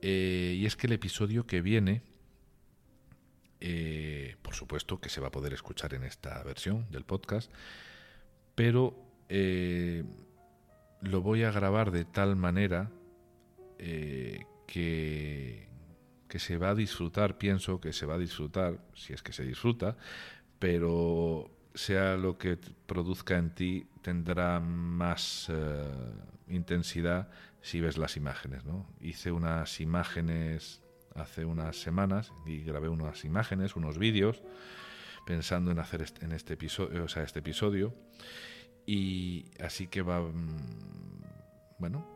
Eh, 0.02 0.56
y 0.58 0.66
es 0.66 0.76
que 0.76 0.88
el 0.88 0.92
episodio 0.94 1.46
que 1.46 1.62
viene, 1.62 2.02
eh, 3.60 4.36
por 4.42 4.54
supuesto 4.54 5.00
que 5.00 5.08
se 5.08 5.20
va 5.20 5.28
a 5.28 5.30
poder 5.30 5.52
escuchar 5.52 5.94
en 5.94 6.02
esta 6.02 6.42
versión 6.42 6.90
del 6.90 7.04
podcast, 7.04 7.50
pero 8.56 8.96
eh, 9.28 10.02
lo 11.02 11.22
voy 11.22 11.44
a 11.44 11.52
grabar 11.52 11.92
de 11.92 12.04
tal 12.04 12.36
manera 12.36 12.90
que, 14.66 15.68
que 16.28 16.38
se 16.38 16.56
va 16.56 16.70
a 16.70 16.74
disfrutar, 16.74 17.36
pienso 17.36 17.80
que 17.80 17.92
se 17.92 18.06
va 18.06 18.14
a 18.14 18.18
disfrutar, 18.18 18.78
si 18.94 19.12
es 19.12 19.22
que 19.22 19.32
se 19.32 19.44
disfruta, 19.44 19.96
pero 20.58 21.50
sea 21.74 22.16
lo 22.16 22.38
que 22.38 22.58
produzca 22.86 23.36
en 23.36 23.54
ti, 23.54 23.86
tendrá 24.02 24.60
más 24.60 25.46
eh, 25.48 25.84
intensidad 26.48 27.28
si 27.60 27.80
ves 27.80 27.98
las 27.98 28.16
imágenes. 28.16 28.64
¿no? 28.64 28.86
Hice 29.00 29.32
unas 29.32 29.80
imágenes 29.80 30.82
hace 31.14 31.44
unas 31.44 31.76
semanas 31.76 32.32
y 32.46 32.62
grabé 32.62 32.88
unas 32.88 33.24
imágenes, 33.24 33.76
unos 33.76 33.98
vídeos, 33.98 34.42
pensando 35.26 35.70
en 35.70 35.78
hacer 35.78 36.02
este, 36.02 36.24
en 36.24 36.32
este 36.32 36.54
episodio, 36.54 37.04
o 37.04 37.08
sea, 37.08 37.22
este 37.22 37.40
episodio. 37.40 37.94
Y 38.86 39.50
así 39.60 39.86
que 39.86 40.02
va, 40.02 40.20
mm, 40.20 41.22
bueno, 41.78 42.06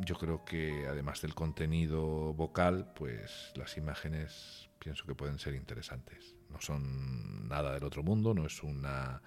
yo 0.00 0.16
creo 0.16 0.44
que 0.44 0.86
además 0.88 1.22
del 1.22 1.34
contenido 1.34 2.34
vocal, 2.34 2.92
pues 2.94 3.52
las 3.56 3.76
imágenes 3.76 4.68
pienso 4.78 5.04
que 5.06 5.14
pueden 5.14 5.38
ser 5.38 5.54
interesantes. 5.54 6.36
No 6.52 6.60
son 6.60 7.48
nada 7.48 7.72
del 7.72 7.84
otro 7.84 8.02
mundo, 8.02 8.34
no 8.34 8.46
es 8.46 8.62
una 8.62 9.22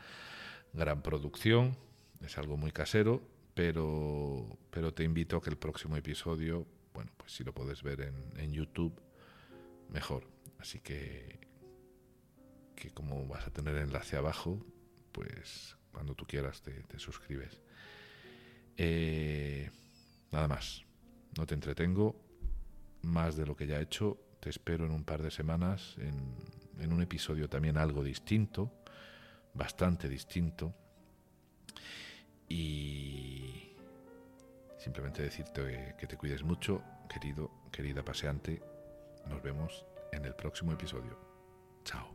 gran 0.74 1.02
producción, 1.02 1.76
es 2.22 2.38
algo 2.38 2.58
muy 2.58 2.72
casero, 2.72 3.22
pero, 3.54 4.58
pero 4.70 4.94
te 4.94 5.04
invito 5.04 5.38
a 5.38 5.42
que 5.42 5.50
el 5.50 5.58
próximo 5.58 5.96
episodio, 5.96 6.68
bueno, 6.94 7.12
pues 7.18 7.34
si 7.34 7.44
lo 7.44 7.54
puedes 7.54 7.84
ver 7.84 8.02
en, 8.02 8.52
YouTube, 8.52 9.02
mejor. 9.90 10.28
Así 10.60 10.80
que, 10.80 11.40
que 12.76 12.92
como 12.92 13.28
vas 13.28 13.48
a 13.48 13.52
tener 13.52 13.76
enlace 13.78 14.18
abajo, 14.18 14.66
pues 15.12 15.78
cuando 15.92 16.16
tú 16.16 16.26
quieras 16.26 16.62
te, 16.62 16.84
suscribes. 17.00 17.62
Eh, 18.78 19.72
nada 20.32 20.48
más, 20.48 20.84
no 21.38 21.46
te 21.46 21.54
entretengo 21.54 22.22
más 23.02 23.38
de 23.38 23.46
lo 23.46 23.56
que 23.56 23.68
ya 23.68 23.80
he 23.80 23.84
hecho. 23.84 24.18
Te 24.42 24.50
espero 24.50 24.86
en 24.86 24.92
un 24.92 25.06
par 25.06 25.22
de 25.22 25.32
semanas 25.32 25.96
en, 25.98 26.36
en 26.80 26.94
un 26.94 27.02
episodio 27.02 27.50
también 27.50 27.78
algo 27.78 28.04
distinto, 28.04 28.72
bastante 29.54 30.10
distinto. 30.10 30.74
Y 32.48 33.72
simplemente 34.78 35.24
decirte 35.24 35.96
que 35.98 36.08
te 36.08 36.18
cuides 36.18 36.44
mucho, 36.44 36.84
querido, 37.10 37.52
querida 37.72 38.04
paseante. 38.04 38.62
Nos 39.28 39.42
vemos 39.42 39.86
en 40.12 40.26
el 40.26 40.36
próximo 40.36 40.72
episodio. 40.72 41.18
Chao. 41.84 42.15